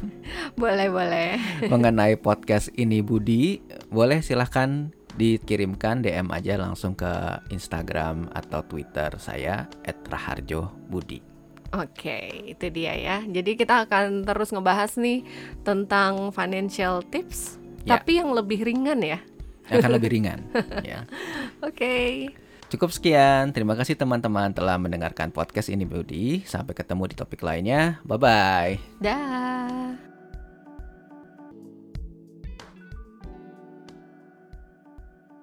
Boleh 0.53 0.93
boleh. 0.93 1.41
mengenai 1.65 2.21
podcast 2.27 2.69
ini 2.77 3.01
Budi, 3.01 3.65
boleh 3.89 4.21
silahkan 4.21 4.93
dikirimkan 5.17 6.05
DM 6.05 6.29
aja 6.29 6.61
langsung 6.61 6.93
ke 6.93 7.41
Instagram 7.49 8.29
atau 8.29 8.61
Twitter 8.61 9.09
saya 9.17 9.65
@raharjobudi. 10.05 11.36
Oke, 11.77 12.19
itu 12.49 12.65
dia 12.73 12.97
ya. 12.97 13.17
Jadi 13.21 13.53
kita 13.53 13.85
akan 13.85 14.25
terus 14.25 14.49
ngebahas 14.49 14.97
nih 14.97 15.21
tentang 15.61 16.33
financial 16.33 17.05
tips, 17.05 17.61
Ya. 17.85 18.01
tapi 18.01 18.17
yang 18.17 18.33
lebih 18.33 18.65
ringan 18.65 18.99
ya. 18.99 19.21
Yang 19.69 19.77
akan 19.83 19.91
lebih 19.93 20.09
ringan 20.11 20.39
ya. 20.89 21.05
Oke. 21.61 22.27
Cukup 22.67 22.91
sekian. 22.91 23.55
Terima 23.55 23.79
kasih 23.79 23.95
teman-teman 23.95 24.51
telah 24.51 24.75
mendengarkan 24.75 25.31
podcast 25.31 25.71
ini 25.71 25.87
Budi. 25.87 26.43
Sampai 26.43 26.75
ketemu 26.75 27.07
di 27.07 27.15
topik 27.15 27.39
lainnya. 27.39 28.03
Bye 28.03 28.19
bye. 28.19 28.73
Dah. 28.99 30.06